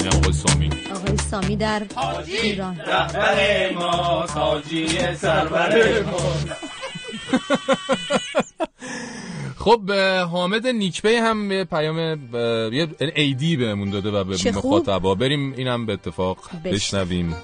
اینم 0.00 0.16
آقای 0.16 0.32
سامی. 0.32 0.70
آقای 0.94 1.16
سامی 1.30 1.56
در 1.56 1.82
ایران. 2.26 2.80
رهبر 2.86 3.72
ما 3.74 4.26
حاجی 4.26 4.88
سرور 5.16 6.02
ما. 6.02 6.20
خب 9.60 9.90
حامد 10.32 10.66
نیکپی 10.66 11.14
هم 11.14 11.52
یه 11.52 11.64
پیام 11.64 11.98
یه 12.72 12.88
ایدی 13.14 13.56
بهمون 13.56 13.90
داده 13.90 14.10
و 14.10 14.24
به. 14.24 14.36
مخاطبا 14.54 15.14
بریم 15.14 15.52
اینم 15.56 15.86
به 15.86 15.92
اتفاق 15.92 16.38
بش. 16.64 16.72
بشنویم 16.72 17.36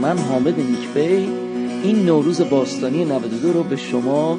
من 0.00 0.18
حامد 0.18 0.60
نیکبی 0.60 1.28
این 1.82 2.06
نوروز 2.06 2.40
باستانی 2.40 3.04
92 3.04 3.52
رو 3.52 3.62
به 3.62 3.76
شما 3.76 4.38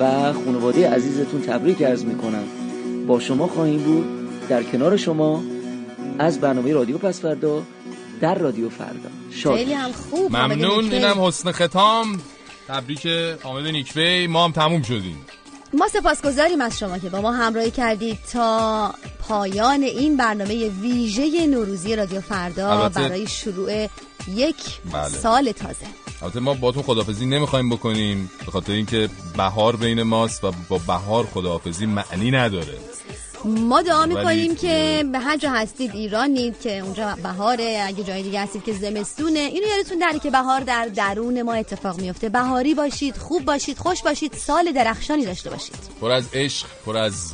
و 0.00 0.32
خانواده 0.32 0.90
عزیزتون 0.90 1.42
تبریک 1.42 1.82
عرض 1.82 2.04
می‌کنم. 2.04 2.44
با 3.06 3.20
شما 3.20 3.46
خواهیم 3.46 3.82
بود 3.82 4.06
در 4.48 4.62
کنار 4.62 4.96
شما 4.96 5.42
از 6.18 6.40
برنامه 6.40 6.72
رادیو 6.72 6.98
پس 6.98 7.20
فردا 7.20 7.62
در 8.20 8.34
رادیو 8.38 8.68
فردا. 8.68 9.08
شاد 9.30 9.56
خیلی 9.56 9.72
هم 9.72 9.92
خوب 9.92 10.36
ممنون 10.36 10.84
نیکبی. 10.84 10.96
اینم 10.96 11.24
حسن 11.24 11.52
ختام. 11.52 12.20
تبریک 12.68 13.06
حامد 13.42 13.66
نیکبی 13.66 14.26
ما 14.26 14.44
هم 14.44 14.52
تموم 14.52 14.82
شدیم. 14.82 15.26
ما 15.72 15.88
سپاسگزاریم 15.88 16.60
از 16.60 16.78
شما 16.78 16.98
که 16.98 17.08
با 17.08 17.20
ما 17.20 17.32
همراهی 17.32 17.70
کردید 17.70 18.18
تا 18.32 18.94
پایان 19.28 19.82
این 19.82 20.16
برنامه 20.16 20.68
ویژه 20.68 21.46
نوروزی 21.46 21.96
رادیو 21.96 22.20
فردا 22.20 22.88
برای 22.88 23.26
شروع 23.26 23.88
یک 24.34 24.56
بله. 24.92 25.08
سال 25.08 25.52
تازه. 25.52 25.86
البته 26.22 26.40
ما 26.40 26.54
باتون 26.54 26.82
خداحافظی 26.82 27.26
نمی‌خوایم 27.26 27.70
بکنیم 27.70 28.30
به 28.46 28.52
خاطر 28.52 28.72
اینکه 28.72 29.08
بهار 29.36 29.76
بین 29.76 30.02
ماست 30.02 30.44
و 30.44 30.52
با 30.68 30.78
بهار 30.78 31.26
خداحافظی 31.26 31.86
معنی 31.86 32.30
نداره. 32.30 32.78
ما 33.44 33.82
دعا 33.82 34.06
می‌کنیم 34.06 34.56
که 34.56 35.04
به 35.12 35.18
هر 35.18 35.36
جا 35.36 35.50
هستید 35.50 35.90
ایرانید 35.94 36.60
که 36.60 36.78
اونجا 36.78 37.16
بهاره 37.22 37.84
اگه 37.86 38.04
جای 38.04 38.22
دیگه 38.22 38.40
هستید 38.40 38.64
که 38.64 38.72
زمستونه 38.72 39.38
اینو 39.38 39.66
یادتون 39.76 39.98
نره 39.98 40.18
که 40.18 40.30
بهار 40.30 40.60
در 40.60 40.86
درون 40.86 41.42
ما 41.42 41.54
اتفاق 41.54 42.00
میفته 42.00 42.28
بهاری 42.28 42.74
باشید 42.74 43.16
خوب 43.16 43.44
باشید 43.44 43.78
خوش 43.78 44.02
باشید 44.02 44.32
سال 44.34 44.72
درخشانی 44.72 45.24
داشته 45.24 45.50
باشید. 45.50 45.74
پر 46.00 46.10
از 46.10 46.24
عشق 46.32 46.66
پر 46.86 46.96
از 46.96 47.32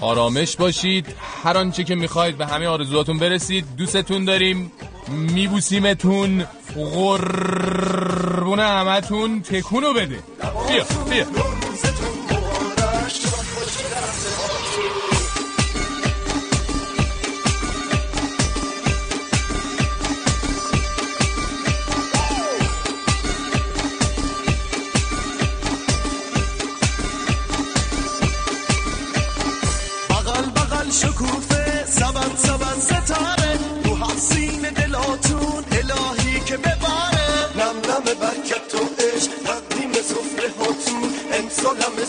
آرامش 0.00 0.56
باشید. 0.56 1.06
هر 1.44 1.58
آنچه 1.58 1.84
که 1.84 1.94
می‌خواید 1.94 2.38
به 2.38 2.46
همه 2.46 2.66
آرزوهاتون 2.66 3.18
برسید. 3.18 3.64
دوستتون 3.76 4.24
داریم. 4.24 4.72
میبوسیمتون. 5.08 6.44
قربون 6.74 8.60
همتون. 8.60 9.42
تکونو 9.42 9.92
بده. 9.92 10.18
بیا 10.68 10.84
بیا. 11.10 11.26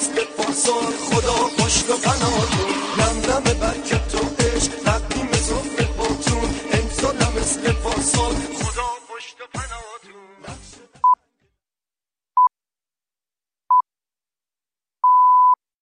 بفرست 0.06 0.70
خدا 1.12 1.50
پشت 1.58 1.90
و 1.90 1.94
بناتون 1.98 2.70
نم 3.00 3.32
نم 3.32 3.44
برکت 3.60 3.97